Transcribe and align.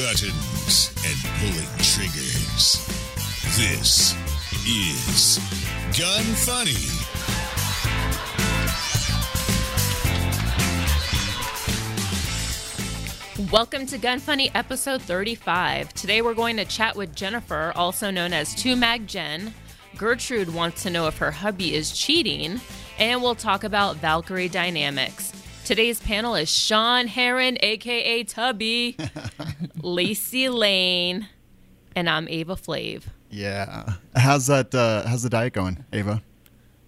buttons 0.00 0.90
and 1.04 1.16
pulling 1.38 1.68
triggers. 1.82 2.86
This 3.58 4.14
is 4.66 5.38
Gun 5.98 6.24
Funny. 6.40 6.72
Welcome 13.52 13.84
to 13.88 13.98
Gun 13.98 14.20
Funny 14.20 14.50
episode 14.54 15.02
35. 15.02 15.92
Today 15.92 16.22
we're 16.22 16.32
going 16.32 16.56
to 16.56 16.64
chat 16.64 16.96
with 16.96 17.14
Jennifer, 17.14 17.74
also 17.76 18.10
known 18.10 18.32
as 18.32 18.54
2 18.54 18.76
Mag 18.76 19.06
Jen. 19.06 19.52
Gertrude 19.98 20.54
wants 20.54 20.82
to 20.84 20.90
know 20.90 21.08
if 21.08 21.18
her 21.18 21.30
hubby 21.30 21.74
is 21.74 21.92
cheating, 21.92 22.58
and 22.98 23.20
we'll 23.20 23.34
talk 23.34 23.64
about 23.64 23.96
Valkyrie 23.96 24.48
dynamics. 24.48 25.29
Today's 25.70 26.00
panel 26.00 26.34
is 26.34 26.50
Sean 26.50 27.06
Heron, 27.06 27.56
aka 27.60 28.24
Tubby, 28.24 28.96
Lacey 29.80 30.48
Lane, 30.48 31.28
and 31.94 32.10
I'm 32.10 32.26
Ava 32.26 32.56
Flanell. 32.56 33.04
Yeah. 33.30 33.92
How's 34.16 34.48
that? 34.48 34.74
Uh, 34.74 35.06
how's 35.06 35.22
the 35.22 35.30
diet 35.30 35.52
going, 35.52 35.84
Ava? 35.92 36.22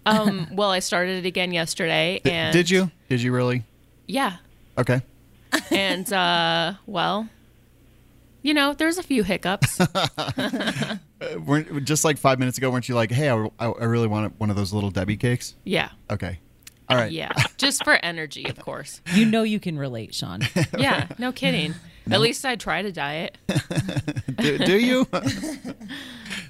Um, 0.05 0.49
well, 0.51 0.69
I 0.69 0.79
started 0.79 1.23
it 1.23 1.25
again 1.25 1.53
yesterday, 1.53 2.19
and 2.25 2.51
did 2.51 2.69
you? 2.69 2.91
Did 3.07 3.21
you 3.21 3.31
really? 3.31 3.63
Yeah, 4.05 4.35
Okay. 4.77 5.01
and 5.71 6.11
uh, 6.11 6.73
well, 6.85 7.29
you 8.41 8.53
know, 8.53 8.73
there's 8.73 8.97
a 8.97 9.03
few 9.03 9.23
hiccups. 9.23 9.77
Just 11.85 12.03
like 12.03 12.17
five 12.17 12.37
minutes 12.37 12.57
ago? 12.57 12.69
Weren't 12.69 12.89
you 12.89 12.95
like, 12.95 13.11
hey, 13.11 13.29
I, 13.29 13.47
I, 13.59 13.67
I 13.67 13.85
really 13.85 14.07
want 14.07 14.37
one 14.41 14.49
of 14.49 14.57
those 14.57 14.73
little 14.73 14.91
Debbie 14.91 15.15
cakes? 15.15 15.55
Yeah, 15.63 15.91
Okay. 16.11 16.39
All 16.93 16.99
right. 16.99 17.11
yeah, 17.11 17.31
just 17.57 17.83
for 17.83 17.93
energy, 18.03 18.45
of 18.49 18.59
course. 18.59 19.01
You 19.13 19.25
know 19.25 19.43
you 19.43 19.59
can 19.59 19.77
relate, 19.77 20.13
Sean. 20.15 20.41
Yeah, 20.77 21.07
no 21.19 21.31
kidding. 21.31 21.73
At 22.11 22.19
least 22.19 22.43
I 22.45 22.55
try 22.55 22.81
to 22.81 22.91
diet. 22.91 23.37
Do, 24.35 24.57
do 24.57 24.77
you? 24.77 25.07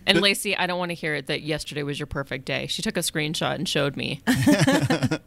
And 0.07 0.19
Lacey, 0.19 0.57
I 0.57 0.65
don't 0.65 0.79
want 0.79 0.89
to 0.89 0.95
hear 0.95 1.13
it 1.13 1.27
that 1.27 1.41
yesterday 1.43 1.83
was 1.83 1.99
your 1.99 2.07
perfect 2.07 2.45
day. 2.45 2.65
She 2.67 2.81
took 2.81 2.97
a 2.97 3.01
screenshot 3.01 3.55
and 3.55 3.69
showed 3.69 3.95
me. 3.95 4.21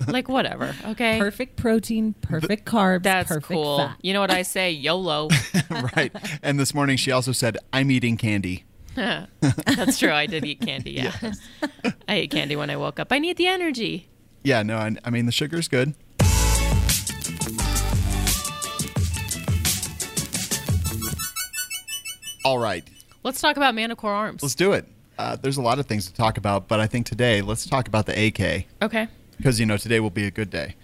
like 0.08 0.28
whatever, 0.28 0.74
okay? 0.86 1.18
Perfect 1.18 1.56
protein, 1.56 2.14
perfect 2.22 2.64
carbs, 2.66 3.04
That's 3.04 3.28
perfect 3.28 3.46
cool. 3.46 3.78
fat. 3.78 3.98
You 4.02 4.12
know 4.14 4.20
what 4.20 4.32
I 4.32 4.42
say? 4.42 4.70
YOLO. 4.72 5.28
right. 5.94 6.10
And 6.42 6.58
this 6.58 6.74
morning 6.74 6.96
she 6.96 7.12
also 7.12 7.30
said, 7.32 7.56
I'm 7.72 7.90
eating 7.90 8.16
candy. 8.16 8.64
That's 8.96 9.98
true. 9.98 10.10
I 10.12 10.26
did 10.26 10.44
eat 10.44 10.60
candy. 10.60 10.92
Yeah, 10.92 11.12
I 12.08 12.14
ate 12.14 12.30
candy 12.30 12.56
when 12.56 12.70
I 12.70 12.76
woke 12.76 12.98
up. 12.98 13.12
I 13.12 13.18
need 13.18 13.36
the 13.36 13.46
energy. 13.46 14.08
Yeah. 14.46 14.62
No. 14.62 14.76
I, 14.76 14.94
I 15.04 15.10
mean 15.10 15.26
the 15.26 15.32
sugar's 15.32 15.66
good. 15.66 15.92
All 22.44 22.58
right. 22.60 22.84
Let's 23.24 23.40
talk 23.40 23.56
about 23.56 23.74
Manticore 23.74 24.12
Arms. 24.12 24.44
Let's 24.44 24.54
do 24.54 24.72
it. 24.72 24.86
Uh, 25.18 25.34
there's 25.34 25.56
a 25.56 25.62
lot 25.62 25.80
of 25.80 25.86
things 25.86 26.06
to 26.06 26.14
talk 26.14 26.38
about, 26.38 26.68
but 26.68 26.78
I 26.78 26.86
think 26.86 27.06
today 27.06 27.42
let's 27.42 27.66
talk 27.66 27.88
about 27.88 28.06
the 28.06 28.12
AK. 28.12 28.66
okay. 28.82 29.08
because 29.36 29.58
you 29.58 29.66
know 29.66 29.76
today 29.76 29.98
will 29.98 30.10
be 30.10 30.28
a 30.28 30.30
good 30.30 30.50
day. 30.50 30.76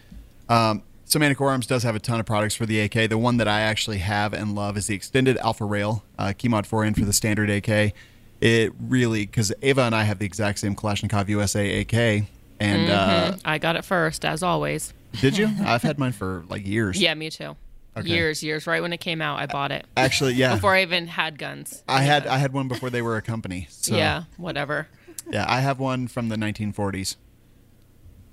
Um, 0.48 0.82
so 1.04 1.20
Manticore 1.20 1.50
Arms 1.50 1.68
does 1.68 1.84
have 1.84 1.94
a 1.94 2.00
ton 2.00 2.18
of 2.18 2.26
products 2.26 2.56
for 2.56 2.66
the 2.66 2.80
AK. 2.80 3.10
The 3.10 3.18
one 3.18 3.36
that 3.36 3.46
I 3.46 3.60
actually 3.60 3.98
have 3.98 4.32
and 4.32 4.56
love 4.56 4.76
is 4.76 4.88
the 4.88 4.96
extended 4.96 5.36
Alpha 5.36 5.64
Rail 5.64 6.02
uh, 6.18 6.32
Keymod 6.36 6.66
Forend 6.66 6.96
for 6.96 7.04
the 7.04 7.12
standard 7.12 7.48
AK. 7.48 7.94
It 8.40 8.72
really 8.80 9.24
because 9.24 9.52
Ava 9.62 9.82
and 9.82 9.94
I 9.94 10.02
have 10.02 10.18
the 10.18 10.26
exact 10.26 10.58
same 10.58 10.74
Kalashnikov 10.74 11.28
USA 11.28 11.82
AK, 11.82 12.26
and 12.62 12.90
uh, 12.90 13.36
I 13.44 13.58
got 13.58 13.76
it 13.76 13.84
first, 13.84 14.24
as 14.24 14.42
always. 14.42 14.92
did 15.20 15.36
you? 15.36 15.48
I've 15.64 15.82
had 15.82 15.98
mine 15.98 16.12
for 16.12 16.44
like 16.48 16.66
years. 16.66 17.00
Yeah, 17.00 17.14
me 17.14 17.30
too. 17.30 17.56
Okay. 17.96 18.08
Years, 18.08 18.42
years. 18.42 18.66
Right 18.66 18.80
when 18.80 18.92
it 18.92 19.00
came 19.00 19.20
out, 19.20 19.38
I 19.38 19.46
bought 19.46 19.70
it 19.72 19.86
actually, 19.96 20.34
yeah. 20.34 20.54
before 20.54 20.74
I 20.74 20.82
even 20.82 21.06
had 21.08 21.38
guns. 21.38 21.82
I 21.88 22.02
had 22.02 22.26
I 22.26 22.38
had 22.38 22.52
one 22.52 22.68
before 22.68 22.88
they 22.90 23.02
were 23.02 23.16
a 23.16 23.22
company. 23.22 23.66
So, 23.70 23.96
Yeah, 23.96 24.24
whatever. 24.38 24.88
yeah. 25.30 25.44
I 25.48 25.60
have 25.60 25.78
one 25.78 26.08
from 26.08 26.28
the 26.28 26.36
1940s. 26.36 27.16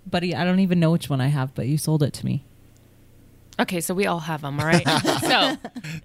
Buddy, 0.10 0.34
I 0.34 0.44
don't 0.46 0.60
even 0.62 0.80
know 0.80 0.92
which 0.92 1.10
one 1.10 1.20
I 1.22 1.28
have, 1.28 1.54
but 1.54 1.68
you 1.68 1.78
sold 1.78 2.02
it 2.04 2.14
to 2.14 2.26
me. 2.26 2.46
Okay, 3.60 3.82
so 3.82 3.94
we 3.94 4.06
all 4.08 4.20
have 4.22 4.42
them, 4.42 4.58
all 4.60 4.66
right? 4.66 4.88
so 5.20 5.58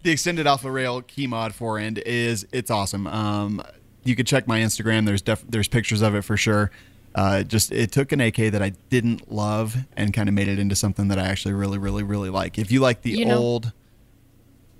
the 0.03 0.11
extended 0.11 0.47
alpha 0.49 0.69
rail 0.71 1.01
key 1.03 1.29
mod 1.29 1.55
forend 1.55 1.99
is 1.99 2.45
it's 2.53 2.71
awesome 2.71 3.07
um 3.07 3.63
you 4.03 4.17
could 4.17 4.27
check 4.27 4.47
my 4.49 4.59
instagram 4.61 5.07
there's 5.07 5.23
def- 5.23 5.45
there's 5.49 5.69
pictures 5.69 6.03
of 6.03 6.15
it 6.17 6.23
for 6.23 6.37
sure 6.37 6.71
uh 7.15 7.43
just 7.43 7.71
it 7.73 7.93
took 7.93 8.13
an 8.13 8.21
ak 8.21 8.37
that 8.37 8.63
i 8.63 8.71
didn't 8.91 9.31
love 9.31 9.77
and 9.97 10.13
kind 10.13 10.29
of 10.29 10.35
made 10.35 10.49
it 10.49 10.59
into 10.59 10.75
something 10.75 11.09
that 11.09 11.19
i 11.19 11.27
actually 11.27 11.55
really 11.55 11.79
really 11.79 12.03
really 12.03 12.31
like 12.31 12.59
if 12.59 12.73
you 12.73 12.81
like 12.81 13.03
the 13.03 13.11
You 13.11 13.27
know- 13.27 13.39
old 13.39 13.73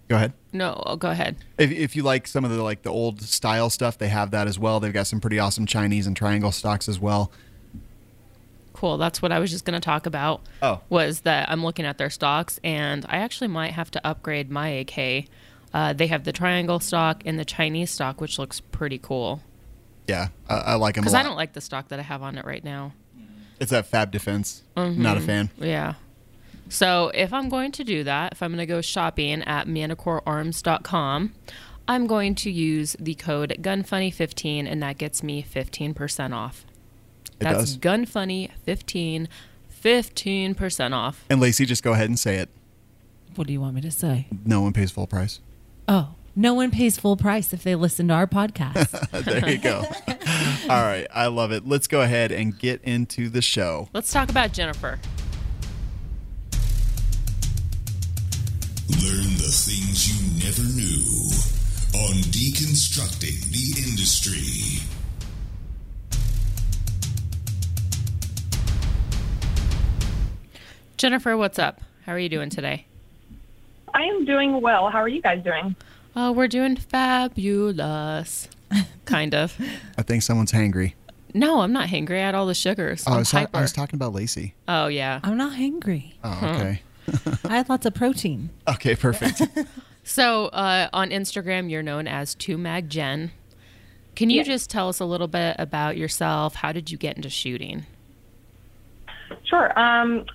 go 0.09 0.17
ahead 0.17 0.33
no, 0.53 0.81
oh, 0.87 0.95
go 0.97 1.11
ahead. 1.11 1.37
if, 1.59 1.73
if 1.73 1.97
you 1.97 2.03
like 2.05 2.27
some 2.29 2.45
of 2.45 2.51
the 2.53 2.63
like 2.63 2.83
the 2.83 2.91
old 2.91 3.23
style 3.23 3.71
stuff 3.71 3.99
they 3.99 4.09
have 4.09 4.31
that 4.33 4.47
as 4.47 4.59
well 4.59 4.79
they've 4.81 4.93
got 4.93 5.07
some 5.07 5.21
pretty 5.21 5.39
awesome 5.39 5.67
chinese 5.67 6.07
and 6.07 6.17
triangle 6.17 6.53
stocks 6.53 6.89
as 6.89 6.99
well 7.01 7.31
Cool. 8.73 8.99
That's 8.99 9.23
what 9.23 9.31
I 9.33 9.39
was 9.39 9.51
just 9.53 9.65
going 9.65 9.81
to 9.81 9.85
talk 9.85 10.05
about. 10.05 10.43
Oh. 10.61 10.81
was 10.91 11.21
that 11.21 11.49
I'm 11.51 11.65
looking 11.65 11.87
at 11.87 11.97
their 11.97 12.11
stocks, 12.11 12.59
and 12.65 13.07
I 13.09 13.19
actually 13.19 13.47
might 13.49 13.73
have 13.73 13.91
to 13.93 14.07
upgrade 14.07 14.51
my 14.51 14.69
AK. 14.69 15.27
Uh, 15.73 15.93
they 15.93 16.09
have 16.09 16.25
the 16.25 16.33
triangle 16.33 16.81
stock 16.81 17.23
and 17.25 17.39
the 17.39 17.45
Chinese 17.45 17.93
stock, 17.93 18.21
which 18.21 18.39
looks 18.39 18.61
pretty 18.61 18.99
cool. 18.99 19.41
Yeah 20.07 20.29
i, 20.49 20.55
I 20.55 20.75
like 20.75 20.95
them 20.97 21.03
a 21.03 21.05
Because 21.05 21.15
I 21.15 21.23
don't 21.23 21.37
like 21.37 21.53
the 21.55 21.61
stock 21.61 21.89
that 21.89 21.99
I 21.99 22.03
have 22.03 22.23
on 22.23 22.37
it 22.39 22.45
right 22.45 22.63
now. 22.65 22.93
it's 23.61 23.71
that 23.71 23.87
fab 23.87 24.11
defense 24.11 24.63
Mm-hmm. 24.77 25.03
not 25.03 25.17
a 25.17 25.21
fan 25.21 25.51
Yeah. 25.59 25.95
So 26.69 27.11
if 27.15 27.33
I'm 27.33 27.49
going 27.51 27.73
to 27.73 27.85
do 27.85 28.05
that, 28.05 28.33
if 28.33 28.43
I'm 28.43 28.51
going 28.51 28.59
to 28.59 28.67
go 28.67 28.81
shopping 28.81 29.43
at 29.43 29.67
manticorearms.com, 29.69 31.35
I'm 31.87 32.07
going 32.07 32.35
to 32.37 32.51
use 32.51 32.97
the 32.99 33.15
code 33.15 33.55
GUNFUNNY15, 33.61 34.67
and 34.71 34.83
that 34.83 34.97
gets 34.97 35.23
me 35.23 35.43
15% 35.45 36.33
off. 36.35 36.65
it 37.39 37.41
That's 37.45 37.77
does 37.77 37.79
GUNFUNNY15, 37.79 39.29
15% 39.85 40.93
off. 40.95 41.25
and 41.29 41.41
lacey 41.41 41.67
just 41.67 41.83
go 41.83 41.93
ahead 41.93 42.09
and 42.09 42.19
say 42.19 42.37
it 42.37 42.49
What 43.35 43.47
do 43.47 43.53
you 43.53 43.61
want 43.61 43.75
me 43.75 43.83
to 43.83 43.91
say? 43.91 44.27
no 44.45 44.63
one 44.63 44.73
pays 44.73 44.91
full 44.91 45.07
price 45.07 45.41
Oh, 45.87 46.15
no 46.37 46.55
one 46.55 46.71
pays 46.71 46.99
full 46.99 47.17
price 47.17 47.53
if 47.53 47.63
they 47.63 47.75
listen 47.75 48.09
to 48.09 48.15
our 48.15 48.27
podcast. 48.27 49.25
there 49.25 49.49
you 49.49 49.59
go. 49.59 49.85
All 50.69 50.83
right, 50.83 51.07
I 51.15 51.27
love 51.29 51.53
it. 51.53 51.67
Let's 51.67 51.87
go 51.87 52.01
ahead 52.01 52.33
and 52.33 52.59
get 52.59 52.83
into 52.83 53.29
the 53.29 53.43
show. 53.43 53.89
Let's 53.93 54.13
talk 54.13 54.31
about 54.31 54.53
Jennifer. 54.53 54.99
Learn 58.89 59.31
the 59.39 59.51
things 59.51 60.09
you 60.09 60.45
never 60.45 60.63
knew 60.75 61.31
on 62.01 62.15
deconstructing 62.33 63.41
the 63.53 63.89
industry. 63.89 64.83
Jennifer, 70.97 71.37
what's 71.37 71.59
up? 71.59 71.81
How 72.07 72.13
are 72.13 72.19
you 72.19 72.29
doing 72.29 72.51
today? 72.51 72.87
I 73.93 74.03
am 74.03 74.25
doing 74.25 74.61
well. 74.61 74.91
How 74.91 74.99
are 74.99 75.09
you 75.09 75.23
guys 75.23 75.43
doing? 75.45 75.77
Oh, 76.17 76.33
we're 76.33 76.49
doing 76.49 76.77
fabulous. 76.77 78.49
kind 79.05 79.35
of. 79.35 79.57
I 79.99 80.03
think 80.03 80.23
someone's 80.23 80.53
hangry. 80.53 80.95
No, 81.33 81.61
I'm 81.61 81.73
not 81.73 81.89
hangry. 81.89 82.19
I 82.21 82.27
had 82.27 82.35
all 82.35 82.47
the 82.47 82.55
sugars. 82.55 83.05
Oh, 83.07 83.11
I 83.11 83.15
I'm 83.15 83.19
was, 83.21 83.31
ta- 83.31 83.39
hyper. 83.41 83.57
I 83.59 83.61
was 83.63 83.73
talking 83.73 83.97
about 83.97 84.13
Lacey. 84.13 84.55
oh, 84.69 84.87
yeah. 84.87 85.21
I'm 85.25 85.37
not 85.37 85.55
hangry. 85.55 86.13
Oh, 86.23 86.41
okay. 86.55 86.83
I 87.45 87.57
had 87.57 87.69
lots 87.69 87.87
of 87.87 87.95
protein. 87.95 88.51
Okay, 88.69 88.95
perfect. 88.97 89.43
So 90.07 90.49
uh, 90.49 90.91
on 90.93 91.09
Instagram, 91.09 91.71
you're 91.71 91.83
known 91.83 92.07
as 92.07 92.35
2Mag 92.35 92.89
Jen. 92.89 93.31
Can 94.15 94.29
you 94.29 94.37
Yes. 94.37 94.47
just 94.47 94.69
tell 94.71 94.91
us 94.91 95.01
a 95.01 95.07
little 95.07 95.29
bit 95.29 95.57
about 95.59 95.97
yourself? 95.97 96.57
How 96.57 96.73
did 96.73 96.91
you 96.91 96.99
get 96.99 97.17
into 97.17 97.31
shooting? 97.31 97.87
Sure. 99.45 99.73
Um, 99.81 100.27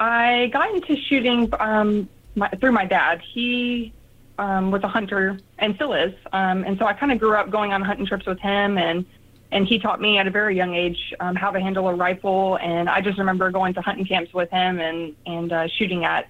I 0.00 0.48
got 0.50 0.74
into 0.74 0.96
shooting 0.96 1.52
um, 1.60 2.08
my, 2.36 2.48
through 2.58 2.72
my 2.72 2.86
dad. 2.86 3.20
He 3.20 3.92
um, 4.38 4.70
was 4.70 4.82
a 4.82 4.88
hunter 4.88 5.38
and 5.58 5.74
still 5.74 5.92
is, 5.92 6.14
um, 6.32 6.64
and 6.64 6.78
so 6.78 6.86
I 6.86 6.92
kind 6.92 7.12
of 7.12 7.18
grew 7.18 7.34
up 7.34 7.50
going 7.50 7.72
on 7.72 7.82
hunting 7.82 8.06
trips 8.06 8.26
with 8.26 8.38
him, 8.40 8.78
and 8.78 9.04
and 9.50 9.66
he 9.66 9.78
taught 9.78 10.00
me 10.00 10.18
at 10.18 10.26
a 10.26 10.30
very 10.30 10.56
young 10.56 10.74
age 10.74 11.14
um, 11.20 11.34
how 11.34 11.50
to 11.50 11.60
handle 11.60 11.88
a 11.88 11.94
rifle. 11.94 12.58
And 12.60 12.88
I 12.88 13.00
just 13.00 13.18
remember 13.18 13.50
going 13.50 13.74
to 13.74 13.80
hunting 13.80 14.04
camps 14.04 14.32
with 14.32 14.50
him 14.50 14.78
and 14.78 15.14
and 15.26 15.52
uh, 15.52 15.68
shooting 15.68 16.04
at 16.04 16.28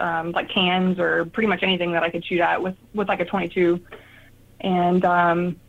um, 0.00 0.32
like 0.32 0.48
cans 0.48 0.98
or 0.98 1.24
pretty 1.26 1.48
much 1.48 1.62
anything 1.62 1.92
that 1.92 2.02
I 2.02 2.10
could 2.10 2.24
shoot 2.24 2.40
at 2.40 2.62
with 2.62 2.76
with 2.94 3.08
like 3.08 3.20
a 3.20 3.24
22. 3.24 3.80
And 4.60 5.04
um, 5.04 5.60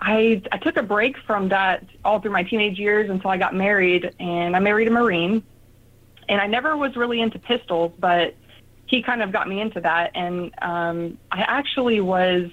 I 0.00 0.42
I 0.50 0.58
took 0.58 0.76
a 0.76 0.82
break 0.82 1.16
from 1.26 1.48
that 1.50 1.84
all 2.04 2.20
through 2.20 2.32
my 2.32 2.42
teenage 2.42 2.78
years 2.78 3.10
until 3.10 3.30
I 3.30 3.36
got 3.36 3.54
married, 3.54 4.14
and 4.18 4.56
I 4.56 4.60
married 4.60 4.88
a 4.88 4.90
Marine. 4.90 5.42
And 6.26 6.40
I 6.40 6.46
never 6.46 6.74
was 6.74 6.96
really 6.96 7.20
into 7.20 7.38
pistols, 7.38 7.92
but 7.98 8.34
he 8.86 9.02
kind 9.02 9.22
of 9.22 9.32
got 9.32 9.48
me 9.48 9.60
into 9.60 9.80
that. 9.80 10.10
And 10.14 10.52
um, 10.62 11.18
I 11.32 11.42
actually 11.42 12.00
was 12.00 12.50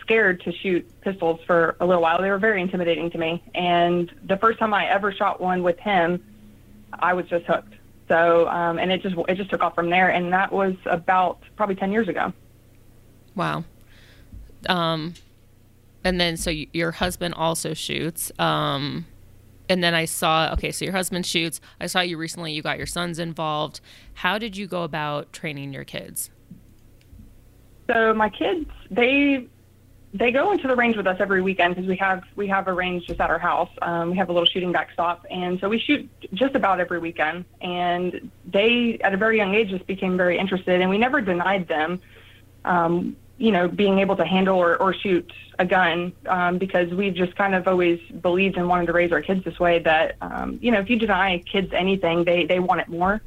scared 0.00 0.40
to 0.42 0.52
shoot 0.52 0.88
pistols 1.00 1.40
for 1.46 1.76
a 1.80 1.86
little 1.86 2.02
while. 2.02 2.20
They 2.20 2.30
were 2.30 2.38
very 2.38 2.60
intimidating 2.60 3.10
to 3.10 3.18
me. 3.18 3.42
And 3.54 4.12
the 4.24 4.36
first 4.36 4.58
time 4.58 4.72
I 4.72 4.86
ever 4.86 5.12
shot 5.12 5.40
one 5.40 5.62
with 5.62 5.78
him, 5.78 6.22
I 6.92 7.14
was 7.14 7.26
just 7.26 7.44
hooked. 7.46 7.74
So, 8.08 8.46
um, 8.48 8.78
and 8.78 8.92
it 8.92 9.02
just 9.02 9.16
it 9.28 9.34
just 9.34 9.50
took 9.50 9.62
off 9.62 9.74
from 9.74 9.90
there. 9.90 10.10
And 10.10 10.32
that 10.32 10.52
was 10.52 10.74
about 10.86 11.40
probably 11.56 11.74
ten 11.74 11.90
years 11.90 12.08
ago. 12.08 12.32
Wow. 13.34 13.64
Um, 14.68 15.14
and 16.04 16.20
then 16.20 16.36
so 16.36 16.50
y- 16.52 16.68
your 16.72 16.92
husband 16.92 17.34
also 17.34 17.74
shoots. 17.74 18.30
Um, 18.38 19.06
and 19.68 19.82
then 19.82 19.94
I 19.94 20.04
saw 20.04 20.52
okay, 20.52 20.70
so 20.70 20.84
your 20.84 20.94
husband 20.94 21.26
shoots. 21.26 21.60
I 21.80 21.86
saw 21.86 22.00
you 22.00 22.16
recently. 22.16 22.52
You 22.52 22.62
got 22.62 22.78
your 22.78 22.86
sons 22.86 23.18
involved. 23.18 23.80
How 24.14 24.38
did 24.38 24.56
you 24.56 24.66
go 24.66 24.82
about 24.82 25.32
training 25.32 25.72
your 25.72 25.84
kids? 25.84 26.30
So 27.88 28.14
my 28.14 28.28
kids, 28.28 28.68
they 28.90 29.48
they 30.14 30.30
go 30.30 30.52
into 30.52 30.66
the 30.66 30.74
range 30.76 30.96
with 30.96 31.06
us 31.06 31.16
every 31.20 31.42
weekend 31.42 31.74
because 31.74 31.88
we 31.88 31.96
have 31.96 32.22
we 32.36 32.48
have 32.48 32.68
a 32.68 32.72
range 32.72 33.06
just 33.06 33.20
at 33.20 33.30
our 33.30 33.38
house. 33.38 33.70
Um, 33.82 34.10
we 34.10 34.16
have 34.16 34.28
a 34.28 34.32
little 34.32 34.46
shooting 34.46 34.72
backstop, 34.72 35.26
and 35.30 35.60
so 35.60 35.68
we 35.68 35.78
shoot 35.78 36.08
just 36.32 36.54
about 36.54 36.80
every 36.80 36.98
weekend. 36.98 37.44
And 37.60 38.30
they, 38.46 38.98
at 39.02 39.12
a 39.12 39.16
very 39.16 39.36
young 39.36 39.54
age, 39.54 39.70
just 39.70 39.86
became 39.86 40.16
very 40.16 40.38
interested, 40.38 40.80
and 40.80 40.88
we 40.88 40.98
never 40.98 41.20
denied 41.20 41.68
them, 41.68 42.00
um, 42.64 43.16
you 43.38 43.52
know, 43.52 43.68
being 43.68 43.98
able 43.98 44.16
to 44.16 44.24
handle 44.24 44.58
or, 44.58 44.76
or 44.76 44.94
shoot 44.94 45.30
a 45.58 45.64
gun 45.64 46.12
um, 46.26 46.58
because 46.58 46.90
we've 46.92 47.14
just 47.14 47.36
kind 47.36 47.54
of 47.54 47.68
always 47.68 48.00
believed 48.20 48.56
and 48.56 48.68
wanted 48.68 48.86
to 48.86 48.92
raise 48.92 49.12
our 49.12 49.22
kids 49.22 49.44
this 49.44 49.58
way. 49.58 49.78
That 49.78 50.16
um, 50.20 50.58
you 50.62 50.70
know, 50.70 50.80
if 50.80 50.88
you 50.88 50.98
deny 50.98 51.38
kids 51.38 51.72
anything, 51.72 52.24
they 52.24 52.46
they 52.46 52.58
want 52.58 52.80
it 52.80 52.88
more. 52.88 53.20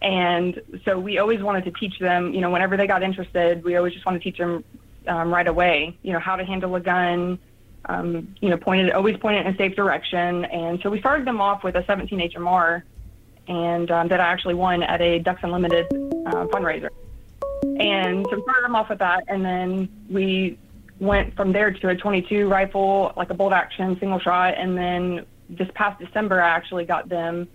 And 0.00 0.60
so 0.84 0.98
we 0.98 1.18
always 1.18 1.40
wanted 1.40 1.64
to 1.64 1.70
teach 1.70 1.98
them, 2.00 2.34
you 2.34 2.40
know, 2.40 2.50
whenever 2.50 2.76
they 2.76 2.88
got 2.88 3.04
interested, 3.04 3.62
we 3.62 3.76
always 3.76 3.92
just 3.92 4.04
want 4.04 4.20
to 4.20 4.24
teach 4.24 4.36
them 4.36 4.64
um, 5.06 5.32
right 5.32 5.46
away, 5.46 5.96
you 6.02 6.12
know, 6.12 6.18
how 6.18 6.34
to 6.34 6.44
handle 6.44 6.74
a 6.74 6.80
gun, 6.80 7.38
um, 7.86 8.34
you 8.40 8.48
know, 8.48 8.56
pointed 8.56 8.90
always 8.92 9.16
point 9.16 9.36
it 9.36 9.46
in 9.46 9.54
a 9.54 9.56
safe 9.56 9.76
direction. 9.76 10.44
And 10.46 10.80
so 10.82 10.90
we 10.90 10.98
started 10.98 11.26
them 11.26 11.40
off 11.40 11.62
with 11.62 11.76
a 11.76 11.84
17 11.86 12.18
HMR, 12.30 12.82
and 13.48 13.90
um, 13.90 14.08
that 14.08 14.20
I 14.20 14.26
actually 14.26 14.54
won 14.54 14.82
at 14.82 15.00
a 15.00 15.20
Ducks 15.20 15.40
Unlimited 15.42 15.86
uh, 16.26 16.46
fundraiser. 16.46 16.88
And 17.82 18.26
so 18.30 18.42
started 18.42 18.64
them 18.64 18.76
off 18.76 18.88
with 18.88 18.98
that, 19.00 19.24
and 19.28 19.44
then 19.44 19.88
we 20.10 20.58
went 21.00 21.34
from 21.34 21.52
there 21.52 21.72
to 21.72 21.88
a 21.88 21.96
22 21.96 22.48
rifle, 22.48 23.12
like 23.16 23.30
a 23.30 23.34
bolt 23.34 23.52
action 23.52 23.98
single 23.98 24.20
shot, 24.20 24.54
and 24.56 24.76
then 24.76 25.26
this 25.48 25.68
past 25.74 26.00
December 26.00 26.40
I 26.40 26.48
actually 26.48 26.84
got 26.84 27.08
them 27.08 27.48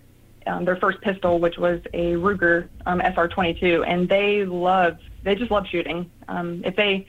um, 0.47 0.65
their 0.65 0.77
first 0.77 1.01
pistol, 1.01 1.39
which 1.39 1.57
was 1.57 1.81
a 1.93 2.13
Ruger 2.13 2.69
um, 2.85 2.99
SR22, 2.99 3.85
and 3.87 4.07
they 4.07 4.45
love 4.45 4.97
they 5.23 5.35
just 5.35 5.51
love 5.51 5.67
shooting. 5.67 6.09
Um, 6.27 6.61
if 6.63 6.75
they 6.75 7.07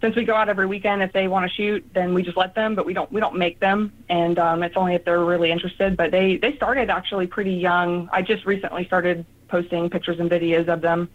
since 0.00 0.16
we 0.16 0.24
go 0.24 0.34
out 0.34 0.48
every 0.48 0.66
weekend, 0.66 1.02
if 1.02 1.12
they 1.12 1.28
want 1.28 1.48
to 1.48 1.54
shoot, 1.54 1.84
then 1.94 2.14
we 2.14 2.22
just 2.22 2.36
let 2.36 2.54
them, 2.54 2.74
but 2.74 2.86
we 2.86 2.94
don't 2.94 3.10
we 3.12 3.20
don't 3.20 3.36
make 3.36 3.60
them, 3.60 3.92
and 4.08 4.38
um, 4.38 4.62
it's 4.62 4.76
only 4.76 4.94
if 4.94 5.04
they're 5.04 5.24
really 5.24 5.50
interested. 5.50 5.96
But 5.96 6.10
they 6.10 6.36
they 6.36 6.56
started 6.56 6.90
actually 6.90 7.26
pretty 7.26 7.54
young. 7.54 8.08
I 8.12 8.22
just 8.22 8.46
recently 8.46 8.86
started 8.86 9.26
posting 9.48 9.90
pictures 9.90 10.20
and 10.20 10.30
videos 10.30 10.68
of 10.68 10.80
them. 10.80 11.08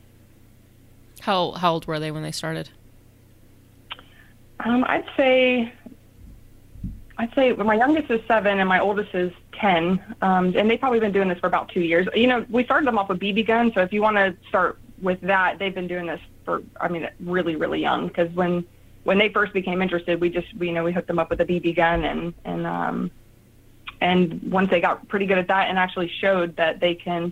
How 1.21 1.51
how 1.51 1.73
old 1.73 1.85
were 1.85 1.99
they 1.99 2.11
when 2.11 2.23
they 2.23 2.31
started? 2.31 2.69
Um, 4.59 4.83
I'd 4.87 5.05
say 5.17 5.71
I'd 7.17 7.33
say 7.33 7.53
my 7.53 7.75
youngest 7.75 8.11
is 8.11 8.21
seven 8.27 8.59
and 8.59 8.67
my 8.67 8.79
oldest 8.79 9.13
is 9.13 9.31
ten, 9.53 10.03
um, 10.21 10.53
and 10.55 10.69
they've 10.69 10.79
probably 10.79 10.99
been 10.99 11.11
doing 11.11 11.29
this 11.29 11.39
for 11.39 11.47
about 11.47 11.69
two 11.69 11.81
years. 11.81 12.07
You 12.13 12.27
know, 12.27 12.45
we 12.49 12.63
started 12.63 12.87
them 12.87 12.97
off 12.97 13.09
with 13.09 13.19
BB 13.19 13.47
guns, 13.47 13.73
so 13.73 13.81
if 13.81 13.93
you 13.93 14.01
want 14.01 14.17
to 14.17 14.35
start 14.49 14.77
with 15.01 15.21
that, 15.21 15.59
they've 15.59 15.73
been 15.73 15.87
doing 15.87 16.05
this 16.05 16.19
for 16.43 16.61
I 16.79 16.87
mean 16.87 17.09
really 17.19 17.55
really 17.55 17.81
young 17.81 18.07
because 18.07 18.31
when 18.33 18.65
when 19.03 19.17
they 19.17 19.29
first 19.29 19.53
became 19.53 19.81
interested, 19.81 20.19
we 20.19 20.29
just 20.29 20.47
we, 20.57 20.67
you 20.67 20.73
know 20.73 20.83
we 20.83 20.91
hooked 20.91 21.07
them 21.07 21.19
up 21.19 21.29
with 21.29 21.39
a 21.41 21.45
BB 21.45 21.75
gun 21.75 22.03
and 22.03 22.33
and 22.43 22.67
um, 22.67 23.11
and 24.01 24.41
once 24.51 24.69
they 24.69 24.81
got 24.81 25.07
pretty 25.07 25.25
good 25.25 25.37
at 25.37 25.47
that 25.47 25.69
and 25.69 25.77
actually 25.77 26.11
showed 26.19 26.55
that 26.57 26.79
they 26.79 26.95
can 26.95 27.31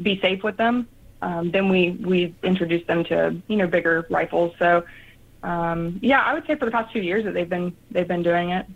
be 0.00 0.20
safe 0.20 0.42
with 0.42 0.56
them, 0.56 0.88
um, 1.22 1.50
then 1.50 1.68
we 1.68 1.90
we 1.90 2.34
introduced 2.42 2.86
them 2.86 3.04
to 3.04 3.36
you 3.48 3.56
know 3.56 3.66
bigger 3.66 4.06
rifles. 4.10 4.54
So 4.58 4.84
um, 5.42 5.98
yeah, 6.02 6.22
I 6.22 6.34
would 6.34 6.46
say 6.46 6.54
for 6.56 6.64
the 6.64 6.70
past 6.70 6.92
two 6.92 7.00
years 7.00 7.24
that 7.24 7.34
they've 7.34 7.48
been 7.48 7.76
they've 7.90 8.08
been 8.08 8.22
doing 8.22 8.50
it. 8.50 8.66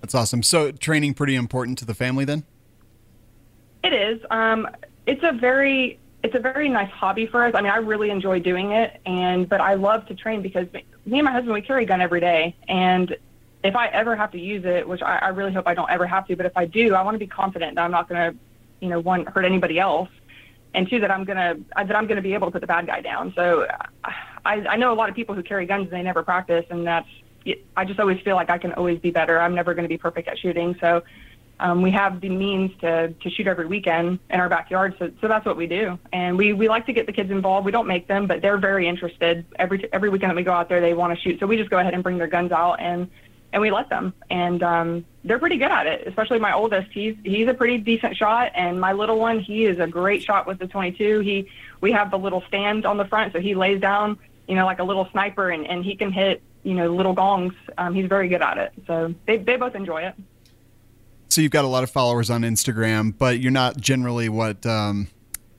That's 0.00 0.14
awesome. 0.14 0.42
So 0.42 0.72
training 0.72 1.14
pretty 1.14 1.36
important 1.36 1.78
to 1.78 1.84
the 1.84 1.94
family 1.94 2.24
then? 2.24 2.44
It 3.84 3.92
is. 3.92 4.20
Um, 4.30 4.68
it's 5.06 5.22
a 5.22 5.32
very 5.32 5.98
it's 6.22 6.34
a 6.34 6.40
very 6.40 6.68
nice 6.68 6.90
hobby 6.90 7.26
for 7.26 7.44
us. 7.44 7.54
I 7.54 7.60
mean, 7.62 7.72
I 7.72 7.76
really 7.76 8.10
enjoy 8.10 8.40
doing 8.40 8.72
it, 8.72 9.00
and 9.06 9.48
but 9.48 9.60
I 9.60 9.74
love 9.74 10.06
to 10.06 10.14
train 10.14 10.42
because 10.42 10.66
me 11.06 11.18
and 11.18 11.24
my 11.24 11.32
husband 11.32 11.52
we 11.52 11.62
carry 11.62 11.84
a 11.84 11.86
gun 11.86 12.00
every 12.00 12.20
day, 12.20 12.54
and 12.68 13.16
if 13.64 13.76
I 13.76 13.88
ever 13.88 14.16
have 14.16 14.30
to 14.32 14.40
use 14.40 14.64
it, 14.64 14.86
which 14.88 15.02
I, 15.02 15.18
I 15.18 15.28
really 15.28 15.52
hope 15.52 15.66
I 15.66 15.74
don't 15.74 15.90
ever 15.90 16.06
have 16.06 16.26
to, 16.26 16.36
but 16.36 16.46
if 16.46 16.56
I 16.56 16.64
do, 16.64 16.94
I 16.94 17.02
want 17.02 17.14
to 17.14 17.18
be 17.18 17.26
confident 17.26 17.76
that 17.76 17.82
I'm 17.82 17.90
not 17.92 18.08
going 18.08 18.32
to, 18.32 18.38
you 18.80 18.88
know, 18.88 18.98
one 18.98 19.24
hurt 19.26 19.44
anybody 19.44 19.78
else, 19.78 20.08
and 20.74 20.88
two 20.88 21.00
that 21.00 21.10
I'm 21.10 21.24
gonna 21.24 21.56
that 21.74 21.96
I'm 21.96 22.06
gonna 22.06 22.22
be 22.22 22.34
able 22.34 22.48
to 22.48 22.52
put 22.52 22.60
the 22.60 22.66
bad 22.66 22.86
guy 22.86 23.00
down. 23.00 23.32
So 23.36 23.66
I 24.04 24.66
I 24.68 24.76
know 24.76 24.92
a 24.92 24.94
lot 24.94 25.08
of 25.08 25.14
people 25.14 25.34
who 25.34 25.42
carry 25.42 25.66
guns 25.66 25.84
and 25.84 25.92
they 25.92 26.02
never 26.02 26.22
practice, 26.22 26.64
and 26.70 26.86
that's 26.86 27.08
I 27.76 27.84
just 27.84 27.98
always 27.98 28.20
feel 28.20 28.36
like 28.36 28.50
I 28.50 28.58
can 28.58 28.72
always 28.74 29.00
be 29.00 29.10
better. 29.10 29.40
I'm 29.40 29.54
never 29.54 29.74
going 29.74 29.84
to 29.84 29.88
be 29.88 29.98
perfect 29.98 30.28
at 30.28 30.38
shooting, 30.38 30.76
so 30.80 31.02
um, 31.60 31.82
we 31.82 31.90
have 31.90 32.20
the 32.20 32.28
means 32.28 32.72
to 32.80 33.12
to 33.12 33.30
shoot 33.30 33.46
every 33.46 33.66
weekend 33.66 34.18
in 34.30 34.40
our 34.40 34.48
backyard. 34.48 34.94
So 34.98 35.10
so 35.20 35.28
that's 35.28 35.46
what 35.46 35.56
we 35.56 35.66
do, 35.66 35.98
and 36.12 36.36
we 36.36 36.52
we 36.52 36.68
like 36.68 36.86
to 36.86 36.92
get 36.92 37.06
the 37.06 37.12
kids 37.12 37.30
involved. 37.30 37.64
We 37.64 37.72
don't 37.72 37.86
make 37.86 38.08
them, 38.08 38.26
but 38.26 38.42
they're 38.42 38.58
very 38.58 38.88
interested. 38.88 39.44
Every 39.58 39.88
every 39.92 40.08
weekend 40.08 40.30
that 40.30 40.36
we 40.36 40.42
go 40.42 40.52
out 40.52 40.68
there, 40.68 40.80
they 40.80 40.94
want 40.94 41.16
to 41.16 41.20
shoot. 41.22 41.38
So 41.40 41.46
we 41.46 41.56
just 41.56 41.70
go 41.70 41.78
ahead 41.78 41.94
and 41.94 42.02
bring 42.02 42.18
their 42.18 42.26
guns 42.26 42.52
out 42.52 42.80
and 42.80 43.08
and 43.52 43.60
we 43.60 43.70
let 43.70 43.88
them, 43.88 44.14
and 44.30 44.62
um, 44.62 45.04
they're 45.24 45.38
pretty 45.38 45.58
good 45.58 45.70
at 45.70 45.86
it. 45.86 46.06
Especially 46.06 46.38
my 46.38 46.52
oldest, 46.52 46.90
he's 46.92 47.16
he's 47.24 47.48
a 47.48 47.54
pretty 47.54 47.78
decent 47.78 48.16
shot, 48.16 48.52
and 48.54 48.80
my 48.80 48.92
little 48.92 49.18
one, 49.18 49.40
he 49.40 49.64
is 49.66 49.78
a 49.78 49.86
great 49.86 50.22
shot 50.22 50.46
with 50.46 50.58
the 50.58 50.66
22. 50.66 51.20
He 51.20 51.48
we 51.80 51.92
have 51.92 52.10
the 52.10 52.18
little 52.18 52.42
stand 52.48 52.86
on 52.86 52.96
the 52.96 53.04
front, 53.04 53.32
so 53.32 53.40
he 53.40 53.54
lays 53.54 53.80
down, 53.80 54.18
you 54.48 54.54
know, 54.54 54.64
like 54.64 54.78
a 54.78 54.84
little 54.84 55.08
sniper, 55.12 55.50
and 55.50 55.66
and 55.66 55.84
he 55.84 55.96
can 55.96 56.12
hit 56.12 56.42
you 56.62 56.74
know, 56.74 56.92
little 56.94 57.12
gongs. 57.12 57.54
Um, 57.78 57.94
he's 57.94 58.06
very 58.06 58.28
good 58.28 58.42
at 58.42 58.58
it. 58.58 58.72
So 58.86 59.14
they, 59.26 59.38
they 59.38 59.56
both 59.56 59.74
enjoy 59.74 60.02
it. 60.02 60.14
So 61.28 61.40
you've 61.40 61.52
got 61.52 61.64
a 61.64 61.68
lot 61.68 61.82
of 61.82 61.90
followers 61.90 62.30
on 62.30 62.42
Instagram, 62.42 63.16
but 63.16 63.40
you're 63.40 63.52
not 63.52 63.78
generally 63.78 64.28
what 64.28 64.64
um, 64.66 65.08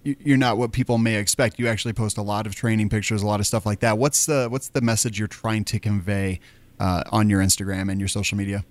you're 0.03 0.37
not 0.37 0.57
what 0.57 0.71
people 0.71 0.97
may 0.97 1.15
expect. 1.15 1.57
You 1.57 1.67
actually 1.67 1.93
post 1.93 2.17
a 2.17 2.21
lot 2.21 2.45
of 2.45 2.53
training 2.53 2.89
pictures, 2.89 3.23
a 3.23 3.27
lot 3.27 3.39
of 3.39 3.47
stuff 3.47 3.65
like 3.65 3.79
that. 3.79 3.97
What's 3.97 4.27
the 4.27 4.47
what's 4.49 4.69
the 4.69 4.81
message 4.81 5.17
you're 5.17 5.27
trying 5.27 5.63
to 5.65 5.79
convey 5.79 6.39
uh, 6.79 7.03
on 7.11 7.29
your 7.29 7.41
Instagram 7.41 7.91
and 7.91 7.99
your 7.99 8.07
social 8.07 8.37
media? 8.37 8.63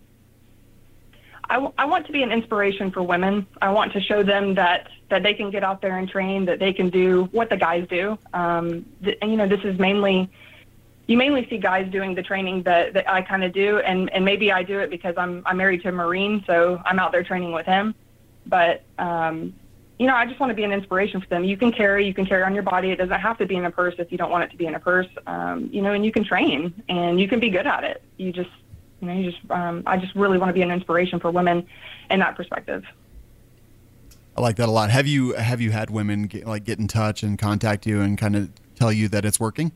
I, 1.50 1.54
w- 1.56 1.72
I 1.76 1.84
want 1.84 2.06
to 2.06 2.12
be 2.12 2.22
an 2.22 2.32
inspiration 2.32 2.90
for 2.90 3.02
women. 3.02 3.46
I 3.60 3.70
want 3.70 3.92
to 3.92 4.00
show 4.00 4.22
them 4.22 4.54
that 4.54 4.88
that 5.10 5.22
they 5.22 5.34
can 5.34 5.50
get 5.50 5.62
out 5.62 5.82
there 5.82 5.98
and 5.98 6.08
train, 6.08 6.46
that 6.46 6.58
they 6.58 6.72
can 6.72 6.88
do 6.88 7.24
what 7.32 7.50
the 7.50 7.56
guys 7.56 7.86
do. 7.88 8.16
Um, 8.32 8.86
th- 9.04 9.18
and 9.20 9.30
you 9.30 9.36
know, 9.36 9.46
this 9.46 9.60
is 9.64 9.78
mainly 9.78 10.30
you 11.06 11.16
mainly 11.16 11.46
see 11.50 11.58
guys 11.58 11.90
doing 11.90 12.14
the 12.14 12.22
training 12.22 12.62
that, 12.62 12.94
that 12.94 13.10
I 13.10 13.22
kind 13.22 13.44
of 13.44 13.52
do, 13.52 13.78
and, 13.80 14.10
and 14.14 14.24
maybe 14.24 14.52
I 14.52 14.62
do 14.62 14.78
it 14.78 14.88
because 14.88 15.14
I'm 15.18 15.42
I'm 15.44 15.56
married 15.56 15.82
to 15.82 15.88
a 15.88 15.92
Marine, 15.92 16.42
so 16.46 16.80
I'm 16.84 16.98
out 16.98 17.12
there 17.12 17.24
training 17.24 17.52
with 17.52 17.66
him. 17.66 17.94
But 18.46 18.82
um, 18.98 19.54
you 20.02 20.08
know, 20.08 20.16
I 20.16 20.26
just 20.26 20.40
want 20.40 20.50
to 20.50 20.54
be 20.54 20.64
an 20.64 20.72
inspiration 20.72 21.20
for 21.20 21.28
them. 21.28 21.44
You 21.44 21.56
can 21.56 21.70
carry, 21.70 22.04
you 22.04 22.12
can 22.12 22.26
carry 22.26 22.42
on 22.42 22.54
your 22.54 22.64
body. 22.64 22.90
It 22.90 22.96
doesn't 22.96 23.20
have 23.20 23.38
to 23.38 23.46
be 23.46 23.54
in 23.54 23.64
a 23.64 23.70
purse 23.70 23.94
if 23.98 24.10
you 24.10 24.18
don't 24.18 24.32
want 24.32 24.42
it 24.42 24.50
to 24.50 24.56
be 24.56 24.66
in 24.66 24.74
a 24.74 24.80
purse. 24.80 25.06
Um, 25.28 25.70
you 25.72 25.80
know, 25.80 25.92
and 25.92 26.04
you 26.04 26.10
can 26.10 26.24
train 26.24 26.82
and 26.88 27.20
you 27.20 27.28
can 27.28 27.38
be 27.38 27.50
good 27.50 27.68
at 27.68 27.84
it. 27.84 28.02
You 28.16 28.32
just, 28.32 28.50
you 29.00 29.06
know, 29.06 29.14
you 29.14 29.30
just. 29.30 29.48
Um, 29.48 29.84
I 29.86 29.98
just 29.98 30.16
really 30.16 30.38
want 30.38 30.48
to 30.48 30.54
be 30.54 30.62
an 30.62 30.72
inspiration 30.72 31.20
for 31.20 31.30
women 31.30 31.68
in 32.10 32.18
that 32.18 32.36
perspective. 32.36 32.84
I 34.36 34.40
like 34.40 34.56
that 34.56 34.68
a 34.68 34.72
lot. 34.72 34.90
Have 34.90 35.06
you 35.06 35.34
have 35.34 35.60
you 35.60 35.70
had 35.70 35.88
women 35.88 36.24
get, 36.24 36.48
like 36.48 36.64
get 36.64 36.80
in 36.80 36.88
touch 36.88 37.22
and 37.22 37.38
contact 37.38 37.86
you 37.86 38.00
and 38.00 38.18
kind 38.18 38.34
of 38.34 38.50
tell 38.74 38.90
you 38.90 39.06
that 39.08 39.24
it's 39.24 39.38
working? 39.38 39.70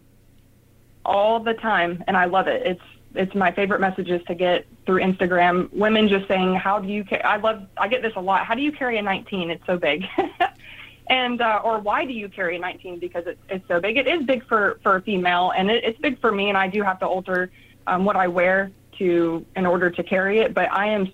all 1.07 1.41
the 1.41 1.55
time, 1.55 2.03
and 2.07 2.17
I 2.17 2.27
love 2.27 2.49
it. 2.49 2.67
It's 2.67 2.83
it's 3.17 3.35
my 3.35 3.51
favorite 3.53 3.81
messages 3.81 4.23
to 4.27 4.35
get 4.35 4.67
through 4.85 5.01
Instagram. 5.01 5.73
Women 5.73 6.09
just 6.09 6.29
saying, 6.29 6.55
"How 6.55 6.79
do 6.79 6.89
you?" 6.89 7.05
Ca-? 7.05 7.23
I 7.25 7.37
love. 7.37 7.67
I 7.77 7.89
get 7.89 8.03
this 8.03 8.13
a 8.17 8.21
lot. 8.21 8.47
How 8.47 8.55
do 8.55 8.63
you 8.63 8.73
carry 8.73 8.99
a 8.99 9.03
19? 9.03 9.51
It's 9.51 9.65
so 9.67 9.77
big. 9.77 10.05
and 11.09 11.41
uh, 11.41 11.61
or 11.65 11.79
why 11.79 12.05
do 12.05 12.13
you 12.13 12.29
carry 12.29 12.57
a 12.57 12.59
19 12.59 12.99
because 12.99 13.25
it's 13.27 13.41
it's 13.49 13.67
so 13.69 13.81
big? 13.81 13.97
It 13.97 14.07
is 14.07 14.25
big 14.25 14.47
for 14.47 14.79
for 14.83 14.97
a 14.97 15.03
female, 15.03 15.53
and 15.57 15.71
it, 15.71 15.85
it's 15.85 15.99
big 16.01 16.21
for 16.21 16.33
me, 16.33 16.49
and 16.49 16.59
I 16.59 16.69
do 16.69 16.83
have 16.83 16.99
to 17.01 17.07
alter 17.07 17.51
um, 17.87 18.05
what 18.05 18.17
I 18.17 18.29
wear 18.29 18.71
to 18.99 19.45
in 19.55 19.67
order 19.67 19.91
to 19.91 20.03
carry 20.03 20.41
it. 20.41 20.55
But 20.55 20.73
I 20.73 20.87
am 20.87 21.13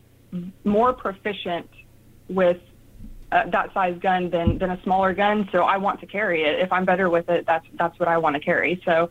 more 0.65 0.93
proficient 0.93 1.69
with 2.29 2.61
uh, 3.31 3.49
that 3.51 3.73
size 3.75 3.99
gun 4.01 4.31
than 4.31 4.59
than 4.59 4.71
a 4.71 4.83
smaller 4.83 5.15
gun, 5.15 5.49
so 5.53 5.63
I 5.63 5.77
want 5.77 6.01
to 6.01 6.07
carry 6.07 6.43
it. 6.43 6.61
If 6.61 6.73
I'm 6.73 6.85
better 6.85 7.11
with 7.11 7.29
it, 7.29 7.47
that's 7.47 7.67
that's 7.75 7.99
what 7.99 8.09
I 8.09 8.19
want 8.19 8.35
to 8.35 8.41
carry. 8.41 8.81
So 8.85 9.11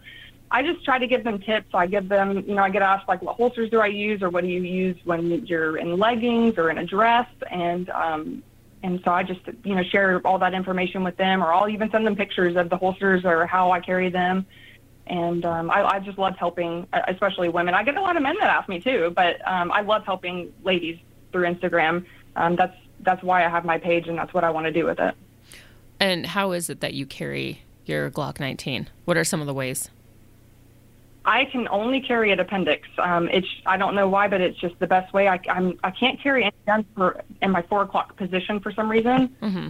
I 0.53 0.61
just 0.63 0.83
try 0.83 0.99
to 0.99 1.07
give 1.07 1.23
them 1.23 1.39
tips. 1.39 1.69
I 1.73 1.87
give 1.87 2.09
them, 2.09 2.43
you 2.45 2.55
know, 2.55 2.63
I 2.63 2.69
get 2.69 2.81
asked 2.81 3.07
like, 3.07 3.21
what 3.21 3.37
holsters 3.37 3.69
do 3.69 3.79
I 3.79 3.87
use, 3.87 4.21
or 4.21 4.29
what 4.29 4.43
do 4.43 4.49
you 4.49 4.61
use 4.61 4.97
when 5.05 5.45
you're 5.45 5.77
in 5.77 5.97
leggings 5.97 6.57
or 6.57 6.69
in 6.69 6.77
a 6.77 6.85
dress, 6.85 7.27
and 7.49 7.89
um, 7.89 8.43
and 8.83 8.99
so 9.05 9.11
I 9.11 9.23
just, 9.23 9.41
you 9.63 9.75
know, 9.75 9.83
share 9.83 10.19
all 10.25 10.39
that 10.39 10.53
information 10.53 11.03
with 11.03 11.15
them, 11.15 11.41
or 11.41 11.53
I'll 11.53 11.69
even 11.69 11.89
send 11.89 12.05
them 12.05 12.15
pictures 12.15 12.57
of 12.57 12.69
the 12.69 12.77
holsters 12.77 13.23
or 13.23 13.45
how 13.45 13.71
I 13.71 13.79
carry 13.79 14.09
them. 14.09 14.45
And 15.07 15.45
um, 15.45 15.69
I, 15.69 15.83
I 15.83 15.99
just 15.99 16.17
love 16.17 16.35
helping, 16.37 16.87
especially 17.07 17.47
women. 17.49 17.73
I 17.73 17.83
get 17.83 17.95
a 17.95 18.01
lot 18.01 18.17
of 18.17 18.23
men 18.23 18.35
that 18.39 18.49
ask 18.49 18.67
me 18.67 18.79
too, 18.79 19.13
but 19.15 19.47
um, 19.47 19.71
I 19.71 19.81
love 19.81 20.03
helping 20.05 20.51
ladies 20.63 20.99
through 21.31 21.43
Instagram. 21.53 22.05
Um, 22.35 22.55
that's 22.55 22.75
that's 23.01 23.23
why 23.23 23.45
I 23.45 23.49
have 23.49 23.63
my 23.63 23.77
page, 23.77 24.07
and 24.07 24.17
that's 24.17 24.33
what 24.33 24.43
I 24.43 24.49
want 24.49 24.65
to 24.65 24.71
do 24.71 24.85
with 24.85 24.99
it. 24.99 25.15
And 25.99 26.25
how 26.25 26.51
is 26.51 26.69
it 26.69 26.81
that 26.81 26.93
you 26.93 27.05
carry 27.05 27.61
your 27.85 28.11
Glock 28.11 28.39
19? 28.39 28.89
What 29.05 29.17
are 29.17 29.23
some 29.23 29.39
of 29.39 29.47
the 29.47 29.53
ways? 29.53 29.89
I 31.23 31.45
can 31.45 31.67
only 31.67 32.01
carry 32.01 32.31
an 32.31 32.39
appendix. 32.39 32.87
Um, 32.97 33.29
it's 33.29 33.47
I 33.65 33.77
don't 33.77 33.93
know 33.93 34.07
why, 34.07 34.27
but 34.27 34.41
it's 34.41 34.57
just 34.59 34.77
the 34.79 34.87
best 34.87 35.13
way. 35.13 35.27
I 35.27 35.39
I'm 35.49 35.77
I 35.83 35.91
can't 35.91 36.19
carry 36.19 36.43
any 36.43 36.53
gun 36.65 36.85
for 36.95 37.21
in 37.41 37.51
my 37.51 37.61
four 37.63 37.83
o'clock 37.83 38.15
position 38.17 38.59
for 38.59 38.71
some 38.71 38.89
reason. 38.89 39.29
Mm-hmm. 39.41 39.67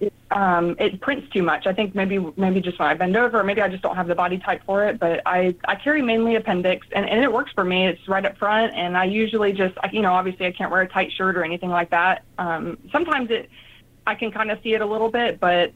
It, 0.00 0.12
um, 0.30 0.76
it 0.78 1.00
prints 1.00 1.28
too 1.32 1.42
much. 1.42 1.66
I 1.66 1.72
think 1.72 1.96
maybe 1.96 2.18
maybe 2.36 2.60
just 2.60 2.78
when 2.78 2.88
I 2.88 2.94
bend 2.94 3.16
over, 3.16 3.42
maybe 3.42 3.60
I 3.60 3.68
just 3.68 3.82
don't 3.82 3.96
have 3.96 4.06
the 4.06 4.14
body 4.14 4.38
type 4.38 4.62
for 4.64 4.86
it. 4.86 5.00
But 5.00 5.22
I 5.26 5.56
I 5.66 5.74
carry 5.74 6.00
mainly 6.00 6.36
appendix, 6.36 6.86
and 6.92 7.08
and 7.08 7.24
it 7.24 7.32
works 7.32 7.50
for 7.52 7.64
me. 7.64 7.88
It's 7.88 8.06
right 8.06 8.24
up 8.24 8.38
front, 8.38 8.72
and 8.74 8.96
I 8.96 9.04
usually 9.06 9.52
just 9.52 9.74
you 9.92 10.00
know 10.02 10.12
obviously 10.12 10.46
I 10.46 10.52
can't 10.52 10.70
wear 10.70 10.82
a 10.82 10.88
tight 10.88 11.10
shirt 11.10 11.36
or 11.36 11.44
anything 11.44 11.70
like 11.70 11.90
that. 11.90 12.22
Um, 12.38 12.78
sometimes 12.92 13.30
it 13.32 13.50
I 14.06 14.14
can 14.14 14.30
kind 14.30 14.52
of 14.52 14.60
see 14.62 14.74
it 14.74 14.80
a 14.80 14.86
little 14.86 15.10
bit, 15.10 15.40
but 15.40 15.72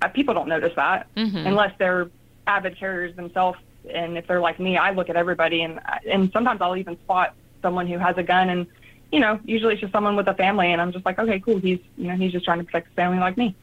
uh, 0.00 0.08
people 0.08 0.32
don't 0.34 0.48
notice 0.48 0.72
that 0.76 1.08
Mhm. 1.16 1.44
unless 1.44 1.72
they're 1.78 2.08
avid 2.46 2.78
carriers 2.78 3.16
themselves. 3.16 3.58
And 3.92 4.16
if 4.16 4.26
they're 4.26 4.40
like 4.40 4.58
me, 4.58 4.76
I 4.76 4.90
look 4.90 5.10
at 5.10 5.16
everybody, 5.16 5.62
and 5.62 5.80
and 6.10 6.30
sometimes 6.32 6.60
I'll 6.60 6.76
even 6.76 6.98
spot 7.00 7.34
someone 7.62 7.86
who 7.86 7.98
has 7.98 8.16
a 8.16 8.22
gun, 8.22 8.48
and 8.50 8.66
you 9.12 9.20
know, 9.20 9.38
usually 9.44 9.74
it's 9.74 9.80
just 9.80 9.92
someone 9.92 10.16
with 10.16 10.26
a 10.28 10.34
family, 10.34 10.72
and 10.72 10.80
I'm 10.80 10.92
just 10.92 11.04
like, 11.04 11.18
okay, 11.18 11.40
cool. 11.40 11.58
He's 11.58 11.80
you 11.96 12.08
know 12.08 12.16
he's 12.16 12.32
just 12.32 12.44
trying 12.44 12.58
to 12.58 12.64
protect 12.64 12.88
his 12.88 12.94
family 12.94 13.18
like 13.18 13.36
me. 13.36 13.54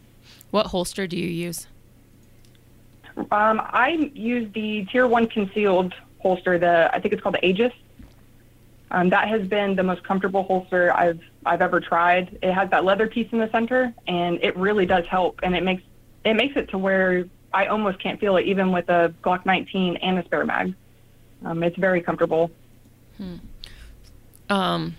What 0.51 0.67
holster 0.67 1.07
do 1.07 1.17
you 1.17 1.27
use? 1.27 1.67
Um, 3.17 3.61
I 3.63 4.11
use 4.13 4.51
the 4.53 4.85
Tier 4.85 5.07
One 5.07 5.27
concealed 5.27 5.93
holster. 6.19 6.57
The 6.57 6.89
I 6.93 6.99
think 6.99 7.13
it's 7.13 7.21
called 7.21 7.35
the 7.35 7.45
Axis. 7.45 7.73
Um, 8.91 9.09
that 9.09 9.29
has 9.29 9.47
been 9.47 9.75
the 9.75 9.83
most 9.83 10.03
comfortable 10.03 10.43
holster 10.43 10.93
I've 10.93 11.21
I've 11.45 11.61
ever 11.61 11.79
tried. 11.79 12.37
It 12.41 12.53
has 12.53 12.69
that 12.69 12.83
leather 12.85 13.07
piece 13.07 13.27
in 13.31 13.39
the 13.39 13.49
center, 13.51 13.93
and 14.07 14.39
it 14.43 14.55
really 14.57 14.85
does 14.85 15.05
help. 15.07 15.39
And 15.43 15.55
it 15.55 15.63
makes 15.63 15.83
it 16.23 16.35
makes 16.35 16.55
it 16.55 16.69
to 16.69 16.77
where 16.77 17.25
I 17.53 17.67
almost 17.67 17.99
can't 17.99 18.19
feel 18.19 18.37
it, 18.37 18.45
even 18.45 18.71
with 18.71 18.89
a 18.89 19.13
Glock 19.23 19.45
19 19.45 19.97
and 19.97 20.19
a 20.19 20.25
spare 20.25 20.45
mag. 20.45 20.73
Um, 21.43 21.63
it's 21.63 21.77
very 21.77 22.01
comfortable. 22.01 22.51
Hmm. 23.17 23.35
Um, 24.49 24.95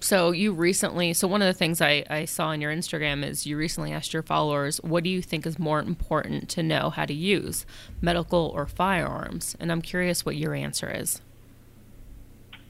so 0.00 0.30
you 0.30 0.52
recently, 0.52 1.12
so 1.12 1.28
one 1.28 1.42
of 1.42 1.46
the 1.46 1.52
things 1.52 1.80
I, 1.80 2.04
I 2.08 2.24
saw 2.24 2.48
on 2.48 2.60
your 2.60 2.72
Instagram 2.72 3.24
is 3.24 3.46
you 3.46 3.56
recently 3.56 3.92
asked 3.92 4.14
your 4.14 4.22
followers, 4.22 4.78
what 4.78 5.04
do 5.04 5.10
you 5.10 5.20
think 5.20 5.46
is 5.46 5.58
more 5.58 5.80
important 5.80 6.48
to 6.50 6.62
know 6.62 6.90
how 6.90 7.04
to 7.04 7.12
use, 7.12 7.66
medical 8.00 8.50
or 8.54 8.66
firearms? 8.66 9.56
And 9.60 9.70
I'm 9.70 9.82
curious 9.82 10.24
what 10.24 10.36
your 10.36 10.54
answer 10.54 10.90
is. 10.90 11.20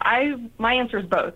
I 0.01 0.35
my 0.59 0.75
answer 0.75 0.99
is 0.99 1.07
both. 1.07 1.35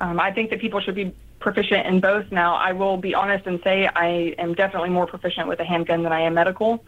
Um, 0.00 0.18
I 0.18 0.32
think 0.32 0.50
that 0.50 0.60
people 0.60 0.80
should 0.80 0.94
be 0.94 1.14
proficient 1.38 1.86
in 1.86 2.00
both. 2.00 2.30
Now, 2.32 2.56
I 2.56 2.72
will 2.72 2.96
be 2.96 3.14
honest 3.14 3.46
and 3.46 3.60
say 3.62 3.88
I 3.94 4.34
am 4.38 4.54
definitely 4.54 4.90
more 4.90 5.06
proficient 5.06 5.48
with 5.48 5.60
a 5.60 5.64
handgun 5.64 6.02
than 6.02 6.12
I 6.12 6.20
am 6.20 6.34
medical, 6.34 6.84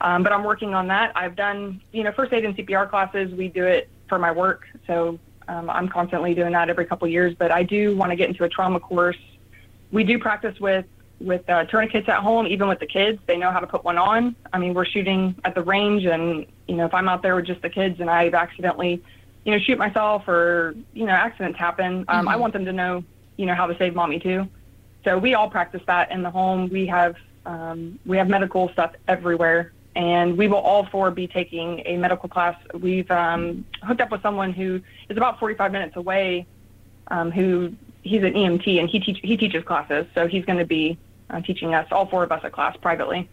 um, 0.00 0.22
but 0.22 0.32
I'm 0.32 0.44
working 0.44 0.74
on 0.74 0.86
that. 0.88 1.12
I've 1.16 1.36
done 1.36 1.80
you 1.92 2.04
know 2.04 2.12
first 2.12 2.32
aid 2.32 2.44
and 2.44 2.56
CPR 2.56 2.88
classes. 2.88 3.32
We 3.32 3.48
do 3.48 3.64
it 3.64 3.88
for 4.08 4.18
my 4.18 4.30
work, 4.30 4.66
so 4.86 5.18
um, 5.48 5.68
I'm 5.70 5.88
constantly 5.88 6.34
doing 6.34 6.52
that 6.52 6.70
every 6.70 6.86
couple 6.86 7.08
years. 7.08 7.34
But 7.34 7.50
I 7.50 7.62
do 7.62 7.96
want 7.96 8.10
to 8.10 8.16
get 8.16 8.28
into 8.28 8.44
a 8.44 8.48
trauma 8.48 8.80
course. 8.80 9.18
We 9.90 10.04
do 10.04 10.18
practice 10.18 10.58
with 10.60 10.86
with 11.20 11.48
uh, 11.50 11.64
tourniquets 11.64 12.08
at 12.08 12.20
home, 12.20 12.46
even 12.46 12.68
with 12.68 12.78
the 12.78 12.86
kids. 12.86 13.18
They 13.26 13.36
know 13.36 13.50
how 13.50 13.60
to 13.60 13.66
put 13.66 13.84
one 13.84 13.98
on. 13.98 14.36
I 14.52 14.58
mean, 14.58 14.74
we're 14.74 14.84
shooting 14.84 15.34
at 15.44 15.54
the 15.54 15.62
range, 15.62 16.04
and 16.04 16.46
you 16.66 16.76
know, 16.76 16.86
if 16.86 16.94
I'm 16.94 17.08
out 17.08 17.22
there 17.22 17.34
with 17.34 17.46
just 17.46 17.62
the 17.62 17.70
kids 17.70 18.00
and 18.00 18.08
I've 18.08 18.34
accidentally, 18.34 19.02
you 19.44 19.52
know, 19.52 19.58
shoot 19.58 19.78
myself 19.78 20.28
or 20.28 20.74
you 20.92 21.06
know, 21.06 21.12
accidents 21.12 21.58
happen, 21.58 22.04
um, 22.08 22.28
I 22.28 22.36
want 22.36 22.52
them 22.52 22.64
to 22.64 22.72
know, 22.72 23.04
you 23.38 23.46
know, 23.46 23.54
how 23.54 23.66
to 23.66 23.78
save 23.78 23.94
mommy 23.94 24.18
too. 24.18 24.46
So 25.04 25.16
we 25.16 25.34
all 25.34 25.48
practice 25.48 25.80
that 25.86 26.10
in 26.10 26.22
the 26.22 26.30
home. 26.30 26.68
We 26.68 26.86
have 26.88 27.16
um, 27.46 27.98
we 28.04 28.18
have 28.18 28.28
medical 28.28 28.68
stuff 28.70 28.92
everywhere, 29.06 29.72
and 29.96 30.36
we 30.36 30.48
will 30.48 30.58
all 30.58 30.84
four 30.86 31.10
be 31.10 31.26
taking 31.26 31.82
a 31.86 31.96
medical 31.96 32.28
class. 32.28 32.56
We've 32.74 33.10
um, 33.10 33.64
hooked 33.82 34.02
up 34.02 34.10
with 34.10 34.20
someone 34.20 34.52
who 34.52 34.82
is 35.08 35.16
about 35.16 35.38
45 35.38 35.72
minutes 35.72 35.96
away, 35.96 36.46
um, 37.06 37.30
who 37.30 37.72
he's 38.02 38.22
an 38.22 38.34
EMT 38.34 38.78
and 38.80 38.90
he 38.90 39.00
teach 39.00 39.20
he 39.22 39.36
teaches 39.36 39.64
classes, 39.64 40.06
so 40.14 40.26
he's 40.26 40.44
going 40.44 40.58
to 40.58 40.66
be 40.66 40.98
uh, 41.30 41.40
teaching 41.40 41.74
us 41.74 41.86
all 41.90 42.06
four 42.06 42.22
of 42.24 42.32
us 42.32 42.42
a 42.44 42.50
class 42.50 42.76
privately. 42.76 43.28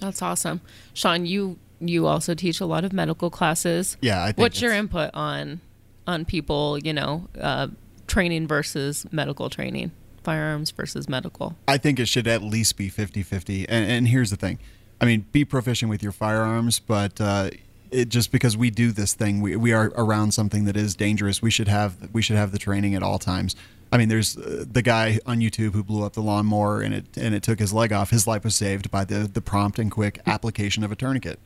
That's 0.00 0.22
awesome. 0.22 0.60
Sean, 0.92 1.26
you 1.26 1.58
you 1.80 2.06
also 2.06 2.34
teach 2.34 2.60
a 2.60 2.66
lot 2.66 2.84
of 2.84 2.92
medical 2.92 3.30
classes. 3.30 3.96
Yeah, 4.00 4.22
I 4.22 4.26
think 4.26 4.38
What's 4.38 4.60
your 4.60 4.72
input 4.72 5.10
on 5.14 5.60
on 6.06 6.24
people, 6.24 6.78
you 6.78 6.92
know, 6.92 7.28
uh, 7.40 7.68
training 8.06 8.46
versus 8.46 9.06
medical 9.10 9.50
training, 9.50 9.92
firearms 10.22 10.70
versus 10.70 11.08
medical? 11.08 11.56
I 11.66 11.78
think 11.78 11.98
it 11.98 12.06
should 12.06 12.26
at 12.26 12.42
least 12.42 12.76
be 12.76 12.88
50 12.88 13.22
50. 13.22 13.68
And, 13.68 13.90
and 13.90 14.08
here's 14.08 14.30
the 14.30 14.36
thing 14.36 14.58
I 15.00 15.06
mean, 15.06 15.26
be 15.32 15.44
proficient 15.44 15.90
with 15.90 16.02
your 16.02 16.12
firearms, 16.12 16.78
but 16.78 17.20
uh, 17.20 17.50
it, 17.90 18.08
just 18.08 18.32
because 18.32 18.56
we 18.56 18.70
do 18.70 18.90
this 18.90 19.14
thing, 19.14 19.40
we, 19.40 19.56
we 19.56 19.72
are 19.72 19.92
around 19.96 20.32
something 20.32 20.64
that 20.64 20.76
is 20.76 20.94
dangerous, 20.94 21.42
we 21.42 21.50
should 21.50 21.68
have 21.68 22.12
we 22.12 22.22
should 22.22 22.36
have 22.36 22.52
the 22.52 22.58
training 22.58 22.94
at 22.94 23.02
all 23.02 23.18
times. 23.18 23.54
I 23.92 23.96
mean, 23.96 24.08
there's 24.08 24.36
uh, 24.36 24.64
the 24.70 24.82
guy 24.82 25.20
on 25.24 25.38
YouTube 25.38 25.72
who 25.72 25.84
blew 25.84 26.04
up 26.04 26.14
the 26.14 26.22
lawnmower 26.22 26.80
and 26.80 26.94
it 26.94 27.04
and 27.16 27.34
it 27.34 27.42
took 27.42 27.58
his 27.58 27.72
leg 27.72 27.92
off. 27.92 28.10
His 28.10 28.26
life 28.26 28.44
was 28.44 28.54
saved 28.54 28.90
by 28.90 29.04
the 29.04 29.28
the 29.32 29.40
prompt 29.40 29.78
and 29.78 29.90
quick 29.90 30.20
application 30.26 30.82
of 30.82 30.90
a 30.90 30.96
tourniquet. 30.96 31.38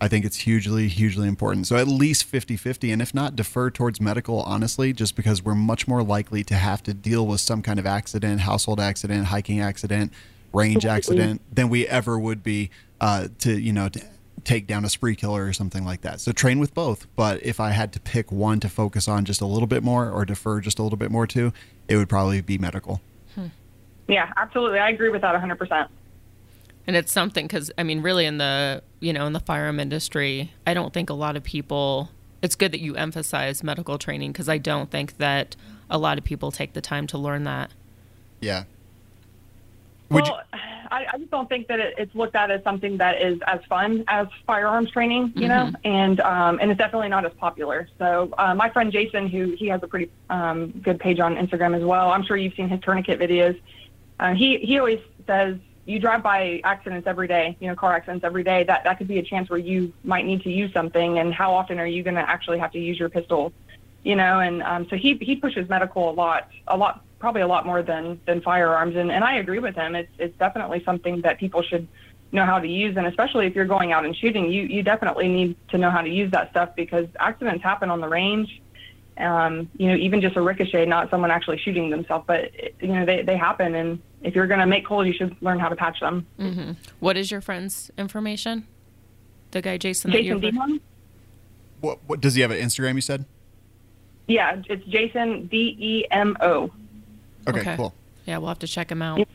I 0.00 0.08
think 0.08 0.24
it's 0.24 0.38
hugely, 0.38 0.88
hugely 0.88 1.28
important. 1.28 1.66
So 1.66 1.76
at 1.76 1.86
least 1.86 2.24
50 2.24 2.56
50. 2.56 2.90
And 2.90 3.02
if 3.02 3.14
not, 3.14 3.36
defer 3.36 3.70
towards 3.70 4.00
medical, 4.00 4.40
honestly, 4.42 4.92
just 4.92 5.14
because 5.14 5.44
we're 5.44 5.54
much 5.54 5.86
more 5.86 6.02
likely 6.02 6.42
to 6.44 6.54
have 6.54 6.82
to 6.84 6.94
deal 6.94 7.26
with 7.26 7.40
some 7.40 7.60
kind 7.60 7.78
of 7.78 7.86
accident, 7.86 8.40
household 8.40 8.80
accident, 8.80 9.26
hiking 9.26 9.60
accident, 9.60 10.12
range 10.52 10.86
accident 10.86 11.42
than 11.54 11.68
we 11.68 11.86
ever 11.86 12.18
would 12.18 12.42
be 12.42 12.70
uh, 13.00 13.28
to, 13.40 13.60
you 13.60 13.72
know, 13.72 13.88
to 13.90 14.00
take 14.44 14.66
down 14.66 14.86
a 14.86 14.88
spree 14.88 15.14
killer 15.14 15.44
or 15.44 15.52
something 15.52 15.84
like 15.84 16.00
that. 16.00 16.20
So 16.20 16.32
train 16.32 16.58
with 16.58 16.74
both. 16.74 17.06
But 17.14 17.42
if 17.44 17.60
I 17.60 17.70
had 17.70 17.92
to 17.92 18.00
pick 18.00 18.32
one 18.32 18.58
to 18.60 18.68
focus 18.70 19.06
on 19.06 19.26
just 19.26 19.42
a 19.42 19.46
little 19.46 19.66
bit 19.66 19.82
more 19.82 20.10
or 20.10 20.24
defer 20.24 20.60
just 20.60 20.78
a 20.78 20.82
little 20.82 20.96
bit 20.96 21.10
more 21.10 21.26
to, 21.28 21.52
it 21.88 21.96
would 21.96 22.08
probably 22.08 22.40
be 22.40 22.56
medical. 22.56 23.02
Yeah, 24.08 24.32
absolutely. 24.36 24.80
I 24.80 24.90
agree 24.90 25.08
with 25.10 25.20
that 25.20 25.40
100%. 25.40 25.88
And 26.86 26.96
it's 26.96 27.12
something 27.12 27.46
because 27.46 27.70
I 27.78 27.82
mean, 27.82 28.02
really, 28.02 28.26
in 28.26 28.38
the 28.38 28.82
you 29.00 29.12
know 29.12 29.26
in 29.26 29.32
the 29.32 29.40
firearm 29.40 29.80
industry, 29.80 30.52
I 30.66 30.74
don't 30.74 30.92
think 30.92 31.10
a 31.10 31.14
lot 31.14 31.36
of 31.36 31.44
people. 31.44 32.10
It's 32.42 32.54
good 32.54 32.72
that 32.72 32.80
you 32.80 32.96
emphasize 32.96 33.62
medical 33.62 33.98
training 33.98 34.32
because 34.32 34.48
I 34.48 34.56
don't 34.56 34.90
think 34.90 35.18
that 35.18 35.56
a 35.90 35.98
lot 35.98 36.16
of 36.16 36.24
people 36.24 36.50
take 36.50 36.72
the 36.72 36.80
time 36.80 37.06
to 37.08 37.18
learn 37.18 37.44
that. 37.44 37.70
Yeah. 38.40 38.64
Would 40.08 40.24
well, 40.24 40.40
I, 40.92 41.06
I 41.12 41.18
just 41.18 41.30
don't 41.30 41.48
think 41.48 41.68
that 41.68 41.78
it, 41.78 41.94
it's 41.98 42.14
looked 42.16 42.34
at 42.34 42.50
as 42.50 42.64
something 42.64 42.96
that 42.96 43.22
is 43.22 43.38
as 43.46 43.60
fun 43.68 44.02
as 44.08 44.26
firearms 44.44 44.90
training, 44.90 45.32
you 45.36 45.46
know, 45.46 45.70
and 45.84 46.18
um, 46.20 46.58
and 46.60 46.70
it's 46.70 46.78
definitely 46.78 47.08
not 47.08 47.24
as 47.24 47.32
popular. 47.34 47.88
So 47.98 48.34
uh, 48.36 48.54
my 48.56 48.70
friend 48.70 48.90
Jason, 48.90 49.28
who 49.28 49.52
he 49.52 49.68
has 49.68 49.80
a 49.84 49.86
pretty 49.86 50.10
um, 50.30 50.70
good 50.82 50.98
page 50.98 51.20
on 51.20 51.36
Instagram 51.36 51.76
as 51.76 51.84
well. 51.84 52.10
I'm 52.10 52.24
sure 52.24 52.36
you've 52.36 52.54
seen 52.54 52.68
his 52.68 52.80
tourniquet 52.80 53.20
videos. 53.20 53.60
Uh, 54.18 54.34
he 54.34 54.58
he 54.58 54.78
always 54.78 54.98
says 55.28 55.58
you 55.90 55.98
drive 55.98 56.22
by 56.22 56.60
accidents 56.62 57.06
every 57.06 57.26
day, 57.26 57.56
you 57.60 57.66
know, 57.66 57.74
car 57.74 57.92
accidents 57.94 58.24
every 58.24 58.44
day. 58.44 58.62
That 58.64 58.84
that 58.84 58.98
could 58.98 59.08
be 59.08 59.18
a 59.18 59.22
chance 59.22 59.50
where 59.50 59.58
you 59.58 59.92
might 60.04 60.24
need 60.24 60.42
to 60.42 60.50
use 60.50 60.72
something, 60.72 61.18
and 61.18 61.34
how 61.34 61.52
often 61.52 61.78
are 61.80 61.86
you 61.86 62.02
going 62.02 62.14
to 62.14 62.28
actually 62.28 62.58
have 62.58 62.72
to 62.72 62.78
use 62.78 62.98
your 62.98 63.08
pistol? 63.08 63.52
You 64.04 64.16
know, 64.16 64.40
and 64.40 64.62
um, 64.62 64.86
so 64.88 64.96
he 64.96 65.14
he 65.20 65.36
pushes 65.36 65.68
medical 65.68 66.08
a 66.08 66.12
lot, 66.12 66.48
a 66.68 66.76
lot, 66.76 67.04
probably 67.18 67.42
a 67.42 67.46
lot 67.48 67.66
more 67.66 67.82
than 67.82 68.20
than 68.26 68.40
firearms, 68.40 68.94
and 68.96 69.10
and 69.10 69.24
I 69.24 69.36
agree 69.36 69.58
with 69.58 69.74
him. 69.74 69.94
It's 69.96 70.12
it's 70.18 70.38
definitely 70.38 70.82
something 70.84 71.20
that 71.22 71.38
people 71.38 71.62
should 71.62 71.88
know 72.32 72.46
how 72.46 72.60
to 72.60 72.68
use, 72.68 72.96
and 72.96 73.06
especially 73.06 73.46
if 73.46 73.56
you're 73.56 73.64
going 73.64 73.92
out 73.92 74.04
and 74.04 74.16
shooting, 74.16 74.50
you 74.50 74.62
you 74.62 74.82
definitely 74.82 75.28
need 75.28 75.56
to 75.70 75.78
know 75.78 75.90
how 75.90 76.02
to 76.02 76.08
use 76.08 76.30
that 76.30 76.50
stuff 76.50 76.70
because 76.76 77.06
accidents 77.18 77.64
happen 77.64 77.90
on 77.90 78.00
the 78.00 78.08
range. 78.08 78.62
Um, 79.20 79.68
you 79.76 79.88
know, 79.88 79.96
even 79.96 80.20
just 80.20 80.36
a 80.36 80.40
ricochet, 80.40 80.86
not 80.86 81.10
someone 81.10 81.30
actually 81.30 81.58
shooting 81.58 81.90
themselves, 81.90 82.24
but 82.26 82.50
you 82.80 82.88
know 82.88 83.04
they 83.04 83.22
they 83.22 83.36
happen, 83.36 83.74
and 83.74 84.00
if 84.22 84.34
you're 84.34 84.46
going 84.46 84.60
to 84.60 84.66
make 84.66 84.86
holes, 84.86 85.06
you 85.06 85.12
should 85.12 85.36
learn 85.42 85.58
how 85.58 85.68
to 85.68 85.76
patch 85.76 86.00
them. 86.00 86.26
What 87.00 87.16
is 87.16 87.30
your 87.30 87.40
friend's 87.40 87.90
information? 87.98 88.66
The 89.50 89.60
guy 89.62 89.76
Jason. 89.76 90.10
that 90.12 90.18
Jason 90.18 90.38
you're- 90.38 90.50
Demon? 90.52 90.80
what, 91.80 91.98
what 92.06 92.20
does 92.20 92.34
he 92.34 92.40
have 92.42 92.50
an 92.50 92.58
Instagram? 92.58 92.94
You 92.94 93.00
said. 93.00 93.24
Yeah, 94.26 94.62
it's 94.68 94.84
Jason 94.86 95.46
D 95.48 95.76
E 95.78 96.06
M 96.10 96.36
O. 96.40 96.70
Okay, 97.48 97.74
cool. 97.76 97.94
Yeah, 98.26 98.38
we'll 98.38 98.48
have 98.48 98.58
to 98.60 98.68
check 98.68 98.90
him 98.90 99.02
out. 99.02 99.26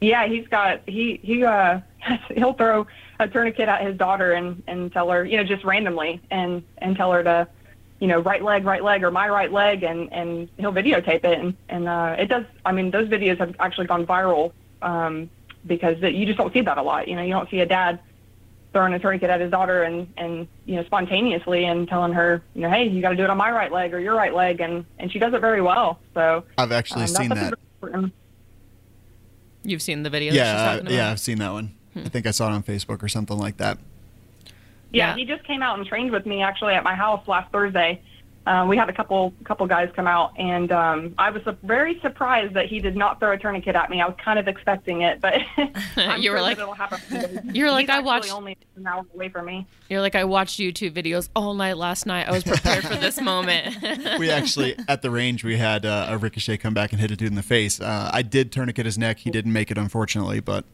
Yeah, 0.00 0.26
he's 0.28 0.46
got 0.48 0.82
he 0.88 1.18
he 1.22 1.42
uh 1.44 1.80
he'll 2.34 2.52
throw 2.52 2.86
a 3.18 3.26
tourniquet 3.26 3.68
at 3.68 3.84
his 3.84 3.96
daughter 3.96 4.32
and 4.32 4.62
and 4.66 4.92
tell 4.92 5.10
her 5.10 5.24
you 5.24 5.36
know 5.38 5.44
just 5.44 5.64
randomly 5.64 6.20
and 6.30 6.62
and 6.78 6.96
tell 6.96 7.10
her 7.12 7.24
to 7.24 7.48
you 7.98 8.06
know 8.06 8.20
right 8.20 8.42
leg 8.42 8.64
right 8.64 8.82
leg 8.84 9.02
or 9.02 9.10
my 9.10 9.28
right 9.28 9.52
leg 9.52 9.82
and 9.82 10.12
and 10.12 10.48
he'll 10.58 10.72
videotape 10.72 11.24
it 11.24 11.38
and 11.38 11.56
and 11.68 11.88
uh 11.88 12.14
it 12.18 12.26
does 12.26 12.44
I 12.64 12.72
mean 12.72 12.90
those 12.90 13.08
videos 13.08 13.38
have 13.38 13.54
actually 13.58 13.86
gone 13.86 14.06
viral 14.06 14.52
um 14.82 15.30
because 15.66 15.96
it, 16.02 16.14
you 16.14 16.26
just 16.26 16.38
don't 16.38 16.52
see 16.52 16.60
that 16.60 16.78
a 16.78 16.82
lot 16.82 17.08
you 17.08 17.16
know 17.16 17.22
you 17.22 17.32
don't 17.32 17.48
see 17.50 17.60
a 17.60 17.66
dad 17.66 17.98
throwing 18.72 18.92
a 18.92 18.98
tourniquet 18.98 19.30
at 19.30 19.40
his 19.40 19.50
daughter 19.50 19.84
and 19.84 20.12
and 20.18 20.46
you 20.66 20.76
know 20.76 20.84
spontaneously 20.84 21.64
and 21.64 21.88
telling 21.88 22.12
her 22.12 22.42
you 22.54 22.60
know 22.60 22.70
hey 22.70 22.84
you 22.86 23.00
got 23.00 23.10
to 23.10 23.16
do 23.16 23.24
it 23.24 23.30
on 23.30 23.36
my 23.38 23.50
right 23.50 23.72
leg 23.72 23.94
or 23.94 23.98
your 24.00 24.14
right 24.14 24.34
leg 24.34 24.60
and 24.60 24.84
and 24.98 25.10
she 25.10 25.18
does 25.18 25.32
it 25.32 25.40
very 25.40 25.62
well 25.62 25.98
so 26.12 26.44
I've 26.58 26.72
actually 26.72 27.02
um, 27.02 27.08
seen 27.08 27.28
that. 27.30 27.54
very. 27.80 28.12
You've 29.62 29.82
seen 29.82 30.02
the 30.02 30.10
video. 30.10 30.32
that 30.32 30.38
she's 30.38 30.46
Yeah, 30.46 30.74
talking 30.74 30.86
uh, 30.88 30.90
yeah. 30.90 31.10
I've 31.10 31.20
seen 31.20 31.38
that 31.38 31.52
one. 31.52 31.74
I 31.96 32.08
think 32.08 32.26
I 32.26 32.30
saw 32.30 32.48
it 32.48 32.52
on 32.52 32.62
Facebook 32.62 33.02
or 33.02 33.08
something 33.08 33.36
like 33.36 33.56
that. 33.56 33.78
Yeah, 34.96 35.08
Yeah. 35.10 35.16
he 35.16 35.24
just 35.24 35.44
came 35.44 35.62
out 35.62 35.78
and 35.78 35.86
trained 35.86 36.10
with 36.10 36.26
me 36.26 36.42
actually 36.42 36.74
at 36.74 36.84
my 36.84 36.94
house 36.94 37.26
last 37.28 37.50
Thursday. 37.52 38.00
Uh, 38.46 38.64
we 38.64 38.76
had 38.76 38.88
a 38.88 38.92
couple 38.92 39.34
couple 39.42 39.66
guys 39.66 39.90
come 39.96 40.06
out, 40.06 40.32
and 40.38 40.70
um, 40.70 41.12
I 41.18 41.30
was 41.30 41.42
su- 41.42 41.56
very 41.64 41.98
surprised 41.98 42.54
that 42.54 42.66
he 42.66 42.78
did 42.78 42.94
not 42.94 43.18
throw 43.18 43.32
a 43.32 43.36
tourniquet 43.36 43.74
at 43.74 43.90
me. 43.90 44.00
I 44.00 44.06
was 44.06 44.14
kind 44.24 44.38
of 44.38 44.46
expecting 44.46 45.02
it, 45.02 45.20
but 45.20 45.34
I'm 45.96 46.20
You 46.22 46.30
were 46.30 46.36
sure 46.36 46.42
like- 46.42 46.56
it'll 46.58 46.72
happen. 46.72 47.50
You 47.56 47.64
were 47.64 47.72
like, 47.72 47.88
I 47.88 47.98
watched- 47.98 48.32
only 48.32 48.56
an 48.76 48.86
hour 48.86 49.04
away 49.14 49.30
from 49.30 49.46
me. 49.46 49.66
You're 49.90 50.00
like, 50.00 50.14
I 50.14 50.22
watched 50.22 50.60
YouTube 50.60 50.92
videos 50.92 51.28
all 51.34 51.54
night 51.54 51.76
last 51.76 52.06
night. 52.06 52.28
I 52.28 52.30
was 52.30 52.44
prepared 52.44 52.84
for 52.84 52.94
this 52.94 53.20
moment. 53.20 53.76
we 54.20 54.30
actually 54.30 54.76
at 54.86 55.02
the 55.02 55.10
range 55.10 55.42
we 55.42 55.56
had 55.56 55.84
uh, 55.84 56.06
a 56.10 56.16
ricochet 56.16 56.58
come 56.58 56.72
back 56.72 56.92
and 56.92 57.00
hit 57.00 57.10
a 57.10 57.16
dude 57.16 57.30
in 57.30 57.34
the 57.34 57.42
face. 57.42 57.80
Uh, 57.80 58.10
I 58.14 58.22
did 58.22 58.52
tourniquet 58.52 58.86
his 58.86 58.96
neck. 58.96 59.18
He 59.18 59.30
didn't 59.32 59.52
make 59.52 59.72
it, 59.72 59.76
unfortunately, 59.78 60.38
but 60.38 60.64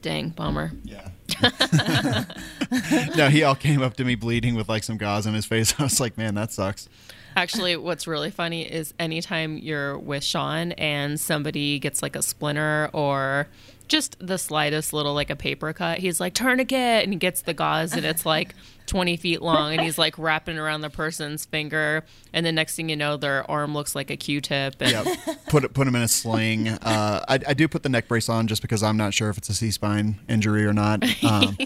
Dang, 0.00 0.30
bummer. 0.30 0.72
yeah. 0.84 1.08
no, 3.16 3.28
he 3.28 3.42
all 3.42 3.54
came 3.54 3.82
up 3.82 3.94
to 3.96 4.04
me 4.04 4.14
bleeding 4.14 4.54
with 4.54 4.68
like 4.68 4.84
some 4.84 4.96
gauze 4.96 5.26
on 5.26 5.34
his 5.34 5.46
face. 5.46 5.74
I 5.78 5.84
was 5.84 6.00
like, 6.00 6.16
man, 6.18 6.34
that 6.34 6.52
sucks. 6.52 6.88
Actually, 7.36 7.76
what's 7.76 8.06
really 8.06 8.30
funny 8.30 8.62
is 8.62 8.92
anytime 8.98 9.56
you're 9.56 9.96
with 9.96 10.24
Sean 10.24 10.72
and 10.72 11.18
somebody 11.18 11.78
gets 11.78 12.02
like 12.02 12.16
a 12.16 12.22
splinter 12.22 12.90
or 12.92 13.46
just 13.90 14.16
the 14.18 14.38
slightest 14.38 14.92
little 14.92 15.12
like 15.12 15.28
a 15.28 15.36
paper 15.36 15.72
cut, 15.72 15.98
he's 15.98 16.20
like 16.20 16.32
tourniquet 16.32 17.04
and 17.04 17.12
he 17.12 17.18
gets 17.18 17.42
the 17.42 17.52
gauze 17.52 17.92
and 17.92 18.06
it's 18.06 18.24
like 18.24 18.54
20 18.86 19.16
feet 19.18 19.42
long 19.42 19.72
and 19.72 19.82
he's 19.82 19.98
like 19.98 20.18
wrapping 20.18 20.56
it 20.56 20.58
around 20.58 20.80
the 20.80 20.90
person's 20.90 21.44
finger 21.44 22.02
and 22.32 22.44
the 22.46 22.50
next 22.50 22.74
thing 22.74 22.88
you 22.88 22.96
know 22.96 23.16
their 23.16 23.48
arm 23.50 23.74
looks 23.74 23.94
like 23.94 24.10
a 24.10 24.16
Q-tip 24.16 24.76
and 24.80 24.90
Yeah, 24.92 25.34
put 25.48 25.72
put 25.74 25.86
him 25.86 25.94
in 25.94 26.02
a 26.02 26.08
sling. 26.08 26.68
Uh, 26.68 27.24
I, 27.28 27.38
I 27.48 27.54
do 27.54 27.68
put 27.68 27.82
the 27.82 27.88
neck 27.88 28.08
brace 28.08 28.28
on 28.28 28.46
just 28.46 28.62
because 28.62 28.82
I'm 28.82 28.96
not 28.96 29.12
sure 29.12 29.28
if 29.28 29.38
it's 29.38 29.48
a 29.48 29.54
C 29.54 29.70
spine 29.70 30.18
injury 30.28 30.64
or 30.64 30.72
not. 30.72 31.04
Um, 31.22 31.56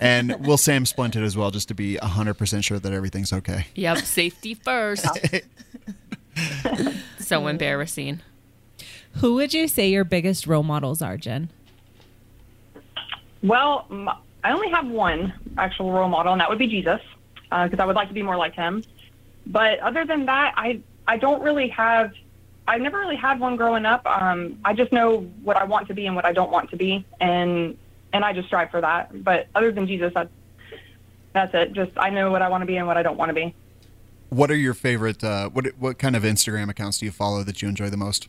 and 0.00 0.34
we'll 0.46 0.56
SAM 0.56 0.86
splint 0.86 1.16
it 1.16 1.22
as 1.22 1.36
well 1.36 1.50
just 1.50 1.68
to 1.68 1.74
be 1.74 1.96
100% 1.96 2.64
sure 2.64 2.78
that 2.78 2.92
everything's 2.92 3.32
okay. 3.32 3.66
yep, 3.74 3.98
safety 3.98 4.54
first. 4.54 5.06
so 7.20 7.46
embarrassing. 7.46 8.22
Who 9.16 9.34
would 9.34 9.54
you 9.54 9.68
say 9.68 9.88
your 9.88 10.04
biggest 10.04 10.46
role 10.46 10.62
models 10.62 11.00
are, 11.00 11.16
Jen? 11.16 11.50
Well, 13.42 13.86
I 14.42 14.52
only 14.52 14.70
have 14.70 14.86
one 14.86 15.32
actual 15.58 15.92
role 15.92 16.08
model, 16.08 16.32
and 16.32 16.40
that 16.40 16.48
would 16.48 16.58
be 16.58 16.66
Jesus, 16.66 17.00
because 17.50 17.78
I 17.78 17.84
would 17.84 17.96
like 17.96 18.08
to 18.08 18.14
be 18.14 18.22
more 18.22 18.36
like 18.36 18.54
him. 18.54 18.82
But 19.46 19.78
other 19.80 20.04
than 20.04 20.26
that, 20.26 20.54
I 20.56 20.80
I 21.06 21.16
don't 21.16 21.42
really 21.42 21.68
have. 21.68 22.12
I've 22.68 22.80
never 22.80 22.98
really 22.98 23.16
had 23.16 23.38
one 23.38 23.56
growing 23.56 23.86
up. 23.86 24.04
Um, 24.06 24.58
I 24.64 24.72
just 24.72 24.90
know 24.92 25.18
what 25.42 25.56
I 25.56 25.64
want 25.64 25.86
to 25.88 25.94
be 25.94 26.06
and 26.06 26.16
what 26.16 26.24
I 26.24 26.32
don't 26.32 26.50
want 26.50 26.70
to 26.70 26.76
be, 26.76 27.04
and 27.20 27.76
and 28.12 28.24
I 28.24 28.32
just 28.32 28.48
strive 28.48 28.70
for 28.70 28.80
that. 28.80 29.22
But 29.22 29.46
other 29.54 29.70
than 29.70 29.86
Jesus, 29.86 30.12
that's 30.14 30.30
that's 31.32 31.54
it. 31.54 31.72
Just 31.74 31.92
I 31.96 32.10
know 32.10 32.30
what 32.30 32.42
I 32.42 32.48
want 32.48 32.62
to 32.62 32.66
be 32.66 32.76
and 32.76 32.86
what 32.86 32.96
I 32.96 33.02
don't 33.02 33.16
want 33.16 33.28
to 33.28 33.34
be. 33.34 33.54
What 34.30 34.50
are 34.50 34.56
your 34.56 34.74
favorite, 34.74 35.22
uh, 35.22 35.50
what, 35.50 35.66
what 35.78 35.98
kind 35.98 36.16
of 36.16 36.24
Instagram 36.24 36.68
accounts 36.68 36.98
do 36.98 37.06
you 37.06 37.12
follow 37.12 37.44
that 37.44 37.62
you 37.62 37.68
enjoy 37.68 37.90
the 37.90 37.96
most? 37.96 38.28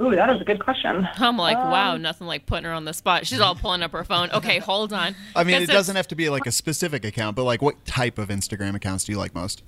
Ooh, 0.00 0.14
that 0.14 0.30
is 0.30 0.40
a 0.40 0.44
good 0.44 0.62
question. 0.62 1.08
I'm 1.16 1.36
like, 1.36 1.56
wow, 1.56 1.94
Um, 1.94 2.02
nothing 2.02 2.26
like 2.26 2.46
putting 2.46 2.64
her 2.64 2.72
on 2.72 2.84
the 2.84 2.92
spot. 2.92 3.26
She's 3.26 3.40
all 3.40 3.54
pulling 3.54 3.82
up 3.82 3.92
her 3.92 4.04
phone. 4.04 4.30
Okay, 4.30 4.58
hold 4.58 4.92
on. 4.92 5.14
I 5.34 5.44
mean, 5.44 5.60
it 5.62 5.68
doesn't 5.68 5.96
have 5.96 6.08
to 6.08 6.14
be 6.14 6.28
like 6.30 6.46
a 6.46 6.52
specific 6.52 7.04
account, 7.04 7.34
but 7.36 7.44
like 7.44 7.62
what 7.62 7.84
type 7.84 8.18
of 8.18 8.28
Instagram 8.28 8.74
accounts 8.76 9.04
do 9.04 9.12
you 9.12 9.18
like 9.18 9.34
most? 9.34 9.62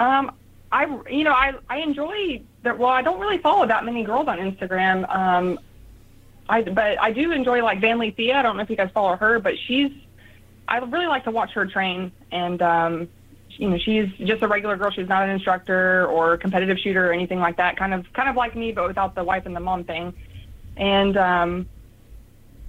Um, 0.00 0.32
I 0.70 0.86
you 1.10 1.24
know 1.24 1.32
I 1.32 1.54
I 1.68 1.78
enjoy 1.78 2.42
that. 2.62 2.78
Well, 2.78 2.90
I 2.90 3.02
don't 3.02 3.20
really 3.20 3.38
follow 3.38 3.66
that 3.66 3.84
many 3.84 4.04
girls 4.04 4.28
on 4.28 4.38
Instagram. 4.38 5.08
Um, 5.14 5.58
I 6.48 6.62
but 6.62 7.00
I 7.00 7.12
do 7.12 7.32
enjoy 7.32 7.62
like 7.62 7.80
Van 7.80 7.98
Lee 7.98 8.10
Thea. 8.10 8.36
I 8.38 8.42
don't 8.42 8.56
know 8.56 8.62
if 8.62 8.70
you 8.70 8.76
guys 8.76 8.90
follow 8.94 9.16
her, 9.16 9.38
but 9.38 9.54
she's 9.66 9.90
I 10.68 10.78
really 10.78 11.06
like 11.06 11.24
to 11.24 11.30
watch 11.30 11.50
her 11.52 11.66
train, 11.66 12.12
and 12.30 12.62
um, 12.62 13.08
you 13.56 13.68
know 13.68 13.78
she's 13.78 14.08
just 14.24 14.42
a 14.42 14.48
regular 14.48 14.76
girl. 14.76 14.90
She's 14.90 15.08
not 15.08 15.22
an 15.22 15.30
instructor 15.30 16.06
or 16.06 16.36
competitive 16.36 16.78
shooter 16.78 17.08
or 17.08 17.12
anything 17.12 17.38
like 17.38 17.56
that. 17.56 17.76
Kind 17.76 17.94
of 17.94 18.10
kind 18.12 18.28
of 18.28 18.36
like 18.36 18.54
me, 18.56 18.72
but 18.72 18.86
without 18.86 19.14
the 19.14 19.24
wife 19.24 19.46
and 19.46 19.54
the 19.54 19.60
mom 19.60 19.84
thing. 19.84 20.14
And 20.76 21.16
um, 21.16 21.68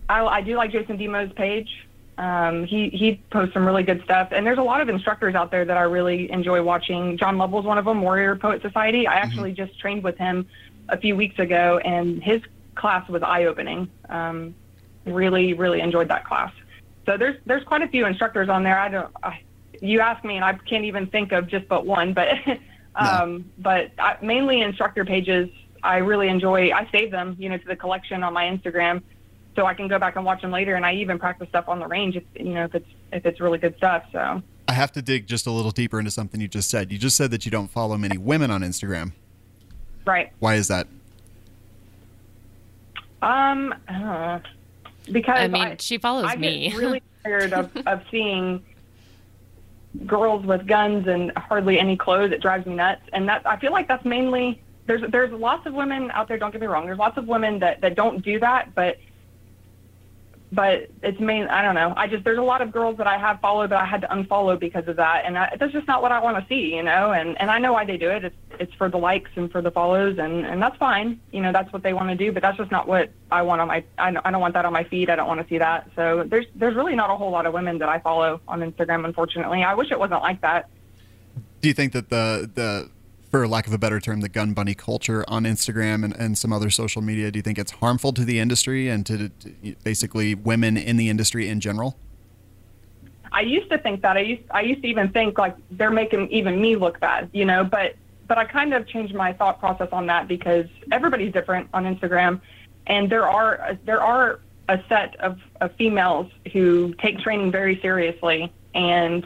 I, 0.10 0.26
I 0.26 0.42
do 0.42 0.56
like 0.56 0.72
Jason 0.72 0.98
Demo's 0.98 1.34
page. 1.34 1.70
Um, 2.18 2.66
he 2.66 2.90
he 2.90 3.20
posts 3.32 3.54
some 3.54 3.66
really 3.66 3.84
good 3.84 4.04
stuff, 4.04 4.30
and 4.32 4.46
there's 4.46 4.60
a 4.60 4.64
lot 4.64 4.82
of 4.82 4.90
instructors 4.90 5.34
out 5.34 5.50
there 5.50 5.66
that 5.66 5.78
I 5.78 5.84
really 5.84 6.32
enjoy 6.32 6.62
watching. 6.62 7.18
John 7.18 7.38
Lovell's 7.38 7.66
one 7.66 7.78
of 7.78 7.86
them, 7.86 8.02
Warrior 8.02 8.36
Poet 8.36 8.62
Society. 8.62 9.08
I 9.08 9.16
actually 9.16 9.54
just 9.54 9.80
trained 9.80 10.04
with 10.04 10.18
him 10.18 10.48
a 10.90 10.98
few 10.98 11.16
weeks 11.16 11.40
ago, 11.40 11.80
and 11.84 12.22
his 12.22 12.42
class 12.76 13.08
was 13.10 13.24
eye 13.24 13.46
opening. 13.46 13.90
Um, 14.10 14.54
really 15.06 15.54
really 15.54 15.82
enjoyed 15.82 16.10
that 16.10 16.26
class. 16.26 16.54
So 17.06 17.18
there's 17.18 17.38
there's 17.46 17.64
quite 17.64 17.82
a 17.82 17.88
few 17.88 18.06
instructors 18.06 18.48
on 18.48 18.64
there. 18.64 18.80
I 18.80 18.90
don't. 18.90 19.16
I, 19.24 19.42
you 19.84 20.00
ask 20.00 20.24
me, 20.24 20.38
and 20.38 20.46
I 20.46 20.54
can't 20.54 20.86
even 20.86 21.08
think 21.08 21.32
of 21.34 21.48
just 21.48 21.68
but 21.68 21.86
one, 21.86 22.14
but 22.14 22.30
um, 22.96 23.52
but 23.58 23.92
I, 24.00 24.18
mainly 24.22 24.62
instructor 24.62 25.04
pages. 25.06 25.50
I 25.84 25.98
really 25.98 26.30
enjoy. 26.30 26.72
I 26.72 26.88
save 26.94 27.12
them, 27.12 27.36
you 27.38 27.50
know, 27.50 27.58
to 27.58 27.68
the 27.68 27.76
collection 27.76 28.24
on 28.24 28.32
my 28.34 28.46
Instagram 28.46 29.02
so 29.56 29.66
I 29.66 29.74
can 29.74 29.90
go 29.90 30.00
back 30.00 30.16
and 30.16 30.24
watch 30.24 30.42
them 30.42 30.52
later. 30.52 30.76
And 30.76 30.86
I 30.86 30.94
even 30.94 31.20
practice 31.20 31.50
stuff 31.50 31.68
on 31.68 31.80
the 31.80 31.88
range 31.88 32.16
if 32.16 32.24
you 32.36 32.54
know 32.54 32.64
if 32.64 32.76
it's 32.76 32.88
if 33.12 33.26
it's 33.26 33.42
really 33.42 33.58
good 33.58 33.76
stuff. 33.76 34.06
So 34.14 34.42
I 34.70 34.74
have 34.74 34.94
to 34.94 35.02
dig 35.02 35.28
just 35.28 35.46
a 35.46 35.52
little 35.52 35.72
deeper 35.72 36.00
into 36.00 36.12
something 36.12 36.40
you 36.40 36.48
just 36.48 36.70
said. 36.70 36.92
You 36.92 36.98
just 36.98 37.18
said 37.18 37.32
that 37.32 37.44
you 37.44 37.52
don't 37.52 37.68
follow 37.70 37.98
many 37.98 38.18
women 38.18 38.50
on 38.52 38.62
Instagram. 38.62 39.12
right, 40.06 40.32
Why 40.40 40.56
is 40.56 40.70
that? 40.70 40.88
um, 43.22 43.74
uh, 43.90 44.40
because 45.12 45.40
I 45.40 45.48
mean, 45.50 45.78
she 45.80 45.98
follows 45.98 46.26
I 46.28 46.38
me. 46.38 46.70
get 46.70 46.78
really 46.80 47.04
tired 47.26 47.52
of 47.52 47.70
of 47.86 48.02
seeing 48.10 48.64
girls 50.06 50.46
with 50.46 50.68
guns 50.68 51.08
and 51.08 51.32
hardly 51.38 51.80
any 51.80 51.96
clothes. 51.96 52.32
It 52.32 52.42
drives 52.42 52.66
me 52.66 52.76
nuts, 52.76 53.02
and 53.14 53.28
that 53.30 53.46
I 53.46 53.58
feel 53.58 53.72
like 53.72 53.88
that's 53.88 54.06
mainly 54.06 54.62
there's 54.86 55.02
there's 55.12 55.32
lots 55.32 55.66
of 55.66 55.74
women 55.74 56.12
out 56.12 56.28
there. 56.28 56.38
Don't 56.38 56.52
get 56.52 56.62
me 56.62 56.68
wrong. 56.68 56.86
There's 56.86 56.98
lots 56.98 57.18
of 57.18 57.28
women 57.28 57.60
that 57.60 57.82
that 57.82 57.96
don't 57.96 58.24
do 58.24 58.40
that, 58.40 58.74
but 58.76 58.98
but 60.54 60.90
it's 61.02 61.20
main. 61.20 61.48
I 61.48 61.64
don't 61.64 61.74
know. 61.74 61.94
I 61.98 62.08
just 62.08 62.24
there's 62.24 62.38
a 62.38 62.44
lot 62.44 62.62
of 62.62 62.72
girls 62.72 62.98
that 62.98 63.08
I 63.08 63.18
have 63.18 63.40
followed 63.40 63.72
that 63.72 63.82
I 63.82 63.86
had 63.86 64.02
to 64.02 64.08
unfollow 64.08 64.60
because 64.60 64.88
of 64.88 64.98
that, 64.98 65.24
and 65.26 65.38
I, 65.38 65.56
that's 65.60 65.74
just 65.74 65.88
not 65.88 66.02
what 66.02 66.12
I 66.12 66.22
want 66.22 66.38
to 66.38 66.46
see, 66.48 66.76
you 66.76 66.84
know. 66.84 67.12
And 67.12 67.40
and 67.42 67.50
I 67.50 67.58
know 67.58 67.74
why 67.74 67.86
they 67.86 67.98
do 67.98 68.10
it. 68.10 68.24
It's 68.24 68.36
it's 68.60 68.74
for 68.76 68.88
the 68.88 68.98
likes 68.98 69.32
and 69.36 69.52
for 69.52 69.62
the 69.62 69.72
follows, 69.72 70.20
and 70.20 70.46
and 70.46 70.62
that's 70.62 70.78
fine. 70.78 71.20
You 71.32 71.42
know, 71.42 71.52
that's 71.52 71.74
what 71.74 71.82
they 71.82 71.94
want 71.94 72.10
to 72.10 72.16
do. 72.16 72.32
But 72.32 72.44
that's 72.44 72.58
just 72.58 72.72
not 72.72 72.88
what 72.88 73.12
I 73.32 73.42
want 73.42 73.62
on 73.62 73.68
my. 73.68 73.84
I 73.98 74.12
don't, 74.12 74.26
I 74.26 74.32
don't 74.32 74.42
want 74.42 74.54
that 74.54 74.66
on 74.66 74.74
my 74.74 74.84
feed. 74.84 75.10
I 75.10 75.16
don't 75.16 75.28
want 75.28 75.42
to 75.42 75.48
see 75.48 75.58
that. 75.58 75.90
So 75.96 76.24
there's 76.28 76.46
there's 76.56 76.76
really 76.76 76.96
not 76.96 77.10
a 77.10 77.16
whole 77.16 77.32
lot 77.32 77.48
of 77.48 77.54
women 77.54 77.80
that 77.80 77.90
I 77.90 78.00
follow 78.00 78.40
on 78.48 78.60
Instagram. 78.60 79.06
Unfortunately, 79.06 79.64
I 79.64 79.74
wish 79.74 79.92
it 79.92 80.00
wasn't 80.00 80.22
like 80.22 80.42
that. 80.42 80.70
Do 81.62 81.68
you 81.68 81.74
think 81.74 81.94
that 81.94 82.10
the 82.10 82.50
the 82.54 82.90
for 83.34 83.48
lack 83.48 83.66
of 83.66 83.74
a 83.74 83.80
better 83.80 84.00
term, 84.00 84.22
the 84.22 84.30
gun 84.30 84.54
bunny 84.54 84.76
culture 84.76 85.26
on 85.28 85.44
Instagram 85.44 86.06
and, 86.06 86.16
and 86.18 86.38
some 86.38 86.54
other 86.54 86.70
social 86.70 87.02
media, 87.02 87.32
do 87.32 87.40
you 87.40 87.42
think 87.42 87.58
it's 87.58 87.72
harmful 87.72 88.14
to 88.14 88.24
the 88.24 88.38
industry 88.38 88.90
and 88.90 89.08
to, 89.08 89.30
to 89.30 89.76
basically 89.84 90.36
women 90.36 90.78
in 90.78 90.98
the 90.98 91.10
industry 91.10 91.50
in 91.50 91.60
general? 91.60 91.98
I 93.32 93.42
used 93.42 93.72
to 93.72 93.80
think 93.80 94.04
that. 94.04 94.18
I 94.18 94.20
used 94.20 94.44
I 94.52 94.62
used 94.62 94.84
to 94.84 94.88
even 94.88 95.10
think 95.10 95.40
like 95.40 95.56
they're 95.72 95.90
making 95.90 96.30
even 96.30 96.62
me 96.62 96.76
look 96.76 97.00
bad, 97.00 97.32
you 97.34 97.44
know. 97.44 97.64
But 97.64 97.96
but 98.28 98.38
I 98.38 98.46
kind 98.46 98.72
of 98.72 98.86
changed 98.88 99.16
my 99.16 99.34
thought 99.34 99.60
process 99.60 99.90
on 99.92 100.06
that 100.06 100.28
because 100.28 100.68
everybody's 100.92 101.34
different 101.34 101.68
on 101.74 101.86
Instagram, 101.86 102.40
and 102.86 103.12
there 103.12 103.28
are 103.28 103.80
there 103.84 104.04
are 104.04 104.42
a 104.70 104.80
set 104.88 105.16
of, 105.16 105.40
of 105.60 105.74
females 105.76 106.32
who 106.52 106.94
take 107.02 107.18
training 107.18 107.52
very 107.52 107.82
seriously, 107.82 108.54
and 108.76 109.26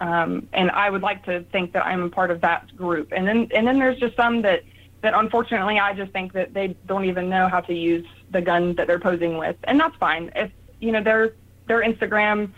um, 0.00 0.48
and 0.52 0.70
I 0.70 0.90
would 0.90 1.02
like 1.02 1.24
to 1.26 1.42
think 1.52 1.72
that 1.72 1.86
I'm 1.86 2.02
a 2.02 2.08
part 2.08 2.30
of 2.30 2.40
that 2.42 2.74
group. 2.76 3.12
And 3.12 3.26
then 3.26 3.48
and 3.54 3.66
then 3.66 3.78
there's 3.78 3.98
just 3.98 4.16
some 4.16 4.42
that 4.42 4.62
that 5.02 5.14
unfortunately 5.14 5.78
I 5.78 5.92
just 5.94 6.12
think 6.12 6.32
that 6.32 6.54
they 6.54 6.76
don't 6.86 7.04
even 7.04 7.28
know 7.28 7.48
how 7.48 7.60
to 7.60 7.74
use 7.74 8.06
the 8.30 8.40
gun 8.40 8.74
that 8.76 8.86
they're 8.86 8.98
posing 8.98 9.38
with, 9.38 9.56
and 9.64 9.78
that's 9.78 9.96
fine. 9.96 10.30
If 10.34 10.50
you 10.80 10.92
know 10.92 11.02
their 11.02 11.34
their 11.66 11.82
Instagram 11.82 12.52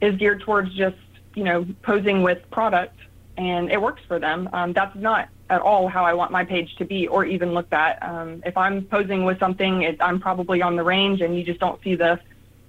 is 0.00 0.16
geared 0.16 0.40
towards 0.40 0.74
just 0.74 0.96
you 1.34 1.44
know 1.44 1.66
posing 1.82 2.22
with 2.22 2.38
product 2.50 2.96
and 3.36 3.70
it 3.70 3.80
works 3.80 4.02
for 4.06 4.18
them 4.18 4.48
um, 4.52 4.72
that's 4.72 4.94
not 4.96 5.28
at 5.50 5.60
all 5.60 5.88
how 5.88 6.04
i 6.04 6.12
want 6.12 6.30
my 6.30 6.44
page 6.44 6.74
to 6.76 6.84
be 6.84 7.06
or 7.06 7.24
even 7.24 7.52
looked 7.52 7.72
at 7.72 8.02
um, 8.02 8.42
if 8.44 8.56
i'm 8.56 8.84
posing 8.84 9.24
with 9.24 9.38
something 9.38 9.82
it, 9.82 9.96
i'm 10.00 10.20
probably 10.20 10.62
on 10.62 10.76
the 10.76 10.82
range 10.82 11.20
and 11.20 11.36
you 11.36 11.44
just 11.44 11.60
don't 11.60 11.82
see 11.82 11.94
the 11.94 12.18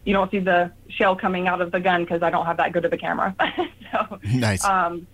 you 0.09 0.13
don't 0.13 0.31
see 0.31 0.39
the 0.39 0.71
shell 0.89 1.15
coming 1.15 1.47
out 1.47 1.61
of 1.61 1.71
the 1.71 1.79
gun 1.79 2.03
because 2.03 2.23
i 2.23 2.29
don't 2.29 2.45
have 2.45 2.57
that 2.57 2.71
good 2.73 2.83
of 2.85 2.91
a 2.91 2.97
camera 2.97 3.35
so 3.91 4.19
Nice. 4.23 4.63
um, 4.65 5.05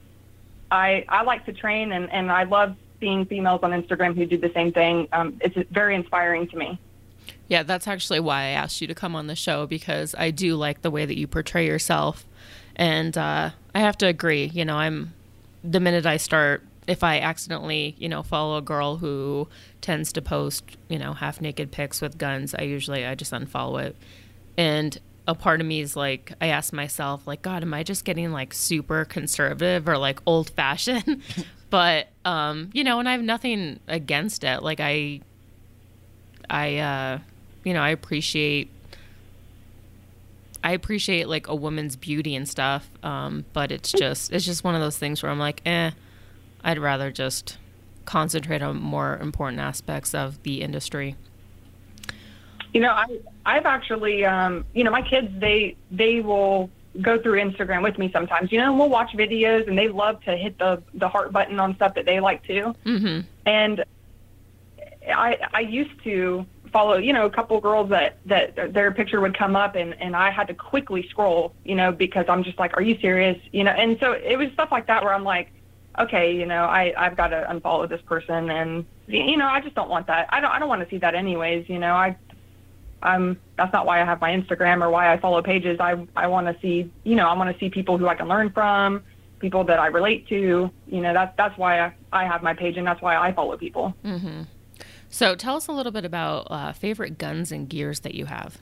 I 0.72 1.06
I 1.08 1.24
like 1.24 1.46
to 1.46 1.54
train 1.54 1.92
and, 1.92 2.12
and 2.12 2.32
I 2.32 2.44
love 2.44 2.76
seeing 3.00 3.26
females 3.26 3.62
on 3.62 3.72
Instagram 3.72 4.16
who 4.16 4.26
do 4.26 4.38
the 4.38 4.52
same 4.54 4.72
thing. 4.72 5.08
Um, 5.14 5.38
it's 5.42 5.56
very 5.72 5.96
inspiring 5.96 6.48
to 6.50 6.58
me. 6.58 6.80
Yeah, 7.48 7.64
that's 7.64 7.88
actually 7.88 8.20
why 8.20 8.42
I 8.42 8.48
asked 8.50 8.82
you 8.82 8.88
to 8.88 8.96
come 8.96 9.16
on 9.16 9.28
the 9.28 9.36
show 9.36 9.68
because 9.68 10.16
I 10.18 10.32
do 10.32 10.56
like 10.56 10.82
the 10.82 10.90
way 10.90 11.06
that 11.06 11.18
you 11.18 11.28
portray 11.28 11.68
yourself. 11.68 12.26
And 12.76 13.16
uh, 13.18 13.52
I 13.76 13.80
have 13.80 13.98
to 14.00 14.08
agree, 14.08 14.46
you 14.54 14.66
know, 14.66 14.76
I'm 14.76 15.14
the 15.64 15.80
minute 15.80 16.06
I 16.06 16.18
start, 16.18 16.64
if 16.88 17.04
I 17.04 17.20
accidentally, 17.20 17.96
you 18.00 18.10
know, 18.10 18.24
follow 18.24 18.58
a 18.58 18.62
girl 18.62 18.98
who 18.98 19.48
tends 19.82 20.12
to 20.14 20.22
post, 20.22 20.64
you 20.90 20.98
know, 20.98 21.14
half 21.14 21.40
naked 21.42 21.72
pics 21.72 22.02
with 22.02 22.18
guns, 22.18 22.56
I 22.58 22.64
usually, 22.64 23.06
I 23.06 23.16
just 23.16 23.32
unfollow 23.32 23.84
it. 23.84 23.96
And 24.58 24.98
a 25.28 25.36
part 25.36 25.62
of 25.62 25.68
me 25.68 25.82
is 25.82 25.96
like, 25.96 26.34
I 26.40 26.48
ask 26.48 26.74
myself, 26.74 27.26
like, 27.26 27.42
God, 27.42 27.64
am 27.64 27.74
I 27.74 27.84
just 27.84 28.06
getting 28.06 28.32
like 28.32 28.54
super 28.54 29.06
conservative 29.06 29.88
or 29.88 29.98
like 29.98 30.20
old 30.26 30.50
fashioned? 30.52 31.22
but 31.70 32.08
um, 32.24 32.70
you 32.74 32.84
know, 32.84 33.00
and 33.00 33.10
I 33.10 33.14
have 33.14 33.24
nothing 33.24 33.80
against 33.88 34.44
it. 34.44 34.62
Like 34.62 34.80
I, 34.80 35.22
I, 36.50 36.78
uh, 36.78 37.20
you 37.64 37.74
know, 37.74 37.82
I 37.82 37.90
appreciate. 37.90 38.70
I 40.64 40.72
appreciate 40.72 41.30
like 41.30 41.48
a 41.48 41.54
woman's 41.54 41.96
beauty 41.96 42.36
and 42.36 42.50
stuff, 42.50 42.90
um, 43.04 43.46
but 43.54 43.72
it's 43.72 43.92
just 43.92 44.34
it's 44.34 44.46
just 44.46 44.64
one 44.64 44.74
of 44.74 44.82
those 44.82 44.98
things 44.98 45.22
where 45.22 45.32
I'm 45.32 45.38
like, 45.38 45.62
eh, 45.64 45.92
I'd 46.64 46.80
rather 46.80 47.12
just 47.12 47.58
concentrate 48.06 48.64
on 48.64 48.82
more 48.82 49.18
important 49.18 49.60
aspects 49.62 50.16
of 50.16 50.42
the 50.42 50.62
industry. 50.62 51.16
You 52.76 52.82
know, 52.82 52.92
I 52.92 53.06
I've 53.46 53.66
actually, 53.66 54.26
um, 54.26 54.66
you 54.74 54.84
know, 54.84 54.92
my 54.92 55.02
kids 55.02 55.30
they 55.40 55.78
they 55.92 56.20
will 56.20 56.70
go 57.02 57.18
through 57.18 57.40
Instagram 57.40 57.82
with 57.82 57.98
me 57.98 58.12
sometimes. 58.12 58.52
You 58.52 58.60
know, 58.60 58.74
we'll 58.74 58.90
watch 58.90 59.12
videos 59.14 59.66
and 59.70 59.78
they 59.78 59.88
love 59.88 60.22
to 60.26 60.36
hit 60.36 60.60
the 60.60 60.84
the 60.94 61.08
heart 61.08 61.32
button 61.32 61.58
on 61.58 61.74
stuff 61.76 61.94
that 61.96 62.06
they 62.06 62.20
like 62.20 62.44
too. 62.44 62.76
Mm-hmm. 62.86 63.22
And 63.46 63.86
I 65.08 65.38
I 65.54 65.62
used 65.62 66.04
to 66.04 66.46
follow, 66.74 66.98
you 66.98 67.14
know, 67.14 67.26
a 67.26 67.30
couple 67.30 67.62
girls 67.62 67.92
that 67.92 68.18
that 68.26 68.74
their 68.74 68.92
picture 68.92 69.22
would 69.22 69.38
come 69.38 69.56
up 69.56 69.76
and 69.76 69.96
and 70.02 70.14
I 70.14 70.30
had 70.30 70.48
to 70.50 70.54
quickly 70.54 71.08
scroll, 71.08 71.54
you 71.64 71.76
know, 71.76 71.94
because 71.94 72.26
I'm 72.28 72.44
just 72.44 72.60
like, 72.60 72.76
are 72.76 72.84
you 72.84 73.00
serious? 73.00 73.42
You 73.54 73.64
know, 73.64 73.72
and 73.72 73.98
so 74.02 74.12
it 74.12 74.38
was 74.38 74.52
stuff 74.52 74.68
like 74.70 74.88
that 74.88 75.02
where 75.02 75.14
I'm 75.14 75.24
like, 75.24 75.54
okay, 75.98 76.36
you 76.36 76.46
know, 76.46 76.66
I 76.66 76.94
I've 76.98 77.16
got 77.16 77.30
to 77.30 77.48
unfollow 77.50 77.88
this 77.88 78.02
person 78.02 78.50
and 78.50 78.86
you 79.08 79.38
know, 79.38 79.48
I 79.48 79.62
just 79.62 79.76
don't 79.76 79.90
want 79.90 80.08
that. 80.08 80.28
I 80.30 80.42
don't 80.42 80.52
I 80.52 80.60
don't 80.60 80.68
want 80.68 80.84
to 80.84 80.90
see 80.90 80.98
that 80.98 81.16
anyways, 81.16 81.70
you 81.70 81.80
know. 81.80 81.94
I 81.94 82.18
um, 83.06 83.38
that's 83.56 83.72
not 83.72 83.86
why 83.86 84.02
I 84.02 84.06
have 84.06 84.20
my 84.20 84.32
Instagram 84.32 84.84
or 84.84 84.90
why 84.90 85.14
I 85.14 85.18
follow 85.18 85.42
pages. 85.42 85.80
I 85.80 86.06
I 86.16 86.28
want 86.28 86.48
to 86.48 86.60
see, 86.62 86.92
you 87.04 87.16
know, 87.16 87.28
I 87.28 87.38
want 87.38 87.54
to 87.54 87.60
see 87.60 87.70
people 87.70 87.98
who 87.98 88.08
I 88.08 88.16
can 88.16 88.28
learn 88.28 88.50
from, 88.50 89.04
people 89.40 89.64
that 89.66 89.80
I 89.80 89.88
relate 89.88 90.28
to. 90.30 90.72
You 90.88 91.02
know, 91.02 91.14
that's 91.14 91.36
that's 91.38 91.58
why 91.58 91.80
I, 91.80 91.94
I 92.12 92.26
have 92.26 92.42
my 92.42 92.54
page 92.54 92.78
and 92.78 92.86
that's 92.86 93.02
why 93.02 93.16
I 93.16 93.32
follow 93.32 93.56
people. 93.58 93.94
Mm-hmm. 94.04 94.44
So 95.10 95.36
tell 95.36 95.56
us 95.56 95.68
a 95.68 95.72
little 95.72 95.92
bit 95.92 96.04
about 96.04 96.48
uh, 96.50 96.74
favorite 96.74 97.18
guns 97.18 97.52
and 97.52 97.70
gears 97.70 98.02
that 98.02 98.16
you 98.16 98.26
have. 98.26 98.58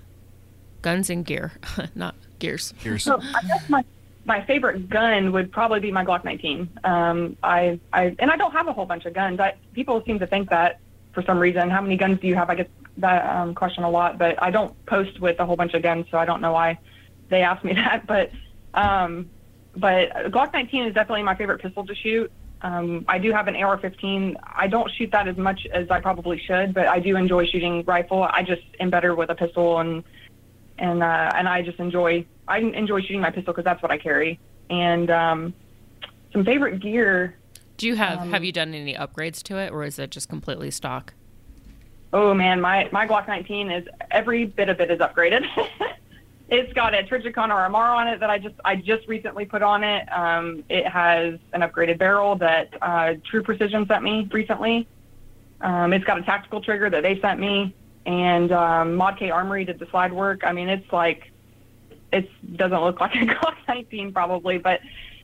Guns 0.82 1.10
and 1.10 1.25
gear, 1.25 1.53
not 1.95 2.15
gears. 2.39 2.73
Gears. 2.84 3.03
So 3.03 3.19
I 3.21 3.47
guess 3.47 3.69
my 3.69 3.86
my 4.25 4.45
favorite 4.45 4.89
gun 4.89 5.32
would 5.32 5.53
probably 5.53 5.79
be 5.79 5.91
my 5.91 6.03
Glock 6.03 6.25
19. 6.25 6.69
Um, 6.84 7.38
I 7.41 7.79
I 7.93 8.13
and 8.19 8.29
I 8.29 8.36
don't 8.36 8.51
have 8.51 8.67
a 8.67 8.73
whole 8.73 8.86
bunch 8.86 9.06
of 9.06 9.13
guns. 9.13 9.39
I 9.39 9.56
people 9.73 10.03
seem 10.06 10.19
to 10.19 10.27
think 10.27 10.49
that 10.49 10.82
for 11.13 11.23
some 11.23 11.39
reason. 11.39 11.69
How 11.69 11.82
many 11.82 11.95
guns 11.95 12.19
do 12.19 12.27
you 12.27 12.36
have? 12.36 12.49
I 12.49 12.56
get 12.56 12.69
that 12.97 13.29
um, 13.36 13.56
question 13.56 13.84
a 13.84 13.89
lot, 13.89 14.17
but 14.17 14.41
I 14.41 14.51
don't 14.51 14.73
post 14.86 15.19
with 15.19 15.39
a 15.39 15.45
whole 15.45 15.56
bunch 15.56 15.73
of 15.73 15.82
guns, 15.82 16.06
so 16.12 16.17
I 16.17 16.25
don't 16.25 16.41
know 16.41 16.51
why 16.51 16.79
they 17.29 17.41
asked 17.41 17.63
me 17.63 17.73
that. 17.75 18.06
But 18.08 18.32
um, 18.73 19.29
but 19.75 20.10
Glock 20.32 20.53
19 20.53 20.86
is 20.86 20.93
definitely 20.93 21.23
my 21.23 21.36
favorite 21.36 21.62
pistol 21.62 21.86
to 21.86 21.95
shoot. 21.95 22.32
Um, 22.62 23.03
I 23.10 23.17
do 23.17 23.32
have 23.34 23.47
an 23.47 23.56
AR-15. 23.58 24.38
I 24.41 24.67
don't 24.67 24.89
shoot 24.97 25.12
that 25.12 25.27
as 25.27 25.36
much 25.36 25.67
as 25.73 25.91
I 25.91 25.99
probably 25.99 26.39
should, 26.39 26.73
but 26.73 26.88
I 26.88 26.99
do 26.99 27.17
enjoy 27.17 27.45
shooting 27.45 27.84
rifle. 27.86 28.23
I 28.23 28.41
just 28.43 28.62
am 28.79 28.89
better 28.89 29.15
with 29.15 29.29
a 29.29 29.36
pistol, 29.36 29.79
and 29.79 30.03
and 30.77 31.03
uh, 31.03 31.32
and 31.36 31.47
I 31.47 31.62
just 31.62 31.79
enjoy 31.79 32.25
I 32.47 32.60
enjoy 32.60 33.01
shooting 33.01 33.21
my 33.21 33.32
pistol 33.32 33.53
because 33.53 33.65
that's 33.65 33.82
what 33.82 33.91
I 33.91 33.97
carry. 33.97 34.39
And 34.69 35.10
um, 35.12 35.53
some 36.32 36.45
favorite 36.45 36.79
gear. 36.82 37.36
Do 37.77 37.88
you 37.88 37.95
have 37.95 38.19
have 38.29 38.43
you 38.43 38.51
done 38.51 38.73
any 38.73 38.93
upgrades 38.93 39.43
to 39.43 39.58
it, 39.58 39.71
or 39.71 39.84
is 39.84 39.99
it 39.99 40.12
just 40.12 40.29
completely 40.29 40.71
stock? 40.71 41.13
Oh 42.13 42.32
man, 42.32 42.62
my 42.62 42.88
my 42.91 43.08
Glock 43.08 43.28
19 43.28 43.71
is 43.71 43.88
every 44.12 44.45
bit 44.45 44.69
of 44.69 44.80
it 44.80 44.91
is 44.91 44.99
upgraded. 44.99 45.45
it's 46.49 46.71
got 46.73 46.93
a 46.93 47.02
Trijicon 47.02 47.49
RMR 47.49 47.73
on 47.73 48.08
it 48.08 48.19
that 48.19 48.30
I 48.30 48.38
just 48.38 48.54
I 48.63 48.76
just 48.76 49.08
recently 49.08 49.45
put 49.45 49.63
on 49.63 49.84
it. 49.84 50.08
Um, 50.13 50.63
it 50.69 50.88
has 50.88 51.39
an 51.54 51.62
upgraded 51.62 51.97
barrel 51.97 52.36
that 52.36 52.69
uh, 52.84 53.15
True 53.26 53.41
Precision 53.41 53.88
sent 53.88 54.04
me 54.04 54.30
recently. 54.32 54.88
Um, 55.62 55.91
it's 55.91 56.06
got 56.06 56.19
a 56.19 56.21
tactical 56.21 56.62
trigger 56.62 56.88
that 56.91 57.02
they 57.02 57.19
sent 57.19 57.39
me, 57.39 57.73
and 58.06 58.52
um, 58.52 58.93
Mod 58.93 59.17
K 59.17 59.32
Armory 59.32 59.65
did 59.65 59.80
the 59.80 59.88
slide 59.88 60.13
work. 60.13 60.41
I 60.43 60.52
mean, 60.52 60.69
it's 60.69 60.93
like 60.93 61.32
it 62.12 62.30
doesn't 62.58 62.80
look 62.80 63.02
like 63.02 63.15
a 63.15 63.17
Glock 63.26 63.56
19 63.67 64.13
probably, 64.13 64.60
but 64.60 64.82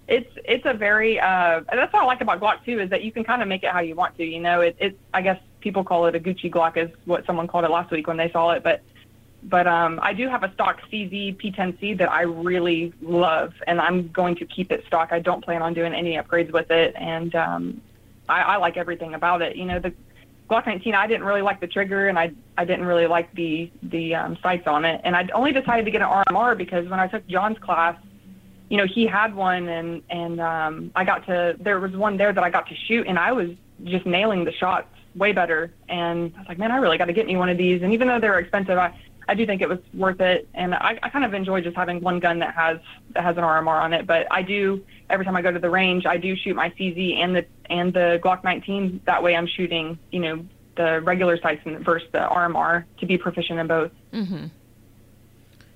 it's 0.07 0.31
it's 0.43 0.65
a 0.65 0.73
very 0.73 1.19
uh, 1.19 1.61
that's 1.71 1.93
what 1.93 2.01
I 2.01 2.05
like 2.05 2.21
about 2.21 2.39
Glock 2.39 2.65
too 2.65 2.79
is 2.79 2.89
that 2.89 3.03
you 3.03 3.11
can 3.11 3.23
kind 3.23 3.43
of 3.43 3.47
make 3.47 3.61
it 3.61 3.69
how 3.69 3.81
you 3.81 3.93
want 3.93 4.17
to. 4.17 4.25
You 4.25 4.39
know, 4.39 4.61
it, 4.61 4.75
it 4.79 4.99
I 5.13 5.21
guess 5.21 5.39
people 5.61 5.83
call 5.83 6.05
it 6.07 6.15
a 6.15 6.19
Gucci 6.19 6.51
Glock 6.51 6.77
is 6.77 6.89
what 7.05 7.25
someone 7.25 7.47
called 7.47 7.65
it 7.65 7.71
last 7.71 7.91
week 7.91 8.07
when 8.07 8.17
they 8.17 8.31
saw 8.31 8.51
it, 8.51 8.63
but 8.63 8.81
but 9.43 9.67
um, 9.67 9.99
I 10.03 10.13
do 10.13 10.27
have 10.27 10.43
a 10.43 10.53
stock 10.53 10.79
CZ 10.91 11.37
P10C 11.37 11.97
that 11.99 12.11
I 12.11 12.23
really 12.23 12.93
love, 13.01 13.53
and 13.67 13.79
I'm 13.79 14.09
going 14.09 14.35
to 14.35 14.45
keep 14.45 14.71
it 14.71 14.83
stock. 14.87 15.09
I 15.11 15.19
don't 15.19 15.43
plan 15.43 15.61
on 15.61 15.73
doing 15.73 15.93
any 15.93 16.17
upgrades 16.17 16.51
with 16.51 16.69
it, 16.71 16.93
and 16.97 17.33
um, 17.35 17.81
I, 18.27 18.41
I 18.41 18.57
like 18.57 18.75
everything 18.75 19.13
about 19.13 19.41
it. 19.41 19.55
You 19.55 19.65
know, 19.65 19.79
the 19.79 19.93
Glock 20.49 20.65
19, 20.65 20.93
I 20.93 21.07
didn't 21.07 21.23
really 21.23 21.41
like 21.41 21.61
the 21.61 21.67
trigger, 21.67 22.09
and 22.09 22.19
I 22.19 22.31
I 22.57 22.65
didn't 22.65 22.85
really 22.85 23.07
like 23.07 23.33
the 23.33 23.71
the 23.83 24.15
um, 24.15 24.37
sights 24.43 24.67
on 24.67 24.83
it, 24.83 24.99
and 25.03 25.15
I 25.15 25.27
only 25.33 25.53
decided 25.53 25.85
to 25.85 25.91
get 25.91 26.01
an 26.01 26.09
RMR 26.09 26.57
because 26.57 26.89
when 26.89 26.99
I 26.99 27.07
took 27.07 27.25
John's 27.27 27.59
class, 27.59 27.97
you 28.69 28.77
know, 28.77 28.85
he 28.85 29.07
had 29.07 29.33
one, 29.33 29.69
and 29.69 30.01
and 30.09 30.41
um, 30.41 30.91
I 30.95 31.05
got 31.05 31.25
to 31.27 31.55
there 31.59 31.79
was 31.79 31.95
one 31.95 32.17
there 32.17 32.33
that 32.33 32.43
I 32.43 32.49
got 32.49 32.67
to 32.67 32.75
shoot, 32.87 33.07
and 33.07 33.17
I 33.17 33.31
was 33.31 33.49
just 33.85 34.05
nailing 34.05 34.43
the 34.43 34.51
shots 34.51 34.89
way 35.19 35.33
better. 35.33 35.71
And 35.87 36.33
I 36.35 36.39
was 36.39 36.47
like, 36.47 36.57
man, 36.57 36.71
I 36.71 36.77
really 36.77 36.97
got 36.97 37.05
to 37.05 37.13
get 37.13 37.27
me 37.27 37.35
one 37.35 37.49
of 37.49 37.57
these. 37.57 37.83
And 37.83 37.93
even 37.93 38.07
though 38.07 38.19
they're 38.19 38.39
expensive, 38.39 38.77
I, 38.77 38.97
I 39.27 39.35
do 39.35 39.45
think 39.45 39.61
it 39.61 39.69
was 39.69 39.79
worth 39.93 40.19
it. 40.21 40.47
And 40.55 40.73
I, 40.73 40.97
I 41.03 41.09
kind 41.09 41.23
of 41.23 41.35
enjoy 41.35 41.61
just 41.61 41.75
having 41.75 42.01
one 42.01 42.19
gun 42.19 42.39
that 42.39 42.55
has 42.55 42.79
that 43.11 43.23
has 43.23 43.37
an 43.37 43.43
RMR 43.43 43.81
on 43.81 43.93
it. 43.93 44.07
But 44.07 44.25
I 44.31 44.41
do 44.41 44.83
every 45.09 45.25
time 45.25 45.35
I 45.35 45.43
go 45.43 45.51
to 45.51 45.59
the 45.59 45.69
range, 45.69 46.07
I 46.07 46.17
do 46.17 46.35
shoot 46.35 46.55
my 46.55 46.71
CZ 46.71 47.17
and 47.17 47.35
the 47.35 47.45
and 47.69 47.93
the 47.93 48.19
Glock 48.23 48.43
19. 48.43 49.01
That 49.05 49.21
way, 49.21 49.35
I'm 49.35 49.45
shooting, 49.45 49.99
you 50.11 50.19
know, 50.19 50.45
the 50.75 51.01
regular 51.01 51.37
sights 51.39 51.61
versus 51.65 52.07
the 52.11 52.19
RMR 52.19 52.85
to 52.99 53.05
be 53.05 53.17
proficient 53.17 53.59
in 53.59 53.67
both. 53.67 53.91
Mm-hmm. 54.13 54.47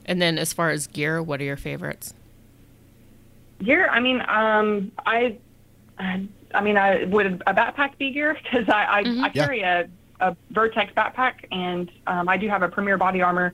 And 0.06 0.21
then, 0.21 0.38
as 0.39 0.51
far 0.51 0.71
as 0.71 0.88
gear, 0.88 1.21
what 1.21 1.39
are 1.39 1.45
your 1.45 1.58
favorites? 1.58 2.13
Gear, 3.63 3.88
I 3.88 3.99
mean, 3.99 4.21
um, 4.27 4.91
I 5.06 5.38
I 5.99 6.62
mean, 6.62 6.77
I 6.77 7.06
would 7.06 7.41
a 7.47 7.53
backpack 7.53 7.97
be 7.97 8.12
gear 8.12 8.38
because 8.43 8.69
I 8.69 8.86
I, 8.99 9.03
Mhm. 9.03 9.23
I 9.23 9.29
carry 9.29 9.62
a, 9.62 9.88
a 10.19 10.36
Vertx 10.53 10.93
backpack 10.93 11.34
and 11.51 11.91
um, 12.08 12.29
I 12.29 12.38
do 12.38 12.47
have 12.49 12.62
a 12.63 12.69
Premier 12.69 12.97
Body 12.97 13.21
Armor 13.21 13.53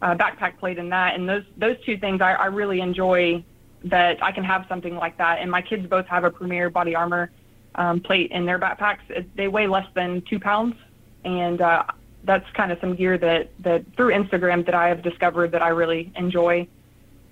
uh, 0.00 0.14
backpack 0.14 0.58
plate 0.58 0.78
in 0.78 0.88
that, 0.90 1.14
and 1.14 1.28
those 1.28 1.44
those 1.56 1.76
two 1.84 1.96
things 1.96 2.20
I, 2.20 2.32
I 2.32 2.46
really 2.46 2.80
enjoy 2.80 3.44
that 3.84 4.22
I 4.22 4.32
can 4.32 4.44
have 4.44 4.66
something 4.68 4.94
like 4.96 5.16
that. 5.18 5.38
And 5.40 5.50
my 5.50 5.62
kids 5.62 5.86
both 5.86 6.06
have 6.06 6.24
a 6.24 6.30
Premier 6.30 6.70
Body 6.70 6.94
Armor 6.94 7.30
um, 7.74 8.00
plate 8.00 8.30
in 8.30 8.44
their 8.44 8.58
backpacks. 8.58 9.00
It, 9.08 9.34
they 9.36 9.48
weigh 9.48 9.66
less 9.66 9.86
than 9.94 10.22
two 10.22 10.38
pounds, 10.38 10.76
and 11.24 11.60
uh, 11.60 11.84
that's 12.24 12.48
kind 12.52 12.70
of 12.72 12.78
some 12.80 12.94
gear 12.94 13.18
that 13.18 13.50
that 13.60 13.84
through 13.96 14.12
Instagram 14.12 14.64
that 14.66 14.74
I 14.74 14.88
have 14.88 15.02
discovered 15.02 15.52
that 15.52 15.62
I 15.62 15.68
really 15.68 16.12
enjoy. 16.16 16.66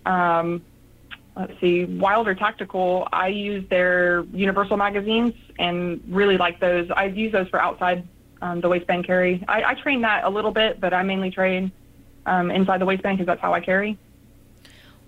Um, 0.06 0.62
let's 1.40 1.60
see, 1.60 1.84
Wilder 1.86 2.34
Tactical, 2.34 3.08
I 3.12 3.28
use 3.28 3.68
their 3.68 4.24
Universal 4.32 4.76
magazines 4.76 5.34
and 5.58 6.02
really 6.08 6.36
like 6.36 6.60
those. 6.60 6.90
I 6.90 7.06
use 7.06 7.32
those 7.32 7.48
for 7.48 7.60
outside 7.60 8.06
um, 8.42 8.60
the 8.60 8.68
waistband 8.68 9.06
carry. 9.06 9.44
I, 9.48 9.62
I 9.64 9.74
train 9.74 10.02
that 10.02 10.24
a 10.24 10.30
little 10.30 10.50
bit, 10.50 10.80
but 10.80 10.92
I 10.92 11.02
mainly 11.02 11.30
train 11.30 11.72
um, 12.26 12.50
inside 12.50 12.80
the 12.80 12.84
waistband 12.84 13.18
because 13.18 13.26
that's 13.26 13.40
how 13.40 13.54
I 13.54 13.60
carry. 13.60 13.98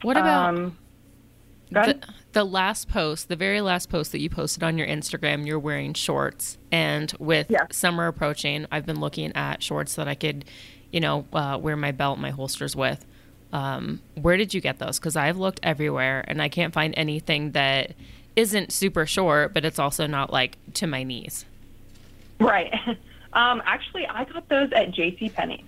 What 0.02 0.16
about 0.16 0.48
Um, 0.48 0.78
the, 1.70 1.98
the 2.32 2.44
last 2.44 2.88
post, 2.88 3.28
the 3.28 3.36
very 3.36 3.60
last 3.60 3.88
post 3.88 4.12
that 4.12 4.20
you 4.20 4.28
posted 4.28 4.62
on 4.62 4.76
your 4.76 4.86
Instagram? 4.86 5.46
You're 5.46 5.58
wearing 5.58 5.94
shorts, 5.94 6.58
and 6.70 7.12
with 7.18 7.46
Yeah. 7.50 7.66
summer 7.70 8.06
approaching, 8.06 8.66
I've 8.70 8.84
been 8.86 9.00
looking 9.00 9.32
at 9.34 9.62
shorts 9.62 9.94
that 9.94 10.08
I 10.08 10.14
could, 10.14 10.44
you 10.90 11.00
know, 11.00 11.26
uh, 11.32 11.58
wear 11.60 11.76
my 11.76 11.92
belt, 11.92 12.18
my 12.18 12.30
holsters 12.30 12.74
with. 12.74 13.06
Um, 13.52 14.00
where 14.20 14.36
did 14.36 14.54
you 14.54 14.60
get 14.60 14.78
those? 14.78 14.98
Because 14.98 15.16
I've 15.16 15.36
looked 15.36 15.60
everywhere, 15.62 16.24
and 16.26 16.40
I 16.40 16.48
can't 16.48 16.72
find 16.72 16.94
anything 16.96 17.52
that 17.52 17.92
isn't 18.34 18.72
super 18.72 19.06
short, 19.06 19.52
but 19.52 19.64
it's 19.64 19.78
also 19.78 20.06
not 20.06 20.32
like 20.32 20.56
to 20.74 20.86
my 20.86 21.02
knees. 21.02 21.44
Right. 22.40 22.72
Um, 23.34 23.62
actually, 23.64 24.06
I 24.06 24.24
got 24.24 24.46
those 24.50 24.70
at 24.72 24.90
J.C. 24.90 25.30
Penney's. 25.30 25.64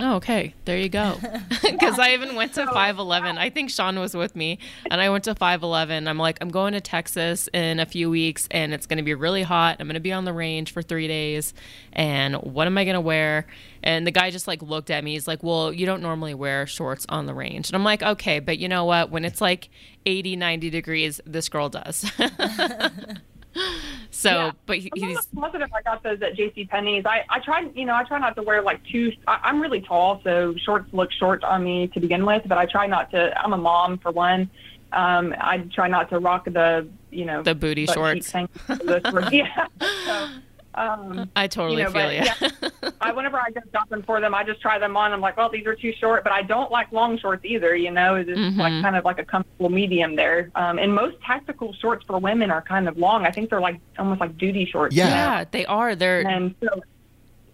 Oh, 0.00 0.16
okay. 0.16 0.54
There 0.64 0.78
you 0.78 0.88
go. 0.88 1.16
Because 1.78 1.98
I 1.98 2.12
even 2.12 2.34
went 2.34 2.54
to 2.54 2.66
511. 2.66 3.38
I 3.38 3.50
think 3.50 3.70
Sean 3.70 3.98
was 3.98 4.14
with 4.14 4.34
me, 4.34 4.58
and 4.90 5.00
I 5.00 5.10
went 5.10 5.24
to 5.24 5.34
511. 5.34 6.08
I'm 6.08 6.18
like, 6.18 6.38
I'm 6.40 6.48
going 6.48 6.72
to 6.72 6.80
Texas 6.80 7.48
in 7.52 7.78
a 7.78 7.86
few 7.86 8.10
weeks, 8.10 8.48
and 8.50 8.74
it's 8.74 8.86
going 8.86 8.96
to 8.98 9.02
be 9.02 9.14
really 9.14 9.42
hot. 9.42 9.76
I'm 9.78 9.86
going 9.86 9.94
to 9.94 10.00
be 10.00 10.12
on 10.12 10.24
the 10.24 10.32
range 10.32 10.72
for 10.72 10.82
three 10.82 11.06
days, 11.08 11.54
and 11.92 12.36
what 12.36 12.66
am 12.66 12.76
I 12.76 12.84
going 12.84 12.94
to 12.94 13.00
wear? 13.00 13.46
And 13.82 14.06
the 14.06 14.10
guy 14.10 14.30
just 14.30 14.48
like 14.48 14.60
looked 14.60 14.90
at 14.90 15.04
me. 15.04 15.12
He's 15.12 15.28
like, 15.28 15.42
Well, 15.42 15.72
you 15.72 15.86
don't 15.86 16.02
normally 16.02 16.34
wear 16.34 16.66
shorts 16.66 17.06
on 17.08 17.26
the 17.26 17.34
range. 17.34 17.68
And 17.68 17.76
I'm 17.76 17.84
like, 17.84 18.02
Okay, 18.02 18.40
but 18.40 18.58
you 18.58 18.68
know 18.68 18.84
what? 18.84 19.10
When 19.10 19.24
it's 19.24 19.40
like 19.40 19.70
80, 20.04 20.36
90 20.36 20.70
degrees, 20.70 21.20
this 21.26 21.48
girl 21.48 21.68
does. 21.68 22.10
So, 24.10 24.30
Yeah. 24.30 24.52
but 24.66 24.78
he, 24.78 24.90
he's 24.94 25.14
most, 25.14 25.34
most 25.34 25.54
of 25.54 25.60
them 25.60 25.68
I 25.74 25.82
got 25.82 26.02
those 26.02 26.20
at 26.22 26.34
J.C. 26.34 26.64
Penney's. 26.64 27.04
I 27.06 27.24
I 27.28 27.38
try 27.40 27.68
you 27.74 27.84
know 27.84 27.94
I 27.94 28.02
try 28.04 28.18
not 28.18 28.34
to 28.36 28.42
wear 28.42 28.62
like 28.62 28.82
too. 28.86 29.12
I, 29.28 29.38
I'm 29.44 29.60
really 29.60 29.80
tall, 29.80 30.20
so 30.24 30.54
shorts 30.64 30.88
look 30.92 31.12
short 31.12 31.44
on 31.44 31.62
me 31.62 31.88
to 31.88 32.00
begin 32.00 32.24
with. 32.26 32.42
But 32.46 32.58
I 32.58 32.66
try 32.66 32.86
not 32.86 33.10
to. 33.12 33.38
I'm 33.40 33.52
a 33.52 33.58
mom 33.58 33.98
for 33.98 34.10
one. 34.10 34.50
Um, 34.92 35.34
I 35.38 35.58
try 35.74 35.86
not 35.88 36.08
to 36.10 36.18
rock 36.18 36.46
the 36.46 36.88
you 37.10 37.26
know 37.26 37.42
The 37.42 37.54
booty 37.54 37.86
shorts. 37.86 38.32
thing. 38.32 38.48
Yeah. 39.30 39.66
So, 39.80 40.28
um, 40.78 41.30
I 41.36 41.46
totally 41.46 41.78
you 41.82 41.84
know, 41.84 41.90
feel 41.92 42.12
you. 42.12 42.22
yeah, 42.24 42.90
I 43.00 43.12
whenever 43.12 43.38
I 43.38 43.50
go 43.50 43.60
shopping 43.72 44.02
for 44.02 44.20
them, 44.20 44.34
I 44.34 44.44
just 44.44 44.60
try 44.60 44.78
them 44.78 44.96
on. 44.96 45.12
I'm 45.12 45.20
like, 45.20 45.36
well, 45.36 45.48
these 45.50 45.66
are 45.66 45.74
too 45.74 45.92
short, 45.98 46.24
but 46.24 46.32
I 46.32 46.42
don't 46.42 46.70
like 46.70 46.92
long 46.92 47.18
shorts 47.18 47.44
either. 47.44 47.74
You 47.74 47.90
know, 47.90 48.14
it's 48.16 48.28
just 48.28 48.38
Mm-hmm. 48.40 48.60
like 48.60 48.82
kind 48.82 48.96
of 48.96 49.04
like 49.04 49.18
a 49.18 49.24
comfortable 49.24 49.70
medium 49.70 50.16
there. 50.16 50.50
Um, 50.54 50.78
and 50.78 50.94
most 50.94 51.16
tactical 51.26 51.72
shorts 51.74 52.04
for 52.06 52.18
women 52.18 52.50
are 52.50 52.62
kind 52.62 52.88
of 52.88 52.96
long. 52.98 53.26
I 53.26 53.30
think 53.30 53.50
they're 53.50 53.60
like 53.60 53.80
almost 53.98 54.20
like 54.20 54.38
duty 54.38 54.64
shorts. 54.66 54.94
Yeah. 54.94 55.08
yeah, 55.08 55.44
they 55.50 55.66
are. 55.66 55.94
They're 55.94 56.20
And 56.26 56.54
so, 56.62 56.68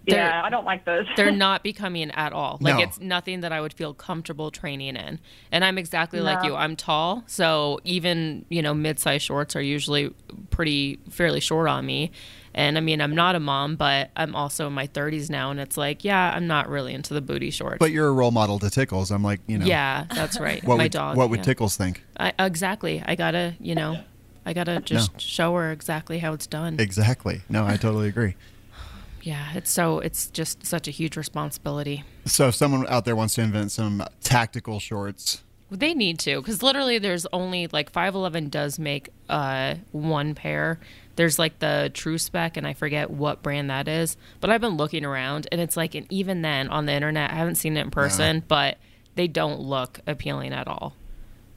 They're- 0.07 0.17
yeah, 0.19 0.43
I 0.45 0.51
don't 0.51 0.67
like 0.67 0.85
those. 0.85 1.07
they're 1.17 1.31
not 1.47 1.63
becoming 1.63 2.11
at 2.11 2.35
all. 2.35 2.59
Like 2.61 2.77
No. 2.77 2.83
it's 2.83 3.01
nothing 3.01 3.41
that 3.41 3.53
I 3.53 3.61
would 3.63 3.73
feel 3.73 3.95
comfortable 3.95 4.51
training 4.51 4.97
in. 4.97 5.19
And 5.51 5.65
I'm 5.65 5.79
exactly 5.79 6.21
like 6.21 6.45
you. 6.45 6.55
I'm 6.55 6.77
tall, 6.77 7.25
so 7.27 7.81
even, 7.85 8.45
you 8.51 8.61
know, 8.61 8.75
mid-size 8.75 9.23
shorts 9.23 9.57
are 9.57 9.63
usually 9.63 10.13
pretty 10.51 10.99
fairly 11.09 11.41
short 11.41 11.69
on 11.69 11.87
me. 11.87 12.11
And 12.55 12.79
I 12.79 12.81
mean, 12.81 13.01
I'm 13.01 13.15
not 13.17 13.35
a 13.35 13.41
mom, 13.41 13.75
but 13.77 14.11
I'm 14.15 14.37
also 14.37 14.69
in 14.69 14.73
my 14.73 14.87
30s 14.87 15.29
now 15.29 15.51
and 15.51 15.59
it's 15.59 15.77
like, 15.77 16.05
yeah, 16.05 16.33
I'm 16.35 16.47
not 16.47 16.69
really 16.69 16.95
into 16.95 17.13
the 17.13 17.21
booty 17.21 17.51
shorts. 17.51 17.79
But 17.81 17.91
you're 17.91 18.07
a 18.07 18.13
role 18.13 18.31
model 18.31 18.61
to 18.61 18.71
Tickles. 18.71 19.11
I'm 19.11 19.25
like, 19.25 19.41
you 19.49 19.59
know, 19.59 19.67
yeah, 19.67 20.05
that's 20.15 20.39
right. 20.39 20.63
What 20.65 20.79
my 20.79 20.85
would 20.85 20.93
dog. 20.93 21.17
what 21.17 21.31
would 21.31 21.41
yeah. 21.41 21.45
Tickles 21.45 21.77
think? 21.77 22.05
I, 22.17 22.33
exactly. 22.39 23.03
I 23.05 23.17
got 23.17 23.33
to, 23.33 23.55
you 23.59 23.75
know, 23.75 23.99
I 24.47 24.53
got 24.53 24.65
to 24.65 24.81
just 24.83 25.13
No. 25.15 25.19
show 25.19 25.55
her 25.57 25.73
exactly 25.73 26.21
how 26.21 26.33
it's 26.33 26.47
done. 26.47 26.79
Exactly. 26.79 27.43
No, 27.49 27.67
I 27.67 27.77
totally 27.77 28.09
agree. 28.09 28.37
yeah, 29.23 29.53
it's 29.55 29.73
so 29.73 29.99
it's 29.99 30.29
just 30.29 30.65
such 30.65 30.87
a 30.87 30.93
huge 30.93 31.17
responsibility. 31.17 32.05
So 32.25 32.49
if 32.49 32.55
someone 32.55 32.87
out 32.89 33.05
there 33.05 33.17
wants 33.17 33.35
to 33.35 33.41
invent 33.43 33.73
some 33.73 34.05
tactical 34.23 34.79
shorts, 34.79 35.43
They 35.71 35.93
need 35.93 36.21
to, 36.21 36.41
because 36.41 36.63
literally 36.63 36.99
there's 36.99 37.27
only 37.33 37.67
like 37.67 37.91
511 37.91 38.49
does 38.51 38.79
make 38.79 39.09
uh, 39.29 39.75
one 39.91 40.35
pair. 40.37 40.79
There's 41.17 41.39
like 41.39 41.59
the 41.61 41.91
True 41.95 42.19
Spec, 42.19 42.57
and 42.57 42.67
I 42.67 42.73
forget 42.75 43.11
what 43.11 43.43
brand 43.43 43.71
that 43.71 43.87
is. 43.89 44.17
But 44.41 44.51
I've 44.51 44.61
been 44.61 44.77
looking 44.77 45.05
around, 45.05 45.47
and 45.53 45.61
it's 45.61 45.77
like, 45.77 45.95
and 45.95 46.07
even 46.11 46.43
then 46.43 46.69
on 46.69 46.87
the 46.87 46.93
internet, 46.93 47.31
I 47.31 47.35
haven't 47.35 47.55
seen 47.57 47.77
it 47.77 47.81
in 47.83 47.91
person, 47.91 48.43
but 48.49 48.79
they 49.15 49.29
don't 49.29 49.61
look 49.61 50.01
appealing 50.07 50.53
at 50.53 50.67
all. 50.67 50.95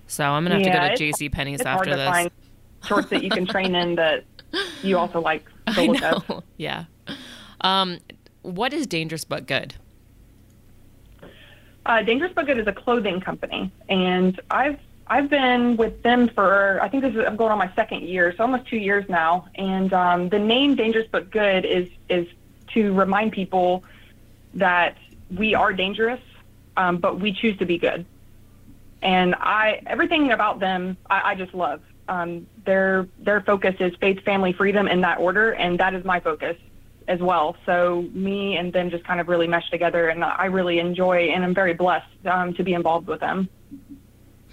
So 0.08 0.24
I'm 0.24 0.44
gonna 0.44 0.56
have 0.56 0.66
Yeah, 0.66 0.80
to 0.82 0.88
go 0.90 0.90
to 0.94 0.98
J.C. 0.98 1.30
Penney's 1.30 1.60
it's 1.62 1.68
hard 1.68 1.88
after 1.88 1.92
to 1.92 1.98
this. 1.98 2.10
find 2.10 2.32
shorts 2.86 3.10
that 3.10 3.24
you 3.24 3.30
can 3.30 3.46
train 3.48 3.76
in 3.76 3.96
that 3.96 4.24
you 4.84 4.98
also 4.98 5.20
like 5.20 5.46
the 5.66 5.82
I 5.82 5.88
know. 5.88 6.24
of. 6.30 6.44
Yeah. 6.58 6.86
Um, 7.62 7.98
what 8.44 8.74
is 8.74 8.88
dangerous 8.88 9.26
but 9.26 9.48
good? 9.48 9.74
Uh, 11.86 12.02
Dangerous 12.04 12.34
But 12.36 12.46
Good 12.48 12.60
is 12.60 12.68
a 12.68 12.74
clothing 12.74 13.22
company, 13.22 13.72
and 13.88 14.40
I've 14.52 14.78
I've 15.10 15.30
been 15.30 15.78
with 15.78 16.04
them 16.04 16.28
for 16.30 16.80
I 16.82 16.90
think 16.90 17.04
this 17.04 17.14
is 17.14 17.24
I'm 17.26 17.36
going 17.36 17.52
on 17.52 17.58
my 17.58 17.72
second 17.76 18.02
year, 18.04 18.34
so 18.36 18.44
almost 18.44 18.68
two 18.68 18.78
years 18.78 19.08
now. 19.08 19.48
And 19.56 19.94
um, 19.94 20.30
the 20.30 20.40
name 20.40 20.76
Dangerous 20.76 21.08
But 21.12 21.32
Good 21.32 21.66
is 21.66 21.90
is 22.10 22.28
to 22.74 22.94
remind 22.94 23.32
people 23.32 23.84
that 24.56 24.98
we 25.36 25.56
are 25.56 25.74
dangerous, 25.74 26.22
um, 26.76 26.98
but 26.98 27.20
we 27.20 27.32
choose 27.32 27.58
to 27.58 27.66
be 27.66 27.78
good. 27.78 28.06
And 29.02 29.36
I 29.36 29.82
everything 29.86 30.32
about 30.32 30.60
them 30.60 30.98
I, 31.10 31.32
I 31.32 31.36
just 31.36 31.54
love. 31.54 31.82
Um, 32.10 32.48
their 32.66 33.08
their 33.20 33.42
focus 33.42 33.76
is 33.80 33.96
faith, 33.96 34.24
family, 34.24 34.54
freedom 34.54 34.88
in 34.88 35.02
that 35.02 35.20
order, 35.20 35.52
and 35.52 35.80
that 35.80 35.94
is 35.94 36.04
my 36.04 36.20
focus 36.20 36.58
as 37.08 37.22
well. 37.22 37.56
So 37.66 38.06
me 38.12 38.58
and 38.58 38.74
them 38.74 38.90
just 38.90 39.06
kind 39.06 39.22
of 39.22 39.30
really 39.30 39.48
mesh 39.48 39.70
together, 39.70 40.10
and 40.10 40.24
I 40.24 40.46
really 40.46 40.80
enjoy 40.80 41.30
and 41.30 41.44
I'm 41.44 41.54
very 41.54 41.74
blessed 41.74 42.26
um, 42.26 42.54
to 42.56 42.64
be 42.64 42.74
involved 42.74 43.08
with 43.08 43.22
them. 43.22 43.50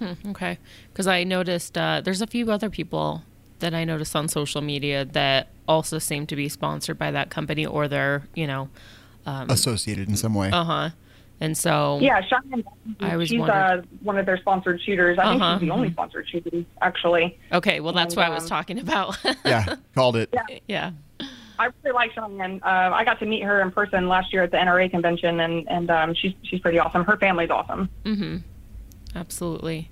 Okay, 0.02 0.58
because 0.92 1.06
I 1.06 1.24
noticed 1.24 1.78
uh, 1.78 2.00
there's 2.04 2.20
a 2.22 2.26
few 2.26 2.50
other 2.50 2.68
people 2.70 3.22
that 3.60 3.74
I 3.74 3.84
noticed 3.84 4.14
on 4.16 4.28
social 4.28 4.60
media 4.60 5.04
that 5.04 5.48
also 5.68 5.98
seem 5.98 6.26
to 6.26 6.36
be 6.36 6.48
sponsored 6.48 6.98
by 6.98 7.10
that 7.12 7.30
company 7.30 7.64
or 7.64 7.88
they're, 7.88 8.24
you 8.34 8.46
know, 8.46 8.68
associated 9.26 10.08
in 10.08 10.16
some 10.16 10.34
way. 10.34 10.50
uh 10.50 10.64
huh. 10.64 10.90
And 11.40 11.56
so 11.58 11.98
Yeah, 12.00 12.20
Cheyenne, 12.22 12.64
I 13.00 13.16
was 13.16 13.28
she's 13.28 13.40
uh, 13.40 13.82
one 14.02 14.18
of 14.18 14.26
their 14.26 14.38
sponsored 14.38 14.80
shooters. 14.80 15.18
I 15.18 15.30
think 15.30 15.42
Uh-huh. 15.42 15.58
she's 15.58 15.68
the 15.68 15.72
only 15.74 15.90
sponsored 15.90 16.28
shooter, 16.28 16.64
actually. 16.80 17.38
okay, 17.52 17.80
well 17.80 17.92
that's 17.92 18.14
and, 18.14 18.18
what 18.18 18.26
I 18.26 18.30
was 18.34 18.44
um, 18.44 18.48
talking 18.48 18.78
about. 18.78 19.16
yeah, 19.44 19.76
called 19.94 20.16
it. 20.16 20.32
yeah. 20.68 20.92
I 21.58 21.66
really 21.82 21.94
like 21.94 22.12
Cheyenne. 22.12 22.60
Uh, 22.64 22.90
I 22.92 23.04
got 23.04 23.18
to 23.20 23.26
meet 23.26 23.42
her 23.44 23.60
in 23.62 23.70
person 23.70 24.08
last 24.08 24.32
year 24.32 24.42
at 24.42 24.50
the 24.50 24.56
NRA 24.56 24.90
convention, 24.90 25.40
and 25.40 25.68
and 25.68 25.90
um, 25.90 26.14
she's 26.14 26.32
she's 26.42 26.60
pretty 26.60 26.78
awesome. 26.78 27.04
Her 27.04 27.16
family's 27.16 27.50
awesome. 27.50 27.88
Absolutely. 29.14 29.90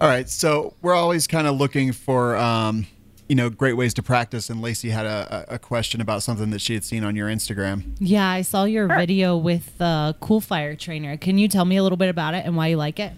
All 0.00 0.08
right, 0.08 0.28
so 0.28 0.74
we're 0.82 0.94
always 0.94 1.26
kind 1.26 1.46
of 1.46 1.56
looking 1.56 1.92
for, 1.92 2.36
um, 2.36 2.86
you 3.28 3.36
know, 3.36 3.48
great 3.48 3.74
ways 3.74 3.94
to 3.94 4.02
practice. 4.02 4.50
And 4.50 4.60
Lacey 4.60 4.90
had 4.90 5.06
a, 5.06 5.46
a 5.50 5.54
a 5.54 5.58
question 5.58 6.00
about 6.00 6.22
something 6.22 6.50
that 6.50 6.60
she 6.60 6.74
had 6.74 6.84
seen 6.84 7.04
on 7.04 7.16
your 7.16 7.28
Instagram. 7.28 7.94
Yeah, 8.00 8.28
I 8.28 8.42
saw 8.42 8.64
your 8.64 8.88
video 8.88 9.36
with 9.36 9.78
the 9.78 10.14
Cool 10.20 10.40
Fire 10.40 10.74
trainer. 10.74 11.16
Can 11.16 11.38
you 11.38 11.48
tell 11.48 11.64
me 11.64 11.76
a 11.76 11.82
little 11.82 11.96
bit 11.96 12.08
about 12.08 12.34
it 12.34 12.44
and 12.44 12.56
why 12.56 12.66
you 12.66 12.76
like 12.76 12.98
it? 13.00 13.12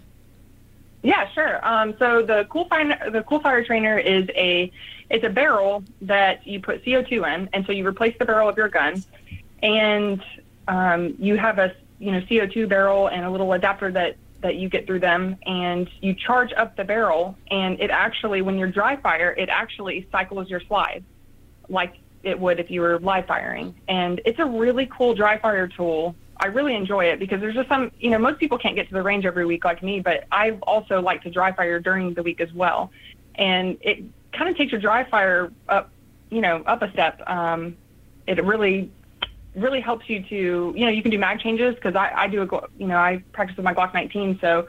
Yeah, 1.02 1.28
sure. 1.32 1.66
Um, 1.66 1.94
so 1.98 2.22
the 2.22 2.46
cool 2.50 2.66
fire 2.66 3.10
the 3.10 3.22
cool 3.22 3.40
fire 3.40 3.64
trainer 3.64 3.96
is 3.98 4.28
a 4.34 4.70
it's 5.08 5.24
a 5.24 5.30
barrel 5.30 5.84
that 6.02 6.46
you 6.46 6.60
put 6.60 6.84
CO2 6.84 7.34
in, 7.34 7.48
and 7.52 7.64
so 7.64 7.72
you 7.72 7.86
replace 7.86 8.16
the 8.18 8.24
barrel 8.24 8.48
of 8.48 8.56
your 8.56 8.68
gun, 8.68 9.02
and 9.62 10.22
um, 10.68 11.14
you 11.18 11.36
have 11.36 11.58
a 11.58 11.74
you 12.00 12.12
know 12.12 12.20
CO2 12.22 12.68
barrel 12.68 13.06
and 13.06 13.24
a 13.24 13.30
little 13.30 13.52
adapter 13.52 13.90
that 13.92 14.16
that 14.42 14.56
you 14.56 14.68
get 14.68 14.86
through 14.86 15.00
them, 15.00 15.36
and 15.46 15.88
you 16.00 16.14
charge 16.14 16.52
up 16.56 16.76
the 16.76 16.84
barrel, 16.84 17.36
and 17.50 17.80
it 17.80 17.90
actually 17.90 18.42
when 18.42 18.58
you're 18.58 18.70
dry 18.70 18.96
fire, 18.96 19.34
it 19.36 19.48
actually 19.48 20.06
cycles 20.12 20.48
your 20.48 20.60
slide 20.60 21.04
like 21.68 21.94
it 22.22 22.38
would 22.38 22.60
if 22.60 22.70
you 22.70 22.80
were 22.80 22.98
live 23.00 23.26
firing, 23.26 23.74
and 23.88 24.20
it's 24.24 24.38
a 24.38 24.44
really 24.44 24.86
cool 24.86 25.14
dry 25.14 25.38
fire 25.38 25.68
tool. 25.68 26.14
I 26.38 26.46
really 26.46 26.74
enjoy 26.74 27.06
it 27.06 27.18
because 27.18 27.40
there's 27.40 27.54
just 27.54 27.68
some, 27.68 27.90
you 27.98 28.10
know, 28.10 28.18
most 28.18 28.38
people 28.38 28.58
can't 28.58 28.76
get 28.76 28.88
to 28.88 28.94
the 28.94 29.02
range 29.02 29.24
every 29.24 29.46
week 29.46 29.64
like 29.64 29.82
me, 29.82 30.00
but 30.00 30.24
I 30.30 30.50
also 30.64 31.00
like 31.00 31.22
to 31.22 31.30
dry 31.30 31.52
fire 31.52 31.80
during 31.80 32.12
the 32.12 32.22
week 32.22 32.42
as 32.42 32.52
well. 32.52 32.90
And 33.36 33.78
it 33.80 34.04
kind 34.32 34.50
of 34.50 34.56
takes 34.56 34.70
your 34.70 34.80
dry 34.80 35.08
fire 35.08 35.50
up, 35.68 35.90
you 36.30 36.42
know, 36.42 36.62
up 36.66 36.82
a 36.82 36.92
step. 36.92 37.22
Um, 37.26 37.76
it 38.26 38.44
really, 38.44 38.90
really 39.56 39.80
helps 39.80 40.08
you 40.08 40.22
to, 40.22 40.74
you 40.76 40.84
know, 40.84 40.90
you 40.90 41.02
can 41.02 41.10
do 41.10 41.18
mag 41.18 41.40
changes 41.40 41.74
because 41.74 41.96
I, 41.96 42.12
I 42.14 42.28
do 42.28 42.42
a, 42.42 42.68
you 42.78 42.86
know, 42.86 42.98
I 42.98 43.22
practice 43.32 43.56
with 43.56 43.64
my 43.64 43.74
Glock 43.74 43.94
19. 43.94 44.38
So 44.40 44.68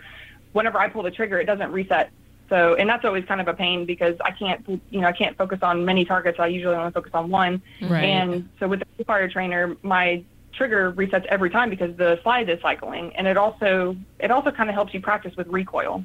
whenever 0.53 0.79
I 0.79 0.89
pull 0.89 1.03
the 1.03 1.11
trigger, 1.11 1.39
it 1.39 1.45
doesn't 1.45 1.71
reset. 1.71 2.09
So, 2.49 2.75
and 2.75 2.89
that's 2.89 3.03
always 3.03 3.25
kind 3.25 3.41
of 3.41 3.47
a 3.49 3.53
pain 3.53 3.85
because 3.85 4.15
I 4.23 4.31
can't, 4.31 4.65
you 4.89 5.01
know, 5.01 5.07
I 5.07 5.11
can't 5.11 5.37
focus 5.37 5.59
on 5.61 5.83
many 5.83 6.05
targets. 6.05 6.39
I 6.39 6.47
usually 6.47 6.75
only 6.75 6.91
focus 6.91 7.11
on 7.13 7.29
one. 7.29 7.61
Right. 7.81 8.05
And 8.05 8.47
so 8.59 8.67
with 8.67 8.81
the 8.97 9.03
fire 9.03 9.29
trainer, 9.29 9.75
my 9.83 10.23
trigger 10.53 10.91
resets 10.93 11.25
every 11.25 11.49
time 11.49 11.69
because 11.69 11.95
the 11.97 12.19
slide 12.23 12.49
is 12.49 12.59
cycling, 12.61 13.15
and 13.15 13.27
it 13.27 13.37
also 13.37 13.95
it 14.19 14.31
also 14.31 14.51
kind 14.51 14.69
of 14.69 14.73
helps 14.73 14.93
you 14.93 15.01
practice 15.01 15.35
with 15.35 15.47
recoil. 15.47 16.03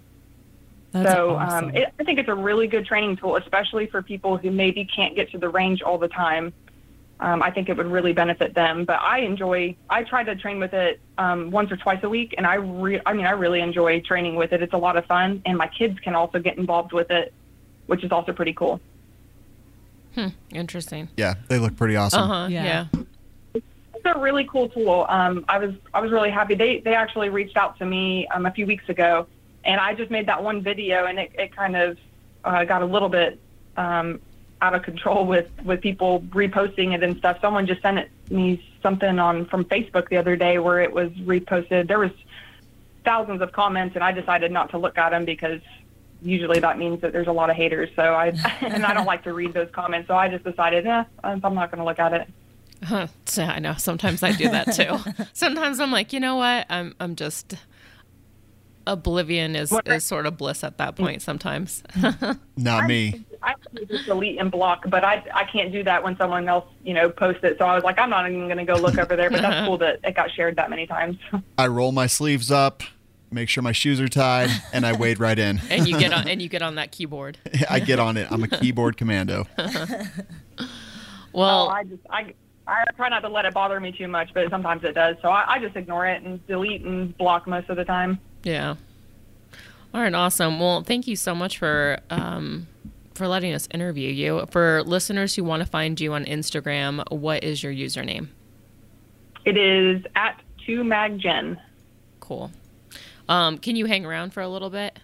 That's 0.93 1.11
so 1.11 1.37
awesome. 1.37 1.71
um, 1.71 1.77
it, 1.77 1.93
I 1.99 2.05
think 2.05 2.19
it's 2.19 2.29
a 2.29 2.35
really 2.35 2.67
good 2.67 2.85
training 2.85 3.17
tool, 3.17 3.37
especially 3.37 3.87
for 3.87 4.03
people 4.03 4.37
who 4.37 4.51
maybe 4.51 4.85
can't 4.85 5.17
get 5.17 5.31
to 5.31 5.39
the 5.39 5.49
range 5.49 5.81
all 5.81 5.97
the 5.97 6.09
time. 6.09 6.53
Um, 7.23 7.41
I 7.41 7.53
think 7.53 7.69
it 7.69 7.77
would 7.77 7.87
really 7.87 8.13
benefit 8.13 8.53
them. 8.53 8.85
But 8.85 9.01
I 9.01 9.21
enjoy. 9.21 9.77
I 9.89 10.03
try 10.03 10.25
to 10.25 10.35
train 10.35 10.59
with 10.59 10.75
it 10.75 11.01
um, 11.19 11.53
once 11.53 11.71
or 11.71 11.77
twice 11.77 12.01
a 12.03 12.09
week, 12.09 12.35
and 12.37 12.45
I 12.47 12.57
re- 12.57 13.01
I 13.07 13.13
mean 13.13 13.27
I 13.27 13.31
really 13.31 13.61
enjoy 13.61 14.01
training 14.01 14.35
with 14.35 14.53
it. 14.53 14.61
It's 14.61 14.73
a 14.73 14.79
lot 14.79 14.97
of 14.97 15.07
fun, 15.07 15.41
and 15.47 15.57
my 15.57 15.69
kids 15.69 15.99
can 16.01 16.17
also 16.17 16.41
get 16.41 16.59
involved 16.59 16.93
with 16.93 17.13
it, 17.13 17.33
which 17.87 18.03
is 18.03 18.11
also 18.11 18.33
pretty 18.33 18.53
cool. 18.53 18.81
Interesting. 20.53 21.09
Yeah, 21.17 21.35
they 21.49 21.59
look 21.59 21.77
pretty 21.77 21.97
awesome. 21.97 22.23
Uh 22.23 22.27
huh. 22.27 22.49
Yeah. 22.51 22.87
Yeah. 22.95 23.03
it's 23.55 24.05
a 24.05 24.19
really 24.19 24.45
cool 24.45 24.69
tool. 24.69 25.07
Um, 25.09 25.45
I 25.49 25.59
was 25.59 25.75
I 25.95 26.01
was 26.01 26.11
really 26.11 26.31
happy. 26.31 26.57
They 26.57 26.81
they 26.81 26.95
actually 26.95 27.29
reached 27.29 27.57
out 27.57 27.79
to 27.79 27.87
me 27.87 28.27
um, 28.35 28.47
a 28.47 28.51
few 28.51 28.67
weeks 28.67 28.89
ago, 28.89 29.29
and 29.65 29.81
I 29.81 29.95
just 29.95 30.11
made 30.11 30.27
that 30.27 30.43
one 30.43 30.61
video, 30.61 31.07
and 31.07 31.21
it, 31.21 31.31
it 31.39 31.55
kind 31.55 31.77
of 31.77 31.99
uh, 32.45 32.65
got 32.65 32.83
a 32.83 32.87
little 32.87 33.09
bit 33.09 33.39
um, 33.77 34.21
out 34.63 34.75
of 34.75 34.83
control 34.83 35.27
with 35.27 35.51
with 35.65 35.81
people 35.83 36.21
reposting 36.31 36.95
it 36.95 37.03
and 37.03 37.19
stuff. 37.19 37.39
Someone 37.41 37.67
just 37.67 37.83
sent 37.83 38.09
me 38.31 38.65
something 38.81 39.19
on 39.19 39.45
from 39.47 39.65
Facebook 39.65 40.09
the 40.09 40.17
other 40.17 40.37
day 40.37 40.59
where 40.59 40.81
it 40.81 40.93
was 40.93 41.11
reposted. 41.11 41.89
There 41.89 41.99
was 41.99 42.13
thousands 43.05 43.43
of 43.43 43.53
comments, 43.53 43.97
and 43.97 44.05
I 44.05 44.13
decided 44.13 44.53
not 44.53 44.71
to 44.71 44.79
look 44.79 44.97
at 44.97 45.11
them 45.11 45.25
because 45.25 45.61
usually 46.23 46.61
that 46.61 46.79
means 46.79 47.01
that 47.01 47.13
there's 47.13 47.27
a 47.27 47.33
lot 47.33 47.51
of 47.51 47.57
haters. 47.57 47.91
So 47.97 48.03
I 48.03 48.29
and 48.61 48.87
I 48.87 48.95
don't 48.95 49.07
like 49.07 49.25
to 49.25 49.35
read 49.35 49.53
those 49.53 49.69
comments, 49.73 50.07
so 50.07 50.15
I 50.15 50.29
just 50.29 50.45
decided, 50.45 50.87
eh, 50.87 51.05
I'm 51.25 51.41
not 51.41 51.71
going 51.71 51.81
to 51.81 51.85
look 51.85 51.99
at 51.99 52.15
it. 52.15 52.29
Huh. 52.85 53.09
I 53.39 53.59
know. 53.59 53.75
Sometimes 53.75 54.23
I 54.23 54.33
do 54.33 54.49
that 54.49 54.75
too. 54.75 55.25
sometimes 55.33 55.81
I'm 55.81 55.91
like, 55.91 56.13
you 56.13 56.21
know 56.21 56.37
what? 56.37 56.67
I'm 56.71 56.95
I'm 57.01 57.17
just 57.17 57.55
oblivion 58.87 59.55
is, 59.57 59.71
What- 59.71 59.87
is 59.89 60.05
sort 60.05 60.27
of 60.27 60.37
bliss 60.37 60.63
at 60.65 60.79
that 60.79 60.97
point. 60.97 61.23
Sometimes. 61.23 61.83
Not 62.57 62.87
me. 62.87 63.25
I, 63.43 63.55
to 63.77 63.85
just 63.87 64.07
delete 64.07 64.39
and 64.39 64.51
block, 64.53 64.85
but 64.89 65.03
I 65.05 65.25
I 65.35 65.43
can't 65.45 65.73
do 65.73 65.83
that 65.83 66.05
when 66.05 66.17
someone 66.17 66.49
else 66.49 66.65
you 66.85 66.95
know 66.95 67.11
posts 67.11 67.43
it. 67.43 67.59
So 67.59 67.65
I 67.65 67.75
was 67.75 67.83
like, 67.83 67.99
I'm 67.99 68.09
not 68.11 68.29
even 68.31 68.47
going 68.47 68.59
to 68.59 68.65
go 68.65 68.75
look 68.75 68.97
over 68.99 69.17
there. 69.17 69.31
But 69.31 69.43
that's 69.43 69.67
cool 69.67 69.79
that 69.79 69.99
it 70.05 70.15
got 70.15 70.31
shared 70.31 70.55
that 70.57 70.71
many 70.71 70.87
times. 70.87 71.17
I 71.59 71.67
roll 71.67 71.91
my 71.91 72.07
sleeves 72.07 72.53
up, 72.53 72.85
make 73.33 73.49
sure 73.49 73.61
my 73.63 73.73
shoes 73.73 74.01
are 74.01 74.07
tied, 74.09 74.49
and 74.73 74.87
I 74.87 74.93
wade 74.93 75.19
right 75.19 75.37
in. 75.39 75.61
And 75.71 75.89
you 75.89 75.99
get 75.99 76.13
on 76.13 76.29
and 76.29 76.41
you 76.41 76.49
get 76.49 76.63
on 76.63 76.77
that 76.77 76.93
keyboard. 76.93 77.37
I 77.69 77.81
get 77.81 77.99
on 77.99 78.17
it. 78.17 78.29
I'm 78.31 78.45
a 78.45 78.49
keyboard 78.49 78.97
commando. 78.97 79.49
Well, 81.33 81.67
Oh, 81.67 81.69
I 81.69 81.85
just 81.85 82.03
I. 82.11 82.35
I 82.67 82.85
try 82.97 83.09
not 83.09 83.21
to 83.21 83.29
let 83.29 83.45
it 83.45 83.55
bother 83.55 83.81
me 83.81 83.93
too 83.93 84.09
much, 84.09 84.31
but 84.35 84.49
sometimes 84.51 84.85
it 84.85 84.95
does. 84.95 85.17
So 85.21 85.29
I, 85.29 85.55
I 85.55 85.59
just 85.59 85.77
ignore 85.77 86.07
it 86.07 86.23
and 86.23 86.45
delete 86.47 86.83
and 86.83 87.17
block 87.19 87.47
most 87.47 87.69
of 87.69 87.77
the 87.77 87.85
time. 87.85 88.21
Yeah. 88.45 88.77
All 89.95 90.01
right, 90.01 90.15
awesome. 90.15 90.59
Well, 90.59 90.83
thank 90.83 91.07
you 91.07 91.17
so 91.17 91.35
much 91.35 91.59
for 91.59 91.99
um, 92.09 92.67
for 93.15 93.29
letting 93.29 93.53
us 93.53 93.69
interview 93.73 94.11
you. 94.11 94.47
For 94.51 94.83
listeners 94.85 95.35
who 95.35 95.45
want 95.45 95.63
to 95.63 95.69
find 95.69 96.01
you 96.01 96.15
on 96.15 96.25
Instagram, 96.25 97.03
what 97.11 97.45
is 97.45 97.63
your 97.63 97.73
username? 97.73 98.29
It 99.45 99.57
is 99.57 100.03
at 100.15 100.41
two 100.65 100.83
maggen. 100.83 101.59
Cool. 102.21 102.51
Um, 103.29 103.59
can 103.59 103.77
you 103.77 103.87
hang 103.87 104.07
around 104.07 104.33
for 104.33 104.41
a 104.41 104.49
little 104.49 104.71
bit? 104.71 104.99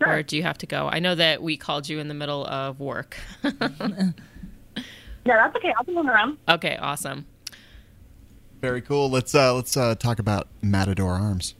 Sure. 0.00 0.14
Or 0.14 0.22
do 0.22 0.36
you 0.36 0.42
have 0.42 0.58
to 0.58 0.66
go? 0.66 0.88
I 0.88 0.98
know 0.98 1.14
that 1.14 1.42
we 1.42 1.56
called 1.56 1.88
you 1.88 1.98
in 1.98 2.08
the 2.08 2.14
middle 2.14 2.46
of 2.46 2.80
work. 2.80 3.16
Yeah, 5.24 5.36
that's 5.36 5.56
okay. 5.56 5.72
I'll 5.76 5.84
be 5.84 5.94
moving 5.94 6.10
around. 6.10 6.38
okay, 6.48 6.76
awesome. 6.76 7.26
Very 8.60 8.80
cool. 8.80 9.10
Let's 9.10 9.34
uh, 9.34 9.54
let's 9.54 9.76
uh, 9.76 9.94
talk 9.96 10.18
about 10.18 10.48
Matador 10.62 11.12
Arms. 11.12 11.54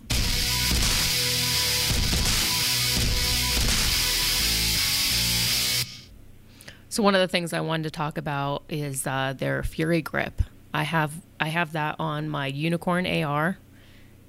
So 6.88 7.03
one 7.03 7.14
of 7.14 7.22
the 7.22 7.29
things 7.29 7.55
I 7.55 7.61
wanted 7.61 7.85
to 7.85 7.90
talk 7.90 8.18
about 8.18 8.64
is 8.68 9.07
uh, 9.07 9.33
their 9.37 9.62
Fury 9.62 10.03
Grip. 10.03 10.42
I 10.75 10.83
have 10.83 11.12
I 11.40 11.48
have 11.48 11.72
that 11.72 11.96
on 11.98 12.29
my 12.29 12.48
Unicorn 12.48 13.07
AR, 13.07 13.57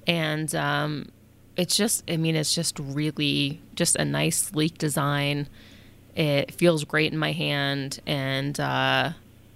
and 0.06 0.54
um, 0.54 1.10
it's 1.56 1.76
just 1.76 2.10
I 2.10 2.16
mean 2.16 2.36
it's 2.36 2.54
just 2.54 2.78
really 2.78 3.60
just 3.74 3.96
a 3.96 4.04
nice 4.04 4.38
sleek 4.38 4.78
design. 4.78 5.46
It 6.16 6.54
feels 6.54 6.84
great 6.84 7.12
in 7.12 7.18
my 7.18 7.32
hand, 7.32 8.00
and 8.06 8.58
uh, 8.58 9.12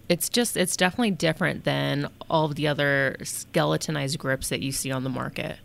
it's 0.09 0.29
just 0.29 0.57
it's 0.57 0.77
definitely 0.77 1.11
different 1.13 1.65
than 1.65 2.09
all 2.31 2.47
of 2.47 2.55
the 2.55 2.67
other 2.67 3.17
skeletonized 3.23 4.19
grips 4.19 4.49
that 4.49 4.61
you 4.61 4.73
see 4.73 4.91
on 4.91 5.05
the 5.05 5.11
market. 5.11 5.59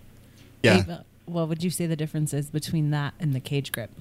Yeah. 0.62 0.78
Dave, 0.78 0.90
uh, 0.90 0.98
what 1.26 1.48
would 1.50 1.64
you 1.64 1.70
say 1.70 1.86
the 1.86 1.96
difference 1.96 2.34
is 2.34 2.50
between 2.50 2.92
that 2.92 3.14
and 3.20 3.34
the 3.34 3.40
cage 3.40 3.72
grip? 3.72 3.92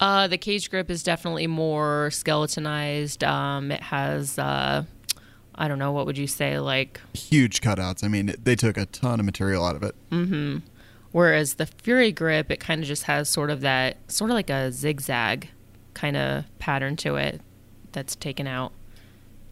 Uh, 0.00 0.26
the 0.26 0.38
cage 0.38 0.70
grip 0.70 0.90
is 0.90 1.02
definitely 1.02 1.46
more 1.46 2.10
skeletonized. 2.10 3.22
Um, 3.24 3.70
it 3.70 3.80
has, 3.80 4.38
uh, 4.38 4.84
I 5.54 5.68
don't 5.68 5.78
know, 5.78 5.92
what 5.92 6.04
would 6.06 6.18
you 6.18 6.26
say, 6.26 6.58
like, 6.58 7.00
Huge 7.14 7.60
cutouts. 7.60 8.02
I 8.02 8.08
mean, 8.08 8.34
they 8.42 8.56
took 8.56 8.76
a 8.76 8.86
ton 8.86 9.20
of 9.20 9.26
material 9.26 9.64
out 9.64 9.76
of 9.76 9.82
it. 9.82 9.94
Hmm. 10.10 10.58
whereas 11.12 11.54
the 11.54 11.66
Fury 11.66 12.10
grip, 12.10 12.50
it 12.50 12.58
kind 12.58 12.82
of 12.82 12.88
just 12.88 13.04
has 13.04 13.28
sort 13.28 13.50
of 13.50 13.60
that, 13.60 13.96
sort 14.10 14.30
of 14.30 14.34
like 14.34 14.50
a 14.50 14.72
zigzag 14.72 15.48
kind 15.94 16.16
of 16.16 16.44
pattern 16.58 16.96
to 16.96 17.16
it 17.16 17.40
that's 17.92 18.16
taken 18.16 18.46
out. 18.48 18.72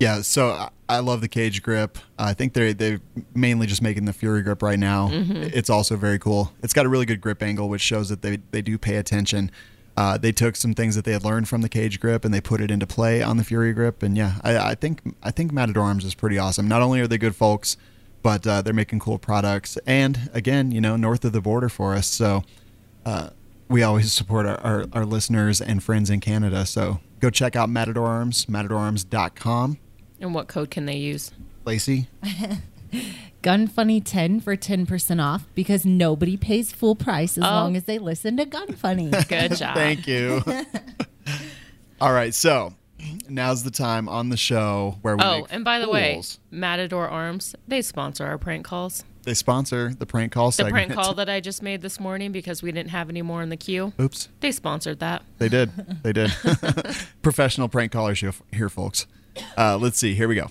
Yeah, 0.03 0.23
so 0.23 0.69
I- 0.89 0.99
love 0.99 1.21
the 1.21 1.29
cage 1.29 1.63
grip. 1.63 1.97
I 2.19 2.35
think 2.35 2.53
they're 2.53 2.75
they're 2.75 3.01
mainly 3.35 3.67
just 3.67 3.81
making 3.83 4.05
the 4.05 4.13
Fury 4.13 4.43
grip 4.43 4.61
right 4.63 4.79
now. 4.79 5.09
It's 5.13 5.71
also 5.71 5.97
very 5.97 6.19
cool. 6.19 6.53
It's 6.63 6.73
got 6.75 6.85
a 6.85 6.89
really 6.89 7.07
good 7.07 7.21
grip 7.21 7.43
angle, 7.43 7.69
which 7.69 7.81
shows 7.81 8.09
that 8.11 8.21
they 8.23 8.39
they 8.51 8.63
do 8.63 8.77
pay 8.79 8.97
attention. 8.97 9.51
Uh, 9.97 10.17
they 10.19 10.33
took 10.33 10.57
some 10.57 10.75
things 10.75 10.95
that 10.97 11.05
they 11.05 11.13
had 11.13 11.23
learned 11.25 11.49
from 11.49 11.61
the 11.61 11.69
cage 11.69 12.01
grip 12.01 12.25
and 12.25 12.33
they 12.33 12.41
put 12.41 12.61
it 12.61 12.71
into 12.71 12.87
play 12.87 13.23
on 13.23 13.37
the 13.37 13.45
Fury 13.45 13.73
grip. 13.75 14.03
And 14.03 14.17
yeah, 14.17 14.35
I, 14.43 14.71
I 14.71 14.75
think 14.75 15.01
I 15.23 15.31
think 15.31 15.53
Matador 15.53 15.83
Arms 15.85 16.05
is 16.05 16.15
pretty 16.15 16.39
awesome. 16.39 16.67
Not 16.69 16.83
only 16.83 17.01
are 17.01 17.07
they 17.07 17.19
good 17.19 17.37
folks, 17.37 17.77
but 18.23 18.47
uh, 18.47 18.61
they're 18.63 18.75
making 18.75 18.99
cool 19.01 19.19
products. 19.19 19.79
And 19.87 20.31
again, 20.33 20.73
you 20.73 20.81
know, 20.81 20.97
north 20.97 21.25
of 21.25 21.33
the 21.33 21.41
border 21.41 21.69
for 21.69 21.95
us, 21.95 22.07
so 22.07 22.43
uh, 23.07 23.31
we 23.69 23.83
always 23.83 24.13
support 24.13 24.47
our, 24.47 24.61
our, 24.61 24.87
our 24.93 25.05
listeners 25.07 25.61
and 25.61 25.83
friends 25.83 26.11
in 26.11 26.21
Canada. 26.21 26.67
So 26.67 27.01
go 27.21 27.31
check 27.31 27.55
out 27.57 27.69
Matador 27.71 28.07
Arms, 28.07 28.47
matadorarms.com. 28.47 29.79
And 30.23 30.33
what 30.35 30.47
code 30.49 30.71
can 30.71 30.87
they 30.87 30.97
use? 30.97 31.33
Lacey, 31.65 32.07
Gun 33.43 33.67
Funny 33.67 34.01
10 34.01 34.41
for 34.41 34.57
10% 34.57 35.23
off 35.23 35.45
because 35.55 35.85
nobody 35.85 36.37
pays 36.37 36.73
full 36.73 36.95
price 36.95 37.37
as 37.37 37.45
Oh. 37.45 37.49
long 37.51 37.77
as 37.77 37.85
they 37.85 37.99
listen 37.99 38.37
to 38.37 38.45
Gun 38.47 38.73
Funny. 38.73 39.11
Good 39.29 39.57
job. 39.57 39.75
Thank 39.75 40.07
you. 40.07 40.43
All 42.01 42.13
right, 42.13 42.33
so 42.35 42.75
now's 43.29 43.65
the 43.65 43.71
time 43.73 44.09
on 44.09 44.29
the 44.29 44.37
show 44.37 44.99
where 45.03 45.17
we 45.17 45.25
Oh, 45.25 45.37
make 45.39 45.47
and 45.51 45.65
by 45.65 45.79
the 45.81 45.89
way, 45.89 46.15
fools. 46.15 46.39
Matador 46.51 47.09
Arms, 47.09 47.55
they 47.67 47.83
sponsor 47.83 48.25
our 48.25 48.39
prank 48.39 48.65
calls. 48.65 49.05
they 49.25 49.35
sponsor 49.35 49.93
the 49.97 50.07
prank 50.07 50.33
call 50.33 50.49
The 50.49 50.53
segment. 50.53 50.73
prank 50.75 50.93
call 50.95 51.15
that 51.15 51.29
I 51.29 51.41
just 51.41 51.63
made 51.63 51.81
this 51.83 51.99
morning 52.01 52.31
because 52.33 52.63
we 52.63 52.71
didn't 52.73 52.91
have 52.91 53.09
any 53.09 53.23
more 53.23 53.43
in 53.43 53.49
the 53.51 53.57
queue. 53.57 53.93
Oops, 54.01 54.29
They 54.41 54.51
sponsored 54.53 54.99
that. 55.01 55.23
they 55.39 55.49
did. 55.49 55.71
They 56.03 56.13
did. 56.13 56.33
Professional 57.23 57.69
prank 57.69 57.91
callers 57.93 58.21
here, 58.21 58.35
here 58.53 58.69
folks. 58.69 59.07
Uh, 59.57 59.79
let's 59.79 59.99
see. 59.99 60.15
Here 60.15 60.29
we 60.29 60.35
go. 60.35 60.49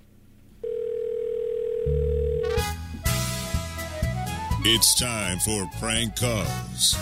It's 4.63 4.93
time 4.99 5.39
for 5.39 5.67
prank 5.79 6.15
calls 6.15 6.95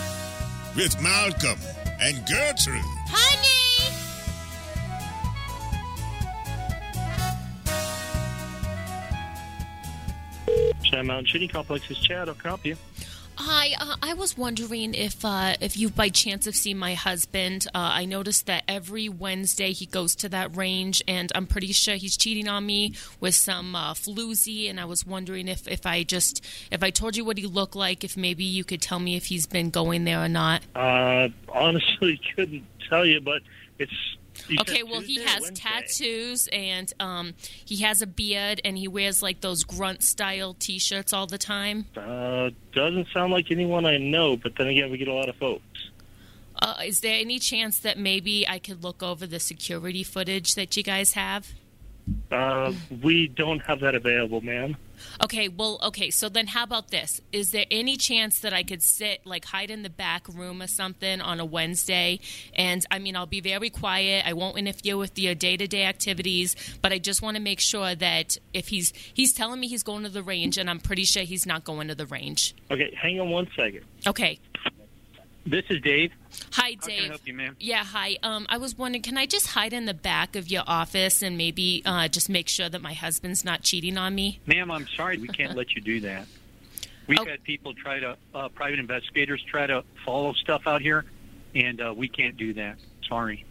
with 0.74 1.00
Malcolm 1.02 1.58
and 2.00 2.16
Gertrude. 2.26 2.80
Honey! 3.08 3.50
Chad 10.82 11.04
Mountain 11.04 11.26
Shooting 11.26 11.48
Complex 11.50 11.90
is 11.90 11.98
Chad. 11.98 12.28
I'll 12.30 12.34
help 12.34 12.64
you. 12.64 12.76
Hi, 13.42 13.70
uh, 13.80 13.96
I 14.02 14.12
was 14.12 14.36
wondering 14.36 14.92
if 14.92 15.24
uh, 15.24 15.54
if 15.62 15.78
you 15.78 15.88
by 15.88 16.10
chance 16.10 16.44
have 16.44 16.54
seen 16.54 16.76
my 16.76 16.92
husband. 16.92 17.66
Uh, 17.68 17.78
I 17.94 18.04
noticed 18.04 18.44
that 18.46 18.64
every 18.68 19.08
Wednesday 19.08 19.72
he 19.72 19.86
goes 19.86 20.14
to 20.16 20.28
that 20.28 20.54
range, 20.54 21.02
and 21.08 21.32
I'm 21.34 21.46
pretty 21.46 21.72
sure 21.72 21.94
he's 21.94 22.18
cheating 22.18 22.48
on 22.48 22.66
me 22.66 22.92
with 23.18 23.34
some 23.34 23.74
uh, 23.74 23.94
floozy. 23.94 24.68
And 24.68 24.78
I 24.78 24.84
was 24.84 25.06
wondering 25.06 25.48
if, 25.48 25.66
if 25.66 25.86
I 25.86 26.02
just 26.02 26.44
if 26.70 26.82
I 26.82 26.90
told 26.90 27.16
you 27.16 27.24
what 27.24 27.38
he 27.38 27.46
looked 27.46 27.74
like, 27.74 28.04
if 28.04 28.14
maybe 28.14 28.44
you 28.44 28.62
could 28.62 28.82
tell 28.82 28.98
me 28.98 29.16
if 29.16 29.24
he's 29.24 29.46
been 29.46 29.70
going 29.70 30.04
there 30.04 30.22
or 30.22 30.28
not. 30.28 30.60
Uh, 30.74 31.28
honestly, 31.48 32.20
couldn't 32.36 32.66
tell 32.90 33.06
you, 33.06 33.22
but 33.22 33.40
it's. 33.78 34.18
You 34.48 34.58
Okay, 34.60 34.82
well, 34.82 35.00
he 35.00 35.16
Tuesday 35.16 35.30
has 35.30 35.50
tattoos 35.54 36.48
and 36.52 36.92
um, 37.00 37.34
he 37.64 37.82
has 37.82 38.02
a 38.02 38.06
beard 38.06 38.60
and 38.64 38.76
he 38.78 38.88
wears 38.88 39.22
like 39.22 39.40
those 39.40 39.64
grunt 39.64 40.02
style 40.02 40.54
T-shirts 40.58 41.12
all 41.12 41.26
the 41.26 41.38
time. 41.38 41.86
Uh, 41.96 42.50
doesn't 42.72 43.08
sound 43.12 43.32
like 43.32 43.50
anyone 43.50 43.86
I 43.86 43.98
know, 43.98 44.36
but 44.36 44.56
then 44.56 44.68
again, 44.68 44.90
we 44.90 44.98
get 44.98 45.08
a 45.08 45.14
lot 45.14 45.28
of 45.28 45.36
folks. 45.36 45.64
Uh, 46.62 46.74
is 46.84 47.00
there 47.00 47.18
any 47.18 47.38
chance 47.38 47.78
that 47.80 47.98
maybe 47.98 48.46
I 48.46 48.58
could 48.58 48.84
look 48.84 49.02
over 49.02 49.26
the 49.26 49.40
security 49.40 50.02
footage 50.02 50.54
that 50.54 50.76
you 50.76 50.82
guys 50.82 51.14
have? 51.14 51.48
Uh, 52.30 52.72
we 53.02 53.28
don't 53.28 53.60
have 53.60 53.80
that 53.80 53.94
available, 53.94 54.40
ma'am. 54.40 54.76
Okay, 55.22 55.48
well, 55.48 55.78
okay, 55.82 56.10
so 56.10 56.30
then 56.30 56.46
how 56.46 56.64
about 56.64 56.90
this? 56.90 57.20
Is 57.30 57.50
there 57.50 57.66
any 57.70 57.96
chance 57.96 58.40
that 58.40 58.54
I 58.54 58.62
could 58.62 58.82
sit, 58.82 59.26
like, 59.26 59.44
hide 59.44 59.70
in 59.70 59.82
the 59.82 59.90
back 59.90 60.26
room 60.28 60.62
or 60.62 60.66
something 60.66 61.20
on 61.20 61.40
a 61.40 61.44
Wednesday? 61.44 62.20
And 62.54 62.86
I 62.90 62.98
mean, 62.98 63.16
I'll 63.16 63.26
be 63.26 63.42
very 63.42 63.68
quiet. 63.68 64.26
I 64.26 64.32
won't 64.32 64.56
interfere 64.56 64.96
with 64.96 65.18
your 65.18 65.34
day 65.34 65.58
to 65.58 65.66
day 65.66 65.84
activities, 65.84 66.56
but 66.80 66.92
I 66.92 66.98
just 66.98 67.20
want 67.20 67.36
to 67.36 67.42
make 67.42 67.60
sure 67.60 67.94
that 67.94 68.38
if 68.54 68.68
he's 68.68 68.94
he's 69.12 69.34
telling 69.34 69.60
me 69.60 69.68
he's 69.68 69.82
going 69.82 70.04
to 70.04 70.08
the 70.08 70.22
range, 70.22 70.56
and 70.56 70.70
I'm 70.70 70.80
pretty 70.80 71.04
sure 71.04 71.22
he's 71.22 71.44
not 71.44 71.64
going 71.64 71.88
to 71.88 71.94
the 71.94 72.06
range. 72.06 72.54
Okay, 72.70 72.94
hang 72.96 73.20
on 73.20 73.28
one 73.28 73.48
second. 73.54 73.84
Okay. 74.06 74.38
This 75.46 75.64
is 75.70 75.80
Dave. 75.80 76.12
Hi, 76.52 76.76
How 76.80 76.86
Dave. 76.86 76.96
can 76.98 77.04
I 77.04 77.08
help 77.08 77.26
you, 77.26 77.34
ma'am? 77.34 77.56
Yeah, 77.58 77.84
hi. 77.84 78.16
Um, 78.22 78.46
I 78.48 78.58
was 78.58 78.76
wondering, 78.76 79.02
can 79.02 79.16
I 79.16 79.26
just 79.26 79.48
hide 79.48 79.72
in 79.72 79.86
the 79.86 79.94
back 79.94 80.36
of 80.36 80.48
your 80.50 80.62
office 80.66 81.22
and 81.22 81.36
maybe 81.38 81.82
uh, 81.86 82.08
just 82.08 82.28
make 82.28 82.48
sure 82.48 82.68
that 82.68 82.82
my 82.82 82.92
husband's 82.92 83.44
not 83.44 83.62
cheating 83.62 83.96
on 83.96 84.14
me? 84.14 84.38
Ma'am, 84.46 84.70
I'm 84.70 84.86
sorry, 84.96 85.16
we 85.18 85.28
can't 85.28 85.56
let 85.56 85.74
you 85.74 85.80
do 85.80 86.00
that. 86.00 86.26
We've 87.06 87.18
Oh. 87.18 87.24
had 87.24 87.42
people 87.42 87.74
try 87.74 87.98
to, 88.00 88.16
uh, 88.34 88.48
private 88.50 88.78
investigators 88.78 89.42
try 89.42 89.66
to 89.66 89.82
follow 90.04 90.32
stuff 90.34 90.66
out 90.66 90.82
here, 90.82 91.04
and 91.54 91.80
uh, 91.80 91.92
we 91.96 92.06
can't 92.06 92.36
do 92.36 92.52
that. 92.54 92.76
Sorry. 93.08 93.44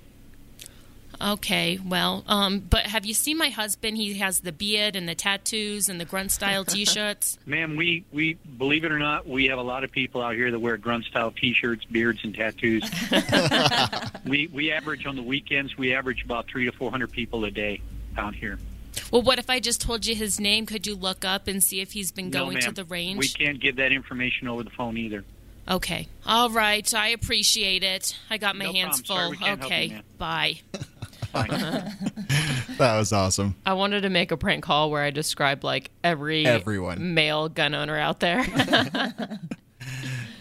Okay, 1.21 1.79
well, 1.85 2.23
um, 2.27 2.59
but 2.59 2.85
have 2.85 3.05
you 3.05 3.13
seen 3.13 3.37
my 3.37 3.49
husband? 3.49 3.97
He 3.97 4.13
has 4.19 4.39
the 4.39 4.51
beard 4.53 4.95
and 4.95 5.07
the 5.07 5.15
tattoos 5.15 5.89
and 5.89 5.99
the 5.99 6.05
grunt 6.05 6.31
style 6.31 6.63
T-shirts. 6.65 7.37
Ma'am, 7.45 7.75
we, 7.75 8.05
we 8.13 8.35
believe 8.57 8.85
it 8.85 8.91
or 8.91 8.99
not, 8.99 9.27
we 9.27 9.45
have 9.47 9.59
a 9.59 9.63
lot 9.63 9.83
of 9.83 9.91
people 9.91 10.21
out 10.21 10.35
here 10.35 10.49
that 10.49 10.59
wear 10.59 10.77
grunt 10.77 11.05
style 11.05 11.31
T-shirts, 11.31 11.83
beards, 11.85 12.21
and 12.23 12.33
tattoos. 12.33 12.83
we 14.25 14.47
we 14.47 14.71
average 14.71 15.05
on 15.05 15.15
the 15.15 15.23
weekends. 15.23 15.77
We 15.77 15.93
average 15.93 16.23
about 16.23 16.47
three 16.47 16.65
to 16.65 16.71
four 16.71 16.89
hundred 16.89 17.11
people 17.11 17.43
a 17.45 17.51
day 17.51 17.81
out 18.17 18.33
here. 18.35 18.57
Well, 19.11 19.21
what 19.21 19.39
if 19.39 19.49
I 19.49 19.59
just 19.59 19.81
told 19.81 20.05
you 20.05 20.15
his 20.15 20.39
name? 20.39 20.65
Could 20.65 20.87
you 20.87 20.95
look 20.95 21.25
up 21.25 21.47
and 21.47 21.63
see 21.63 21.81
if 21.81 21.91
he's 21.91 22.11
been 22.11 22.29
No, 22.29 22.45
going 22.45 22.59
to 22.59 22.71
the 22.71 22.85
range? 22.85 23.19
We 23.19 23.27
can't 23.27 23.59
give 23.59 23.77
that 23.77 23.91
information 23.91 24.47
over 24.47 24.63
the 24.63 24.69
phone 24.69 24.97
either. 24.97 25.23
Okay. 25.67 26.07
All 26.25 26.49
right. 26.49 26.91
I 26.93 27.09
appreciate 27.09 27.83
it. 27.83 28.17
I 28.29 28.37
got 28.37 28.55
my 28.55 28.65
No 28.65 28.73
hands 28.73 29.01
problem. 29.01 29.05
Sorry, 29.05 29.23
full. 29.23 29.31
we 29.31 29.37
can't 29.37 29.59
help 29.59 29.71
you, 29.71 29.77
okay. 29.77 29.87
ma'am. 29.89 30.03
Bye. 30.17 30.59
Fine. 31.31 31.49
That 32.79 32.97
was 32.97 33.11
awesome. 33.11 33.55
I 33.65 33.73
wanted 33.73 34.01
to 34.01 34.09
make 34.09 34.31
a 34.31 34.37
prank 34.37 34.63
call 34.63 34.89
where 34.89 35.03
I 35.03 35.09
described 35.11 35.65
like 35.65 35.91
every 36.01 36.45
Everyone. 36.45 37.13
male 37.13 37.49
gun 37.49 37.73
owner 37.75 37.97
out 37.97 38.19
there. 38.21 38.45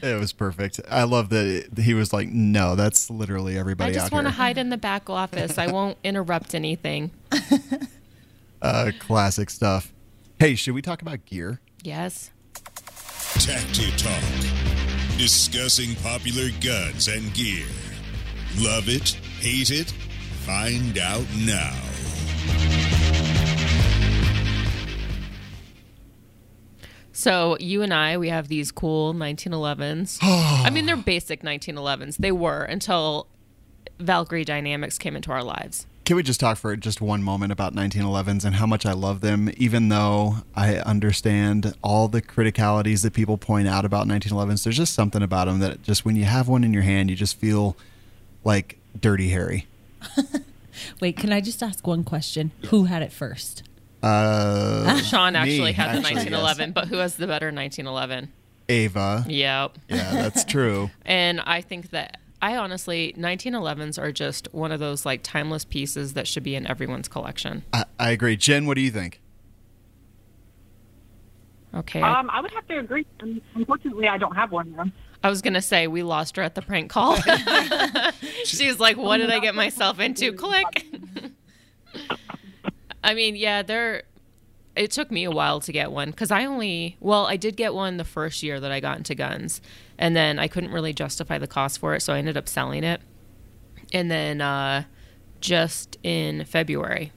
It 0.01 0.16
was 0.18 0.32
perfect. 0.32 0.78
I 0.89 1.03
love 1.03 1.30
that 1.30 1.47
it- 1.47 1.78
he 1.78 1.93
was 1.95 2.12
like, 2.12 2.28
"No, 2.28 2.76
that's 2.76 3.11
literally 3.11 3.59
everybody." 3.59 3.91
I 3.91 3.95
just 3.95 4.12
want 4.12 4.28
to 4.28 4.30
hide 4.30 4.57
in 4.57 4.70
the 4.70 4.76
back 4.76 5.11
office. 5.11 5.59
I 5.59 5.66
won't 5.72 5.99
interrupt 6.05 6.55
anything. 6.55 7.11
Uh, 8.62 8.93
classic 9.01 9.51
stuff. 9.51 9.93
Hey, 10.39 10.55
should 10.55 10.74
we 10.74 10.82
talk 10.82 11.03
about 11.03 11.24
gear? 11.24 11.61
Yes. 11.82 12.30
Tacti 13.34 13.91
Talk. 13.97 14.22
Discussing 15.18 15.97
popular 15.97 16.51
guns 16.61 17.09
and 17.09 17.34
gear. 17.34 17.66
Love 18.59 18.89
it? 18.89 19.11
Hate 19.41 19.70
it? 19.72 19.93
Find 20.47 20.99
out 20.99 21.26
now. 21.39 21.74
So 27.12 27.57
you 27.59 27.82
and 27.82 27.93
I, 27.93 28.16
we 28.16 28.28
have 28.28 28.47
these 28.47 28.70
cool 28.70 29.12
1911s. 29.12 30.18
I 30.22 30.70
mean, 30.70 30.86
they're 30.86 30.97
basic 30.97 31.43
1911s. 31.43 32.16
They 32.16 32.30
were 32.30 32.62
until 32.62 33.26
Valkyrie 33.99 34.45
Dynamics 34.45 34.99
came 34.99 35.16
into 35.16 35.32
our 35.32 35.43
lives. 35.43 35.86
Can 36.05 36.16
we 36.16 36.22
just 36.22 36.41
talk 36.41 36.57
for 36.57 36.74
just 36.76 37.01
one 37.01 37.22
moment 37.22 37.53
about 37.53 37.74
1911s 37.74 38.45
and 38.45 38.55
how 38.55 38.66
much 38.66 38.86
I 38.86 38.93
love 38.93 39.20
them, 39.20 39.51
even 39.57 39.89
though 39.91 40.36
I 40.55 40.76
understand 40.76 41.74
all 41.82 42.09
the 42.09 42.22
criticalities 42.22 43.03
that 43.03 43.12
people 43.12 43.36
point 43.36 43.68
out 43.68 43.84
about 43.84 44.07
1911s? 44.07 44.64
There's 44.64 44.76
just 44.76 44.95
something 44.95 45.22
about 45.22 45.49
them 45.49 45.59
that 45.59 45.82
just 45.82 46.05
when 46.05 46.16
you 46.16 46.24
have 46.24 46.49
one 46.49 46.64
in 46.64 46.72
your 46.72 46.84
hand, 46.84 47.11
you 47.11 47.16
just 47.16 47.36
feel 47.36 47.76
like 48.45 48.78
Dirty 48.99 49.28
Harry. 49.30 49.66
Wait, 51.00 51.16
can 51.16 51.32
I 51.32 51.40
just 51.40 51.62
ask 51.62 51.86
one 51.86 52.04
question? 52.04 52.52
Who 52.68 52.84
had 52.84 53.02
it 53.02 53.12
first? 53.12 53.62
Uh, 54.02 54.96
Sean 55.02 55.34
actually 55.34 55.59
Me, 55.61 55.72
had 55.72 55.86
the 55.94 55.98
actually, 55.98 56.14
1911, 56.16 56.72
but 56.72 56.88
who 56.88 56.98
has 56.98 57.16
the 57.16 57.26
better 57.26 57.46
1911? 57.46 58.32
Ava. 58.68 59.24
Yep. 59.28 59.78
Yeah, 59.88 60.11
that's 60.12 60.44
true. 60.44 60.90
And 61.04 61.40
I 61.40 61.61
think 61.62 61.90
that 61.90 62.18
I 62.40 62.56
honestly 62.56 63.14
1911s 63.18 63.98
are 64.00 64.12
just 64.12 64.46
one 64.52 64.70
of 64.70 64.78
those 64.78 65.04
like 65.06 65.22
timeless 65.24 65.64
pieces 65.64 66.12
that 66.14 66.28
should 66.28 66.42
be 66.44 66.54
in 66.54 66.66
everyone's 66.66 67.09
collection. 67.09 67.64
I, 67.72 67.84
I 67.98 68.11
agree. 68.11 68.36
Jen, 68.36 68.66
what 68.66 68.74
do 68.74 68.82
you 68.82 68.90
think? 68.92 69.20
Okay. 71.74 72.00
I- 72.00 72.20
Um, 72.20 72.30
I 72.30 72.40
would 72.40 72.50
have 72.52 72.66
to 72.68 72.78
agree. 72.78 73.06
Um, 73.20 73.40
Unfortunately, 73.54 74.09
I 74.09 74.18
don't 74.18 74.34
have 74.36 74.52
one. 74.52 74.72
Though. 74.76 74.84
I 75.22 75.30
was 75.30 75.42
gonna 75.42 75.62
say 75.62 75.86
we 75.86 76.02
lost 76.02 76.36
her 76.36 76.42
at 76.42 76.54
the 76.54 76.62
prank 76.62 76.90
call. 76.90 77.16
she 78.44 78.68
was 78.68 78.78
like, 78.78 78.96
"What 78.96 79.18
did 79.18 79.30
I 79.30 79.40
get 79.40 79.54
myself 79.54 79.98
into?" 79.98 80.32
Click. 80.32 80.86
I 83.04 83.14
mean, 83.14 83.36
yeah, 83.36 83.62
there. 83.62 84.04
It 84.76 84.92
took 84.92 85.10
me 85.10 85.24
a 85.24 85.30
while 85.32 85.58
to 85.60 85.72
get 85.72 85.90
one 85.90 86.10
because 86.10 86.30
I 86.30 86.44
only, 86.44 86.96
well, 87.00 87.26
I 87.26 87.36
did 87.36 87.56
get 87.56 87.74
one 87.74 87.96
the 87.96 88.04
first 88.04 88.44
year 88.44 88.60
that 88.60 88.70
I 88.70 88.78
got 88.78 88.96
into 88.96 89.16
guns, 89.16 89.60
and 89.98 90.14
then 90.14 90.38
I 90.38 90.46
couldn't 90.46 90.70
really 90.70 90.92
justify 90.92 91.38
the 91.38 91.48
cost 91.48 91.80
for 91.80 91.96
it, 91.96 92.00
so 92.00 92.12
I 92.12 92.18
ended 92.18 92.36
up 92.36 92.48
selling 92.48 92.84
it. 92.84 93.00
And 93.92 94.08
then 94.08 94.40
uh, 94.40 94.84
just 95.40 95.98
in 96.04 96.44
February, 96.44 97.12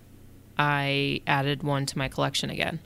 I 0.58 1.22
added 1.28 1.62
one 1.62 1.86
to 1.88 1.98
my 1.98 2.08
collection 2.08 2.50
again. 2.50 2.80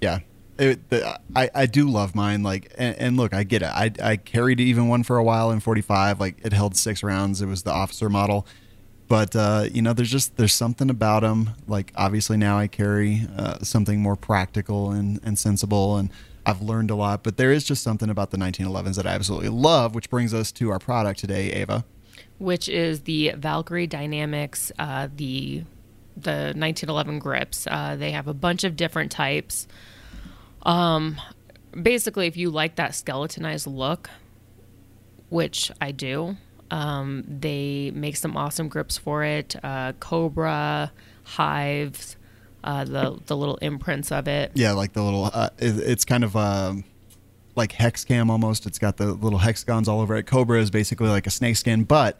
Yeah. 0.00 0.20
It, 0.58 0.88
the, 0.90 1.20
I, 1.36 1.50
I 1.54 1.66
do 1.66 1.88
love 1.88 2.14
mine. 2.14 2.42
Like, 2.42 2.72
and, 2.76 2.96
and 2.98 3.16
look, 3.16 3.32
I 3.32 3.44
get 3.44 3.62
it. 3.62 3.68
I, 3.68 3.92
I 4.02 4.16
carried 4.16 4.60
even 4.60 4.88
one 4.88 5.02
for 5.02 5.16
a 5.16 5.24
while 5.24 5.50
in 5.50 5.60
45. 5.60 6.18
Like, 6.20 6.38
it 6.44 6.52
held 6.52 6.76
six 6.76 7.02
rounds. 7.02 7.40
It 7.40 7.46
was 7.46 7.62
the 7.62 7.72
officer 7.72 8.08
model. 8.08 8.46
But, 9.06 9.34
uh, 9.34 9.66
you 9.72 9.80
know, 9.80 9.92
there's 9.92 10.10
just, 10.10 10.36
there's 10.36 10.52
something 10.52 10.90
about 10.90 11.22
them. 11.22 11.50
Like, 11.66 11.92
obviously 11.96 12.36
now 12.36 12.58
I 12.58 12.66
carry 12.66 13.26
uh, 13.36 13.58
something 13.60 14.00
more 14.00 14.16
practical 14.16 14.90
and, 14.90 15.20
and 15.22 15.38
sensible. 15.38 15.96
And 15.96 16.10
I've 16.44 16.60
learned 16.60 16.90
a 16.90 16.94
lot. 16.94 17.22
But 17.22 17.36
there 17.36 17.52
is 17.52 17.64
just 17.64 17.82
something 17.82 18.10
about 18.10 18.30
the 18.30 18.36
1911s 18.38 18.96
that 18.96 19.06
I 19.06 19.10
absolutely 19.10 19.50
love, 19.50 19.94
which 19.94 20.10
brings 20.10 20.34
us 20.34 20.50
to 20.52 20.70
our 20.70 20.78
product 20.78 21.20
today, 21.20 21.52
Ava. 21.52 21.84
which 22.38 22.68
is 22.68 23.02
the 23.02 23.32
Valkyrie 23.36 23.86
Dynamics, 23.86 24.72
uh, 24.78 25.08
the 25.14 25.64
the 26.16 26.52
1911 26.56 27.20
grips. 27.20 27.66
Uh, 27.70 27.94
they 27.96 28.10
have 28.10 28.26
a 28.26 28.34
bunch 28.34 28.64
of 28.64 28.74
different 28.76 29.12
types. 29.12 29.68
Um, 30.62 31.20
basically, 31.80 32.26
if 32.26 32.36
you 32.36 32.50
like 32.50 32.76
that 32.76 32.94
skeletonized 32.94 33.66
look, 33.66 34.10
which 35.28 35.70
I 35.80 35.92
do, 35.92 36.36
um, 36.70 37.24
they 37.26 37.90
make 37.94 38.16
some 38.16 38.36
awesome 38.36 38.68
grips 38.68 38.98
for 38.98 39.24
it. 39.24 39.56
Uh, 39.62 39.92
Cobra, 39.94 40.92
Hives, 41.24 42.16
uh, 42.64 42.84
the 42.84 43.18
the 43.26 43.36
little 43.36 43.56
imprints 43.56 44.10
of 44.12 44.28
it. 44.28 44.52
Yeah, 44.54 44.72
like 44.72 44.92
the 44.92 45.02
little, 45.02 45.30
uh, 45.32 45.50
it, 45.58 45.78
it's 45.78 46.04
kind 46.04 46.24
of 46.24 46.36
um, 46.36 46.84
like 47.56 47.72
hex 47.72 48.04
cam 48.04 48.30
almost. 48.30 48.66
It's 48.66 48.78
got 48.78 48.96
the 48.96 49.12
little 49.12 49.38
hexagons 49.38 49.88
all 49.88 50.00
over 50.00 50.16
it. 50.16 50.24
Cobra 50.24 50.60
is 50.60 50.70
basically 50.70 51.08
like 51.08 51.26
a 51.26 51.30
snake 51.30 51.56
skin, 51.56 51.84
but 51.84 52.18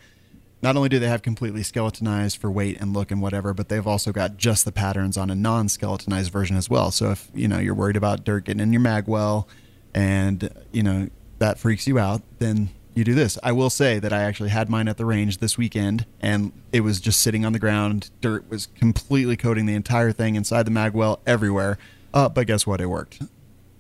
not 0.63 0.77
only 0.77 0.89
do 0.89 0.99
they 0.99 1.09
have 1.09 1.23
completely 1.23 1.63
skeletonized 1.63 2.37
for 2.37 2.51
weight 2.51 2.81
and 2.81 2.93
look 2.93 3.11
and 3.11 3.23
whatever, 3.23 3.55
but 3.55 3.69
they've 3.69 3.87
also 3.87 4.13
got 4.13 4.37
just 4.37 4.65
the 4.65 4.73
patterns 4.73 5.17
on 5.17 5.31
a 5.31 5.35
non-skeletonized 5.35 6.33
version 6.33 6.57
as 6.57 6.69
well. 6.69 6.91
So 6.91 7.11
if 7.11 7.31
you 7.35 7.49
know 7.49 7.59
you're 7.59 7.75
worried 7.75 7.97
about 7.97 8.25
dirt 8.25 8.45
getting 8.45 8.61
in 8.61 8.73
your 8.73 8.83
magwell, 8.83 9.47
and 9.95 10.51
you 10.73 10.83
know 10.83 11.09
that 11.39 11.59
freaks 11.59 11.87
you 11.87 11.99
out, 11.99 12.23
then 12.39 12.71
you 12.95 13.05
do 13.05 13.15
this. 13.15 13.39
I 13.43 13.53
will 13.53 13.71
say 13.71 14.01
that 14.01 14.13
I 14.13 14.23
actually 14.23 14.49
had 14.49 14.69
mine 14.69 14.89
at 14.89 14.97
the 14.97 15.05
range 15.05 15.39
this 15.39 15.57
weekend, 15.57 16.05
and 16.21 16.53
it 16.73 16.81
was 16.81 17.01
just 17.01 17.21
sitting 17.23 17.45
on 17.45 17.53
the 17.53 17.61
ground. 17.61 18.11
Dirt 18.21 18.49
was 18.51 18.67
completely 18.67 19.37
coating 19.37 19.67
the 19.67 19.75
entire 19.75 20.11
thing 20.11 20.35
inside 20.35 20.65
the 20.65 20.73
magwell, 20.73 21.21
everywhere. 21.25 21.79
Uh, 22.13 22.29
but 22.29 22.49
guess 22.49 22.67
what? 22.67 22.81
It 22.81 22.87
worked. 22.87 23.23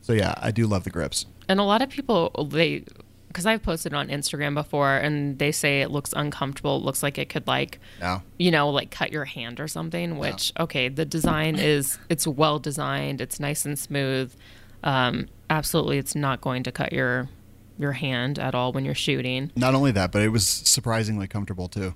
So 0.03 0.13
yeah, 0.13 0.35
I 0.37 0.53
do 0.53 0.67
love 0.67 0.85
the 0.85 0.91
grips. 0.91 1.27
And 1.49 1.59
a 1.59 1.65
lot 1.65 1.83
of 1.83 1.89
people, 1.89 2.31
they, 2.51 2.85
because 3.29 3.47
I've 3.47 3.63
posted 3.63 3.95
on 3.95 4.09
Instagram 4.09 4.55
before, 4.55 4.97
and 4.97 5.39
they 5.39 5.53
say 5.53 5.81
it 5.83 5.91
looks 5.91 6.13
uncomfortable. 6.17 6.77
It 6.79 6.83
looks 6.83 7.03
like 7.03 7.19
it 7.19 7.29
could 7.29 7.47
like, 7.47 7.79
Yeah. 8.01 8.21
you 8.39 8.51
know, 8.51 8.69
like 8.71 8.91
cut 8.91 9.13
your 9.13 9.25
hand 9.27 9.61
or 9.61 9.69
something. 9.69 10.19
Which 10.19 10.53
okay, 10.59 10.89
the 10.89 11.05
design 11.05 11.57
is 11.59 11.99
it's 12.09 12.27
well 12.27 12.59
designed. 12.59 13.21
It's 13.21 13.39
nice 13.39 13.65
and 13.65 13.79
smooth. 13.79 14.35
Um, 14.83 15.29
absolutely, 15.51 15.99
it's 15.99 16.15
not 16.15 16.41
going 16.41 16.63
to 16.65 16.73
cut 16.73 16.93
your 16.93 17.29
your 17.79 17.93
hand 17.93 18.39
at 18.39 18.55
all 18.55 18.73
when 18.73 18.85
you're 18.85 18.95
shooting. 18.95 19.53
Not 19.55 19.75
only 19.75 19.93
that, 19.93 20.11
but 20.11 20.23
it 20.23 20.29
was 20.31 20.47
surprisingly 20.49 21.29
comfortable 21.29 21.69
too. 21.69 21.95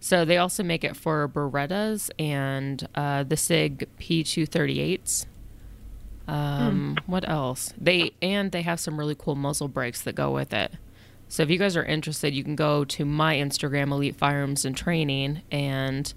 So 0.00 0.24
they 0.24 0.38
also 0.38 0.62
make 0.62 0.82
it 0.82 0.96
for 0.96 1.28
Berettas 1.28 2.10
and 2.18 2.88
uh, 2.94 3.22
the 3.22 3.36
Sig 3.36 3.86
P238s. 4.00 5.26
Um, 6.30 6.96
What 7.06 7.28
else? 7.28 7.74
They 7.78 8.12
and 8.22 8.52
they 8.52 8.62
have 8.62 8.78
some 8.78 8.98
really 8.98 9.16
cool 9.16 9.34
muzzle 9.34 9.68
brakes 9.68 10.02
that 10.02 10.14
go 10.14 10.30
with 10.30 10.52
it. 10.52 10.72
So 11.28 11.42
if 11.42 11.50
you 11.50 11.58
guys 11.58 11.76
are 11.76 11.84
interested, 11.84 12.34
you 12.34 12.42
can 12.42 12.56
go 12.56 12.84
to 12.84 13.04
my 13.04 13.36
Instagram, 13.36 13.92
Elite 13.92 14.16
Firearms 14.16 14.64
and 14.64 14.76
Training, 14.76 15.42
and 15.50 16.12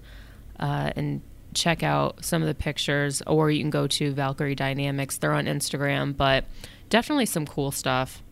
uh, 0.58 0.92
and 0.96 1.20
check 1.52 1.82
out 1.82 2.24
some 2.24 2.42
of 2.42 2.48
the 2.48 2.54
pictures, 2.54 3.22
or 3.26 3.50
you 3.50 3.60
can 3.60 3.70
go 3.70 3.86
to 3.86 4.12
Valkyrie 4.12 4.54
Dynamics. 4.54 5.16
They're 5.18 5.32
on 5.32 5.46
Instagram, 5.46 6.16
but 6.16 6.44
definitely 6.90 7.26
some 7.26 7.46
cool 7.46 7.70
stuff. 7.70 8.22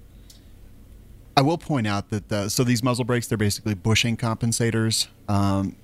I 1.36 1.42
will 1.42 1.58
point 1.58 1.86
out 1.86 2.10
that 2.10 2.28
the, 2.28 2.48
so 2.48 2.62
these 2.62 2.82
muzzle 2.82 3.04
brakes 3.04 3.26
they're 3.26 3.38
basically 3.38 3.74
bushing 3.74 4.16
compensators. 4.16 5.08
Um, 5.28 5.76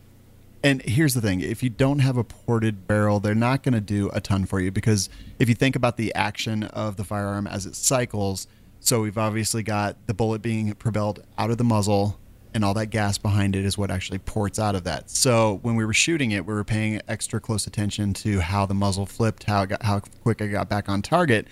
and 0.62 0.82
here's 0.82 1.14
the 1.14 1.20
thing: 1.20 1.40
if 1.40 1.62
you 1.62 1.70
don't 1.70 2.00
have 2.00 2.16
a 2.16 2.24
ported 2.24 2.86
barrel, 2.86 3.20
they're 3.20 3.34
not 3.34 3.62
going 3.62 3.74
to 3.74 3.80
do 3.80 4.10
a 4.12 4.20
ton 4.20 4.44
for 4.44 4.60
you 4.60 4.70
because 4.70 5.08
if 5.38 5.48
you 5.48 5.54
think 5.54 5.76
about 5.76 5.96
the 5.96 6.14
action 6.14 6.64
of 6.64 6.96
the 6.96 7.04
firearm 7.04 7.46
as 7.46 7.66
it 7.66 7.74
cycles, 7.74 8.46
so 8.80 9.00
we've 9.02 9.18
obviously 9.18 9.62
got 9.62 10.06
the 10.06 10.14
bullet 10.14 10.42
being 10.42 10.72
propelled 10.74 11.24
out 11.36 11.50
of 11.50 11.58
the 11.58 11.64
muzzle, 11.64 12.18
and 12.54 12.64
all 12.64 12.74
that 12.74 12.86
gas 12.86 13.18
behind 13.18 13.54
it 13.54 13.64
is 13.64 13.78
what 13.78 13.90
actually 13.90 14.18
ports 14.18 14.58
out 14.58 14.74
of 14.74 14.84
that. 14.84 15.10
So 15.10 15.58
when 15.62 15.76
we 15.76 15.84
were 15.84 15.94
shooting 15.94 16.30
it, 16.32 16.46
we 16.46 16.54
were 16.54 16.64
paying 16.64 17.00
extra 17.08 17.40
close 17.40 17.66
attention 17.66 18.14
to 18.14 18.40
how 18.40 18.66
the 18.66 18.74
muzzle 18.74 19.06
flipped, 19.06 19.44
how 19.44 19.62
it 19.62 19.68
got, 19.68 19.82
how 19.82 20.00
quick 20.00 20.42
I 20.42 20.46
got 20.46 20.68
back 20.68 20.88
on 20.88 21.02
target. 21.02 21.46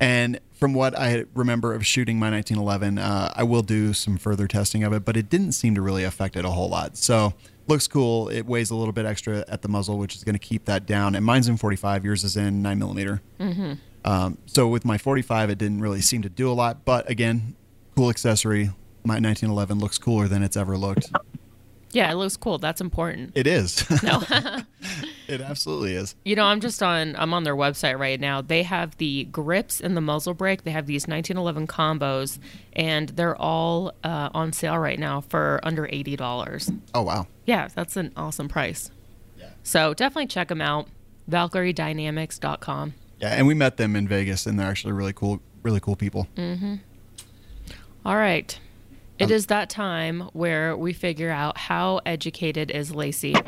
And 0.00 0.40
from 0.52 0.72
what 0.72 0.98
I 0.98 1.24
remember 1.34 1.74
of 1.74 1.86
shooting 1.86 2.18
my 2.18 2.30
1911, 2.30 2.98
uh, 2.98 3.32
I 3.36 3.42
will 3.42 3.62
do 3.62 3.92
some 3.92 4.16
further 4.16 4.48
testing 4.48 4.82
of 4.82 4.92
it, 4.94 5.04
but 5.04 5.16
it 5.16 5.28
didn't 5.28 5.52
seem 5.52 5.74
to 5.74 5.82
really 5.82 6.04
affect 6.04 6.36
it 6.36 6.44
a 6.44 6.50
whole 6.50 6.70
lot. 6.70 6.96
So 6.96 7.34
looks 7.66 7.86
cool. 7.86 8.28
It 8.28 8.46
weighs 8.46 8.70
a 8.70 8.74
little 8.74 8.92
bit 8.92 9.04
extra 9.04 9.44
at 9.46 9.62
the 9.62 9.68
muzzle, 9.68 9.98
which 9.98 10.16
is 10.16 10.24
going 10.24 10.34
to 10.34 10.40
keep 10.40 10.64
that 10.64 10.86
down. 10.86 11.14
And 11.14 11.24
mine's 11.24 11.48
in 11.48 11.58
45. 11.58 12.04
Yours 12.04 12.24
is 12.24 12.36
in 12.36 12.62
9 12.62 12.78
millimeter. 12.78 13.20
Mm-hmm. 13.38 13.74
Um, 14.04 14.38
so 14.46 14.68
with 14.68 14.86
my 14.86 14.96
45, 14.96 15.50
it 15.50 15.58
didn't 15.58 15.80
really 15.80 16.00
seem 16.00 16.22
to 16.22 16.30
do 16.30 16.50
a 16.50 16.54
lot. 16.54 16.84
But 16.86 17.08
again, 17.08 17.54
cool 17.94 18.08
accessory. 18.08 18.70
My 19.04 19.14
1911 19.14 19.78
looks 19.78 19.98
cooler 19.98 20.28
than 20.28 20.42
it's 20.42 20.56
ever 20.56 20.76
looked. 20.76 21.10
Yeah, 21.92 22.10
it 22.10 22.14
looks 22.14 22.36
cool. 22.36 22.58
That's 22.58 22.80
important. 22.80 23.32
It 23.34 23.46
is. 23.46 23.84
No. 24.02 24.22
It 25.28 25.40
absolutely 25.40 25.94
is. 25.94 26.16
You 26.24 26.34
know, 26.34 26.42
I'm 26.44 26.58
just 26.60 26.82
on. 26.82 27.14
I'm 27.14 27.32
on 27.32 27.44
their 27.44 27.54
website 27.54 27.96
right 28.00 28.18
now. 28.18 28.40
They 28.40 28.64
have 28.64 28.96
the 28.96 29.24
grips 29.30 29.80
and 29.80 29.96
the 29.96 30.00
muzzle 30.00 30.34
brake. 30.34 30.64
They 30.64 30.72
have 30.72 30.86
these 30.86 31.06
1911 31.06 31.68
combos, 31.68 32.40
and 32.72 33.10
they're 33.10 33.36
all 33.36 33.92
uh, 34.02 34.30
on 34.34 34.52
sale 34.52 34.76
right 34.78 34.98
now 34.98 35.20
for 35.20 35.60
under 35.62 35.86
eighty 35.92 36.16
dollars. 36.16 36.72
Oh 36.94 37.02
wow. 37.02 37.28
Yeah, 37.46 37.68
that's 37.72 37.96
an 37.96 38.10
awesome 38.16 38.48
price. 38.48 38.90
Yeah. 39.38 39.50
So 39.62 39.94
definitely 39.94 40.26
check 40.26 40.48
them 40.48 40.60
out. 40.60 40.88
ValkyrieDynamics.com. 41.30 42.94
Yeah, 43.20 43.28
and 43.28 43.46
we 43.46 43.54
met 43.54 43.76
them 43.76 43.94
in 43.96 44.08
Vegas, 44.08 44.46
and 44.46 44.58
they're 44.58 44.66
actually 44.68 44.94
really 44.94 45.12
cool, 45.12 45.40
really 45.62 45.80
cool 45.80 45.94
people. 45.94 46.26
Mhm. 46.36 46.80
All 48.04 48.16
right. 48.16 48.58
It 49.20 49.24
Um, 49.24 49.32
is 49.32 49.46
that 49.46 49.68
time 49.68 50.22
where 50.32 50.76
we 50.76 50.92
figure 50.94 51.30
out 51.30 51.58
how 51.58 52.00
educated 52.06 52.70
is 52.70 52.94
Lacey. 52.94 53.34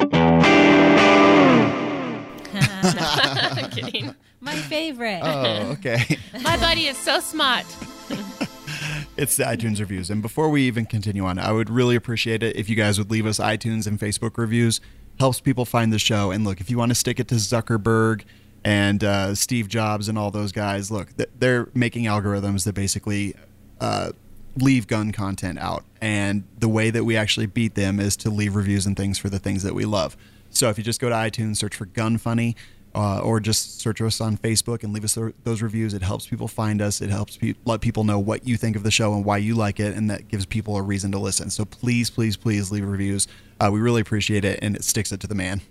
Kidding. 3.71 4.15
My 4.41 4.55
favorite. 4.55 5.21
Oh, 5.23 5.71
okay. 5.73 6.19
My 6.43 6.57
buddy 6.59 6.87
is 6.89 6.99
so 6.99 7.21
smart. 7.21 7.65
it's 9.17 9.37
the 9.37 9.45
iTunes 9.45 9.81
reviews. 9.81 10.11
And 10.11 10.21
before 10.21 10.51
we 10.51 10.63
even 10.63 10.85
continue 10.85 11.25
on, 11.25 11.39
I 11.39 11.53
would 11.53 11.71
really 11.71 11.97
appreciate 11.97 12.43
it 12.43 12.57
if 12.57 12.69
you 12.69 12.77
guys 12.77 12.99
would 12.99 13.11
leave 13.11 13.25
us 13.25 13.39
iTunes 13.39 13.87
and 13.87 13.99
Facebook 13.99 14.37
reviews. 14.37 14.81
Helps 15.19 15.41
people 15.41 15.65
find 15.65 15.93
the 15.93 15.99
show. 15.99 16.31
And 16.33 16.45
look, 16.45 16.61
if 16.61 16.71
you 16.71 16.77
want 16.77 16.91
to 16.91 16.95
stick 16.95 17.19
it 17.21 17.29
to 17.29 17.37
Zuckerberg 17.37 18.25
and 18.65 19.03
uh, 19.03 19.35
Steve 19.35 19.69
Jobs 19.69 20.09
and 20.09 20.19
all 20.19 20.31
those 20.31 20.53
guys, 20.53 20.91
look, 20.91 21.09
they're 21.39 21.69
making 21.75 22.05
algorithms 22.05 22.65
that 22.65 22.75
basically 22.75 23.35
uh, 23.81 24.13
leave 24.57 24.87
gun 24.87 25.13
content 25.13 25.59
out. 25.59 25.85
And 26.01 26.45
the 26.59 26.69
way 26.69 26.91
that 26.91 27.05
we 27.05 27.17
actually 27.17 27.47
beat 27.47 27.75
them 27.75 28.01
is 28.01 28.17
to 28.19 28.31
leave 28.31 28.55
reviews 28.55 28.87
and 28.87 28.97
things 28.97 29.19
for 29.19 29.29
the 29.29 29.39
things 29.39 29.63
that 29.63 29.75
we 29.75 29.85
love. 29.85 30.17
So 30.51 30.69
if 30.69 30.79
you 30.79 30.85
just 30.85 31.01
go 31.01 31.09
to 31.09 31.15
iTunes, 31.15 31.57
search 31.57 31.75
for 31.75 31.87
Gun 31.87 32.19
Funny, 32.19 32.57
uh, 32.95 33.21
or 33.21 33.41
just 33.41 33.81
search 33.81 34.01
us 34.03 34.21
on 34.21 34.37
Facebook 34.37 34.83
and 34.83 34.93
leave 34.93 35.05
us 35.05 35.17
those 35.45 35.63
reviews. 35.63 35.95
It 35.95 36.03
helps 36.03 36.27
people 36.27 36.49
find 36.49 36.83
us. 36.83 37.01
It 37.01 37.09
helps 37.11 37.39
pe- 37.39 37.55
let 37.65 37.81
people 37.81 38.05
know 38.05 38.19
what 38.19 38.47
you 38.47 38.57
think 38.57 38.77
of 38.77 38.83
the 38.83 38.91
show 38.91 39.15
and 39.15 39.25
why 39.25 39.39
you 39.39 39.55
like 39.55 39.81
it, 39.81 39.97
and 39.97 40.11
that 40.11 40.29
gives 40.29 40.45
people 40.45 40.77
a 40.77 40.83
reason 40.83 41.11
to 41.13 41.19
listen. 41.19 41.49
So 41.49 41.65
please, 41.65 42.11
please, 42.11 42.37
please 42.37 42.71
leave 42.71 42.87
reviews. 42.87 43.29
Uh, 43.59 43.71
we 43.73 43.81
really 43.81 44.03
appreciate 44.03 44.45
it, 44.45 44.59
and 44.61 44.77
it 44.77 44.85
sticks 44.85 45.11
it 45.11 45.21
to 45.21 45.27
the 45.27 45.35
man. 45.35 45.63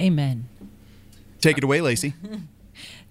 Amen. 0.00 0.48
Take 1.40 1.58
it 1.58 1.64
away, 1.64 1.80
Lacey. 1.80 2.14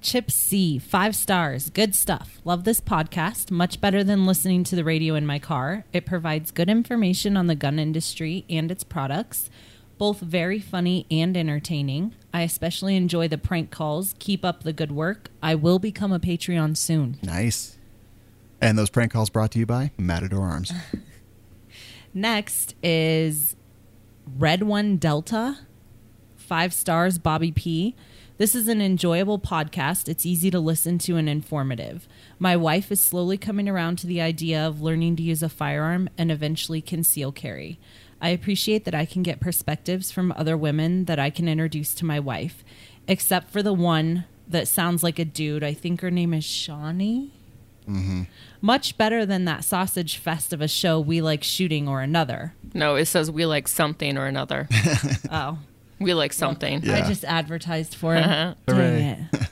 Chip 0.02 0.30
C, 0.32 0.78
five 0.80 1.16
stars. 1.16 1.70
Good 1.70 1.96
stuff. 1.96 2.40
Love 2.44 2.64
this 2.64 2.80
podcast. 2.82 3.52
Much 3.52 3.80
better 3.80 4.04
than 4.04 4.26
listening 4.26 4.64
to 4.66 4.76
the 4.76 4.84
radio 4.84 5.16
in 5.16 5.26
my 5.26 5.40
car. 5.40 5.86
It 5.94 6.06
provides 6.06 6.52
good 6.52 6.70
information 6.70 7.38
on 7.38 7.48
the 7.48 7.56
gun 7.56 7.80
industry 7.80 8.46
and 8.50 8.70
its 8.72 8.84
products. 8.84 9.50
Both 9.98 10.20
very 10.20 10.60
funny 10.60 11.06
and 11.12 11.38
entertaining. 11.38 12.14
I 12.34 12.42
especially 12.42 12.96
enjoy 12.96 13.28
the 13.28 13.38
prank 13.38 13.72
calls. 13.72 14.16
Keep 14.20 14.44
up 14.44 14.64
the 14.64 14.74
good 14.74 14.92
work. 14.92 15.30
I 15.42 15.56
will 15.56 15.80
become 15.80 16.12
a 16.12 16.20
Patreon 16.20 16.76
soon. 16.78 17.18
nice. 17.22 17.78
And 18.60 18.78
those 18.78 18.90
prank 18.90 19.12
calls 19.12 19.30
brought 19.30 19.52
to 19.52 19.60
you 19.60 19.66
by 19.66 19.92
Matador 19.98 20.42
Arms. 20.44 20.72
Next 22.14 22.76
is 22.84 23.56
Red 24.38 24.64
One 24.64 24.98
Delta. 24.98 25.60
Five 26.38 26.74
stars, 26.74 27.18
Bobby 27.18 27.52
P. 27.52 27.96
This 28.44 28.56
is 28.56 28.68
an 28.68 28.82
enjoyable 28.82 29.40
podcast. 29.40 30.10
It's 30.10 30.26
easy 30.26 30.52
to 30.52 30.60
listen 30.60 30.98
to 30.98 31.16
and 31.16 31.30
informative. 31.30 32.10
My 32.40 32.58
wife 32.58 32.92
is 32.92 33.00
slowly 33.00 33.38
coming 33.38 33.70
around 33.70 34.00
to 34.00 34.08
the 34.08 34.20
idea 34.20 34.68
of 34.68 34.82
learning 34.82 35.16
to 35.16 35.24
use 35.24 35.42
a 35.42 35.48
firearm 35.48 36.10
and 36.18 36.30
eventually 36.30 36.82
conceal 36.82 37.32
carry. 37.32 37.80
I 38.22 38.32
appreciate 38.32 38.84
that 38.84 38.94
I 38.94 39.06
can 39.06 39.24
get 39.24 39.40
perspectives 39.40 40.12
from 40.12 40.34
other 40.34 40.58
women 40.58 41.06
that 41.06 41.20
I 41.20 41.30
can 41.30 41.48
introduce 41.48 41.94
to 41.94 42.06
my 42.06 42.20
wife, 42.20 42.66
except 43.08 43.50
for 43.50 43.64
the 43.64 43.72
one 43.72 44.26
that 44.46 44.68
sounds 44.68 45.04
like 45.04 45.20
a 45.20 45.24
dude. 45.24 45.64
I 45.64 45.74
think 45.74 46.02
her 46.02 46.12
name 46.12 46.34
is 46.34 46.44
Shawnee. 46.44 47.32
Mm-hmm. 47.88 48.24
Much 48.60 48.98
better 48.98 49.26
than 49.26 49.46
that 49.46 49.64
sausage 49.64 50.18
fest 50.18 50.52
of 50.52 50.60
a 50.60 50.68
show 50.68 51.00
we 51.00 51.22
like 51.22 51.46
shooting 51.46 51.88
or 51.88 52.02
another. 52.02 52.56
No, 52.74 52.96
it 52.96 53.06
says 53.06 53.32
we 53.32 53.46
like 53.46 53.70
something 53.70 54.18
or 54.18 54.26
another. 54.26 54.68
Oh, 55.32 55.60
We 56.04 56.14
like 56.14 56.34
something. 56.34 56.82
Yeah. 56.84 56.96
I 56.98 57.02
just 57.08 57.24
advertised 57.26 57.96
for 57.96 58.16
him. 58.16 58.56
Dang 58.68 59.28
it. 59.36 59.48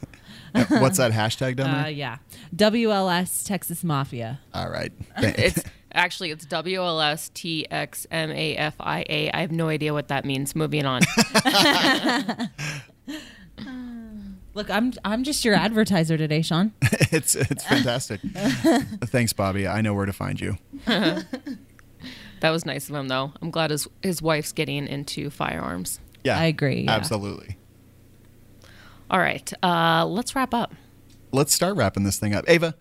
What's 0.69 0.97
that 0.97 1.11
hashtag 1.13 1.55
down 1.55 1.71
there? 1.71 1.85
Uh, 1.85 1.87
yeah. 1.87 2.17
WLS 2.55 3.45
Texas 3.45 3.83
Mafia. 3.83 4.39
All 4.53 4.69
right. 4.69 4.91
Thank- 5.19 5.39
It's 5.39 5.63
actually 5.93 6.31
it's 6.31 6.45
W 6.45 6.81
L 6.83 6.99
S 7.01 7.29
T 7.33 7.65
X 7.71 8.05
M 8.11 8.31
A 8.31 8.55
F 8.57 8.75
I 8.79 9.05
A. 9.09 9.31
I 9.31 9.39
have 9.41 9.51
no 9.51 9.69
idea 9.69 9.93
what 9.93 10.09
that 10.09 10.25
means. 10.25 10.53
Moving 10.55 10.85
on. 10.85 11.01
Look, 14.53 14.69
I'm 14.69 14.91
I'm 15.05 15.23
just 15.23 15.45
your 15.45 15.55
advertiser 15.55 16.17
today, 16.17 16.41
Sean. 16.41 16.73
it's 16.81 17.35
it's 17.35 17.63
fantastic. 17.65 18.19
Thanks, 19.05 19.31
Bobby. 19.31 19.65
I 19.67 19.79
know 19.81 19.93
where 19.93 20.05
to 20.05 20.11
find 20.13 20.39
you. 20.41 20.57
That 20.85 22.49
was 22.49 22.65
nice 22.65 22.89
of 22.89 22.95
him, 22.95 23.07
though. 23.07 23.31
I'm 23.41 23.49
glad 23.51 23.71
his 23.71 23.87
his 24.01 24.21
wife's 24.21 24.51
getting 24.51 24.87
into 24.87 25.29
firearms. 25.29 25.99
Yeah, 26.23 26.37
I 26.39 26.45
agree, 26.45 26.81
yeah. 26.81 26.91
Absolutely. 26.91 27.57
All 29.09 29.19
right, 29.19 29.51
uh, 29.63 30.05
let's 30.05 30.35
wrap 30.35 30.53
up. 30.53 30.73
Let's 31.31 31.53
start 31.53 31.75
wrapping 31.75 32.03
this 32.03 32.17
thing 32.17 32.33
up. 32.33 32.45
Ava, 32.47 32.75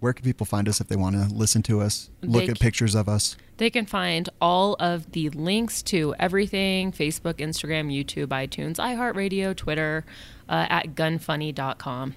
where 0.00 0.12
can 0.12 0.24
people 0.24 0.44
find 0.46 0.68
us 0.68 0.80
if 0.80 0.88
they 0.88 0.96
want 0.96 1.16
to 1.16 1.34
listen 1.34 1.62
to 1.62 1.80
us, 1.80 2.10
look 2.22 2.44
They 2.44 2.50
at 2.50 2.58
c- 2.58 2.62
pictures 2.62 2.94
of 2.94 3.08
us? 3.08 3.36
They 3.56 3.70
can 3.70 3.86
find 3.86 4.28
all 4.40 4.76
of 4.80 5.12
the 5.12 5.30
links 5.30 5.82
to 5.84 6.14
everything 6.18 6.92
Facebook, 6.92 7.34
Instagram, 7.34 7.92
YouTube, 7.92 8.26
iTunes, 8.28 8.76
iHeartRadio, 8.76 9.56
Twitter 9.56 10.04
uh, 10.48 10.66
at 10.68 10.94
gunfunny.com. 10.94 12.14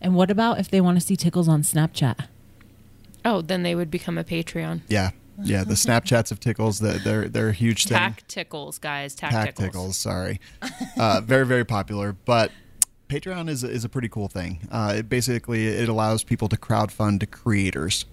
And 0.00 0.14
what 0.14 0.30
about 0.30 0.58
if 0.60 0.70
they 0.70 0.80
want 0.80 1.00
to 1.00 1.06
see 1.06 1.16
Tickles 1.16 1.48
on 1.48 1.62
Snapchat? 1.62 2.26
Oh, 3.24 3.40
then 3.40 3.62
they 3.62 3.74
would 3.74 3.90
become 3.90 4.18
a 4.18 4.24
Patreon. 4.24 4.82
Yeah, 4.88 5.10
yeah. 5.42 5.64
The 5.64 5.74
Snapchats 5.74 6.30
of 6.30 6.40
tickles, 6.40 6.78
the, 6.78 7.00
they're 7.04 7.28
they're 7.28 7.48
a 7.48 7.52
huge 7.52 7.84
thing. 7.84 7.96
Tack 7.96 8.26
tickles, 8.28 8.78
guys. 8.78 9.14
Tack, 9.14 9.30
Tack 9.30 9.46
tickles. 9.54 9.66
tickles. 9.66 9.96
Sorry, 9.96 10.40
uh, 10.98 11.20
very 11.24 11.46
very 11.46 11.64
popular. 11.64 12.12
But 12.12 12.52
Patreon 13.08 13.48
is 13.48 13.64
is 13.64 13.84
a 13.84 13.88
pretty 13.88 14.08
cool 14.08 14.28
thing. 14.28 14.66
Uh, 14.70 14.94
it 14.98 15.08
basically 15.08 15.66
it 15.66 15.88
allows 15.88 16.24
people 16.24 16.48
to 16.48 16.56
crowdfund 16.56 17.30
creators, 17.30 18.04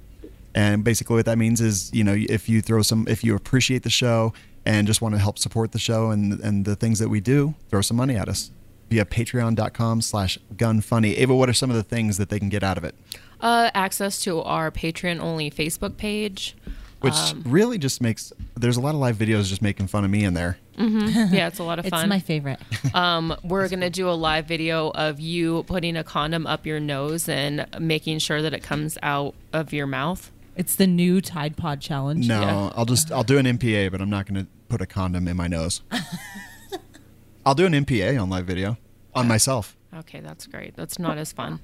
and 0.56 0.84
basically 0.84 1.16
what 1.18 1.26
that 1.26 1.38
means 1.38 1.62
is 1.62 1.94
you 1.94 2.04
know 2.04 2.16
if 2.18 2.50
you 2.50 2.62
throw 2.62 2.82
some 2.82 3.08
if 3.08 3.24
you 3.24 3.36
appreciate 3.36 3.84
the 3.84 3.90
show 3.90 4.34
and 4.66 4.86
just 4.88 5.02
want 5.02 5.16
to 5.16 5.20
help 5.20 5.40
support 5.40 5.72
the 5.72 5.80
show 5.80 6.12
and 6.12 6.40
and 6.42 6.66
the 6.66 6.76
things 6.76 7.00
that 7.00 7.10
we 7.10 7.20
do, 7.20 7.56
throw 7.70 7.82
some 7.82 7.98
money 7.98 8.16
at 8.16 8.28
us 8.30 8.52
via 8.90 9.06
patreon.com 9.06 10.02
slash 10.02 10.38
gunfunny. 10.56 11.18
Ava, 11.18 11.34
what 11.34 11.48
are 11.48 11.54
some 11.54 11.70
of 11.70 11.78
the 11.78 11.84
things 11.84 12.18
that 12.18 12.30
they 12.30 12.38
can 12.38 12.50
get 12.50 12.62
out 12.62 12.78
of 12.78 12.84
it? 12.84 12.94
Uh, 13.40 13.72
access 13.74 14.22
to 14.22 14.42
our 14.42 14.70
Patreon 14.70 15.22
only 15.22 15.50
Facebook 15.50 15.96
page. 15.96 16.56
Which 17.02 17.14
Um, 17.14 17.44
really 17.46 17.78
just 17.78 18.00
makes 18.00 18.32
there's 18.56 18.78
a 18.78 18.82
lot 18.82 18.94
of 18.96 19.02
live 19.02 19.16
videos 19.18 19.46
just 19.50 19.62
making 19.62 19.88
fun 19.88 20.06
of 20.06 20.12
me 20.12 20.24
in 20.24 20.34
there. 20.34 20.58
Yeah, 20.78 21.48
it's 21.48 21.60
a 21.60 21.64
lot 21.64 21.78
of 21.80 21.86
fun. 21.88 22.02
It's 22.06 22.10
my 22.10 22.20
favorite. 22.20 22.60
um, 22.96 23.36
we're 23.44 23.68
gonna 23.70 23.90
do 23.90 24.10
a 24.10 24.14
live 24.14 24.46
video 24.46 24.90
of 24.92 25.20
you 25.20 25.64
putting 25.64 25.96
a 25.98 26.04
condom 26.04 26.46
up 26.48 26.66
your 26.66 26.80
nose 26.80 27.28
and 27.30 27.66
making 27.80 28.20
sure 28.20 28.42
that 28.42 28.54
it 28.54 28.64
comes 28.64 28.98
out 29.04 29.36
of 29.54 29.74
your 29.74 29.86
mouth. 29.88 30.32
It's 30.56 30.76
the 30.76 30.86
new 30.88 31.22
Tide 31.22 31.56
Pod 31.58 31.82
challenge. 31.82 32.28
No, 32.28 32.42
Yeah. 32.42 32.72
I'll 32.76 32.86
just 32.86 33.12
I'll 33.12 33.24
do 33.24 33.38
an 33.38 33.46
NPA, 33.46 33.90
but 33.92 34.02
I'm 34.02 34.10
not 34.10 34.26
going 34.26 34.44
to 34.44 34.52
put 34.70 34.82
a 34.82 34.86
condom 34.86 35.28
in 35.28 35.38
my 35.38 35.48
nose. 35.48 35.82
I'll 37.46 37.56
do 37.56 37.66
an 37.66 37.74
NPA 37.74 38.22
on 38.22 38.30
live 38.30 38.46
video 38.46 38.78
on 39.16 39.28
myself. 39.28 39.76
Okay, 39.96 40.20
that's 40.20 40.46
great. 40.48 40.76
That's 40.76 41.00
not 41.00 41.18
as 41.18 41.32
fun. 41.32 41.60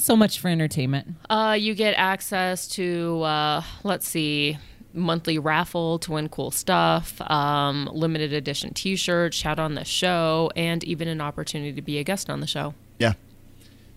So 0.00 0.16
much 0.16 0.40
for 0.40 0.48
entertainment. 0.48 1.14
Uh, 1.28 1.56
you 1.58 1.74
get 1.74 1.92
access 1.92 2.66
to, 2.68 3.20
uh, 3.22 3.62
let's 3.84 4.08
see, 4.08 4.56
monthly 4.94 5.38
raffle 5.38 5.98
to 6.00 6.12
win 6.12 6.28
cool 6.30 6.50
stuff, 6.50 7.20
um, 7.30 7.88
limited 7.92 8.32
edition 8.32 8.72
T-shirts, 8.72 9.36
shout 9.36 9.58
on 9.58 9.74
the 9.74 9.84
show, 9.84 10.50
and 10.56 10.82
even 10.84 11.06
an 11.06 11.20
opportunity 11.20 11.72
to 11.74 11.82
be 11.82 11.98
a 11.98 12.04
guest 12.04 12.30
on 12.30 12.40
the 12.40 12.46
show. 12.46 12.74
Yeah. 12.98 13.12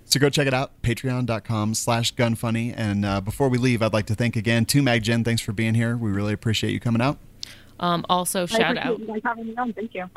So 0.04 0.20
go 0.20 0.30
check 0.30 0.46
it 0.46 0.54
out, 0.54 0.80
patreon.com 0.82 1.74
slash 1.74 2.14
gunfunny. 2.14 2.74
And 2.76 3.06
uh, 3.06 3.22
before 3.22 3.48
we 3.48 3.58
leave, 3.58 3.82
I'd 3.82 3.94
like 3.94 4.06
to 4.08 4.16
thank 4.16 4.36
again 4.36 4.66
to 4.66 4.82
Mag 4.84 5.04
Jen. 5.04 5.24
Thanks 5.24 5.42
for 5.42 5.54
being 5.54 5.74
here. 5.74 5.96
We 5.96 6.12
really 6.12 6.34
appreciate 6.34 6.72
you 6.72 6.82
coming 6.82 7.02
out. 7.02 7.18
Um, 7.80 8.06
also, 8.10 8.44
I 8.44 8.46
shout 8.46 8.78
out. 8.78 9.00
you 9.00 9.08
guys 9.08 9.22
having 9.24 9.48
me 9.48 9.56
on. 9.56 9.72
Thank 9.74 9.96
you. 9.96 10.10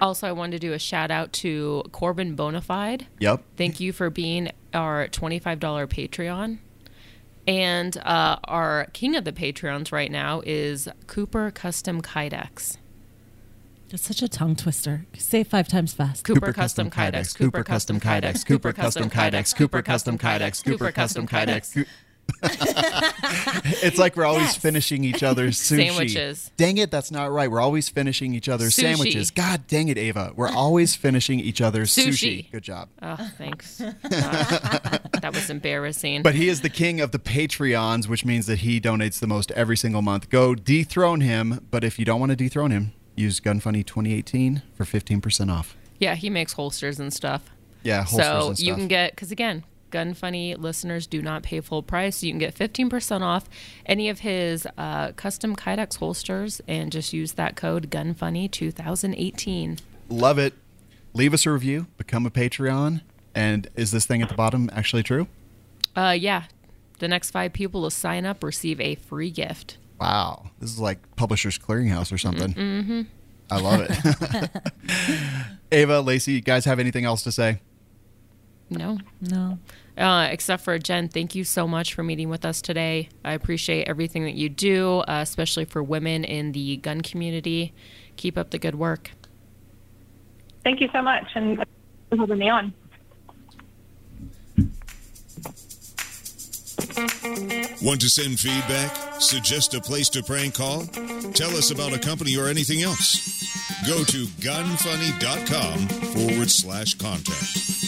Also, 0.00 0.28
I 0.28 0.32
wanted 0.32 0.60
to 0.60 0.66
do 0.66 0.72
a 0.72 0.78
shout 0.78 1.10
out 1.10 1.32
to 1.34 1.82
Corbin 1.92 2.36
Bonafide. 2.36 3.06
Yep. 3.18 3.42
Thank 3.56 3.80
you 3.80 3.92
for 3.92 4.10
being 4.10 4.50
our 4.74 5.08
$25 5.08 5.58
Patreon. 5.58 6.58
And 7.48 7.96
uh, 7.98 8.38
our 8.44 8.86
king 8.92 9.14
of 9.16 9.24
the 9.24 9.32
Patreons 9.32 9.92
right 9.92 10.10
now 10.10 10.42
is 10.44 10.88
Cooper 11.06 11.50
Custom 11.50 12.02
Kydex. 12.02 12.76
It's 13.90 14.02
such 14.02 14.20
a 14.20 14.28
tongue 14.28 14.56
twister. 14.56 15.06
Say 15.16 15.40
it 15.42 15.46
five 15.46 15.68
times 15.68 15.94
fast. 15.94 16.24
Cooper 16.24 16.52
Custom 16.52 16.90
Kydex. 16.90 17.36
Cooper 17.36 17.62
Custom 17.62 18.00
Kydex. 18.00 18.44
Cooper 18.44 18.72
Custom 18.72 19.08
Kydex. 19.08 19.54
Cooper 19.54 19.80
Custom 19.80 20.18
Kydex. 20.18 20.64
Cooper 20.64 20.90
Custom 20.90 21.28
Kydex. 21.28 21.86
it's 23.82 23.98
like 23.98 24.16
we're 24.16 24.24
always 24.24 24.42
Yes. 24.46 24.56
finishing 24.56 25.04
each 25.04 25.22
other's 25.22 25.58
sushi. 25.60 25.86
Sandwiches. 25.88 26.50
Dang 26.56 26.78
it, 26.78 26.90
that's 26.90 27.10
not 27.10 27.30
right. 27.32 27.50
We're 27.50 27.60
always 27.60 27.88
finishing 27.88 28.34
each 28.34 28.48
other's 28.48 28.74
Sushi. 28.74 28.82
sandwiches. 28.82 29.30
God 29.30 29.66
dang 29.66 29.88
it, 29.88 29.98
Ava. 29.98 30.32
We're 30.36 30.50
always 30.50 30.94
finishing 30.94 31.40
each 31.40 31.60
other's 31.60 31.94
sushi. 31.94 32.08
Sushi. 32.46 32.50
Good 32.52 32.62
job. 32.62 32.88
Oh, 33.02 33.16
thanks. 33.38 33.80
God, 33.80 34.00
that 35.20 35.30
was 35.32 35.50
embarrassing. 35.50 36.22
But 36.22 36.34
he 36.34 36.48
is 36.48 36.60
the 36.60 36.70
king 36.70 37.00
of 37.00 37.10
the 37.12 37.18
Patreons, 37.18 38.08
which 38.08 38.24
means 38.24 38.46
that 38.46 38.58
he 38.58 38.80
donates 38.80 39.18
the 39.20 39.26
most 39.26 39.50
every 39.52 39.76
single 39.76 40.02
month. 40.02 40.28
Go 40.30 40.54
dethrone 40.54 41.20
him. 41.22 41.66
But 41.70 41.84
if 41.84 41.98
you 41.98 42.04
don't 42.04 42.20
want 42.20 42.30
to 42.30 42.36
dethrone 42.36 42.70
him, 42.70 42.92
use 43.16 43.40
GunFunny 43.40 43.84
2018 43.84 44.62
for 44.74 44.84
15% 44.84 45.50
off. 45.50 45.76
yeah, 45.98 46.14
he 46.14 46.28
makes 46.30 46.52
holsters 46.54 47.00
and 47.00 47.12
stuff. 47.12 47.50
Yeah, 47.82 48.02
holsters 48.04 48.26
so 48.26 48.48
and 48.48 48.58
you 48.58 48.74
can 48.74 48.88
get 48.88 49.12
because 49.12 49.30
again 49.30 49.64
gun 49.90 50.14
funny 50.14 50.54
listeners 50.54 51.06
do 51.06 51.22
not 51.22 51.42
pay 51.42 51.60
full 51.60 51.82
price 51.82 52.22
you 52.22 52.30
can 52.32 52.38
get 52.38 52.54
15% 52.54 53.22
off 53.22 53.48
any 53.86 54.08
of 54.08 54.20
his 54.20 54.66
uh, 54.76 55.12
custom 55.12 55.54
kydex 55.56 55.96
holsters 55.96 56.60
and 56.66 56.90
just 56.92 57.12
use 57.12 57.32
that 57.34 57.56
code 57.56 57.90
gunfunny 57.90 58.50
2018 58.50 59.78
Love 60.08 60.38
it. 60.38 60.54
Leave 61.14 61.34
us 61.34 61.46
a 61.46 61.50
review, 61.50 61.86
become 61.96 62.26
a 62.26 62.30
Patreon. 62.30 63.00
And 63.34 63.68
is 63.74 63.90
this 63.90 64.06
thing 64.06 64.22
at 64.22 64.28
the 64.28 64.34
bottom 64.36 64.70
actually 64.72 65.02
true? 65.02 65.26
uh, 65.96 66.16
yeah 66.18 66.44
the 66.98 67.08
next 67.08 67.30
five 67.30 67.52
people 67.52 67.84
to 67.84 67.90
sign 67.90 68.24
up 68.26 68.42
receive 68.44 68.80
a 68.80 68.94
free 68.94 69.30
gift 69.30 69.78
Wow. 70.00 70.50
This 70.60 70.70
is 70.70 70.78
like 70.78 70.98
Publishers 71.16 71.58
Clearinghouse 71.58 72.12
or 72.12 72.18
something. 72.18 72.52
Mm-hmm. 72.52 73.02
I 73.50 73.60
love 73.60 73.86
it. 73.88 74.50
Ava, 75.72 76.00
Lacey, 76.00 76.32
you 76.32 76.40
guys 76.42 76.64
have 76.66 76.78
anything 76.78 77.04
else 77.06 77.22
to 77.22 77.32
say? 77.32 77.60
No 78.70 78.98
No. 79.20 79.58
uh, 79.96 80.28
except 80.30 80.62
for 80.64 80.78
jen 80.78 81.08
thank 81.08 81.34
you 81.34 81.44
so 81.44 81.66
much 81.68 81.94
for 81.94 82.02
meeting 82.02 82.28
with 82.28 82.44
us 82.44 82.60
today 82.60 83.08
i 83.24 83.32
appreciate 83.32 83.86
everything 83.88 84.24
that 84.24 84.34
you 84.34 84.48
do 84.48 84.98
uh, 85.08 85.20
especially 85.22 85.64
for 85.64 85.82
women 85.82 86.24
in 86.24 86.52
the 86.52 86.76
gun 86.78 87.00
community 87.00 87.72
keep 88.16 88.36
up 88.38 88.50
the 88.50 88.58
good 88.58 88.74
work 88.74 89.10
Thank 90.64 90.80
you 90.80 90.88
so 90.92 91.00
much, 91.00 91.28
and 91.36 91.58
for 92.10 92.16
having 92.16 92.38
me 92.40 92.50
on. 92.50 92.72
Want 97.82 98.00
to 98.00 98.08
send 98.08 98.40
feedback? 98.40 99.20
Suggest 99.20 99.74
a 99.74 99.80
place 99.80 100.08
to 100.10 100.24
prank 100.24 100.54
call? 100.54 100.82
Tell 101.34 101.50
us 101.56 101.70
about 101.70 101.92
a 101.92 102.00
company 102.00 102.36
or 102.36 102.48
anything 102.48 102.82
else? 102.82 103.46
Go 103.86 104.02
to 104.04 104.24
gunfunny.com 104.42 105.78
forward 105.88 106.50
slash 106.50 106.94
contact. 106.94 107.85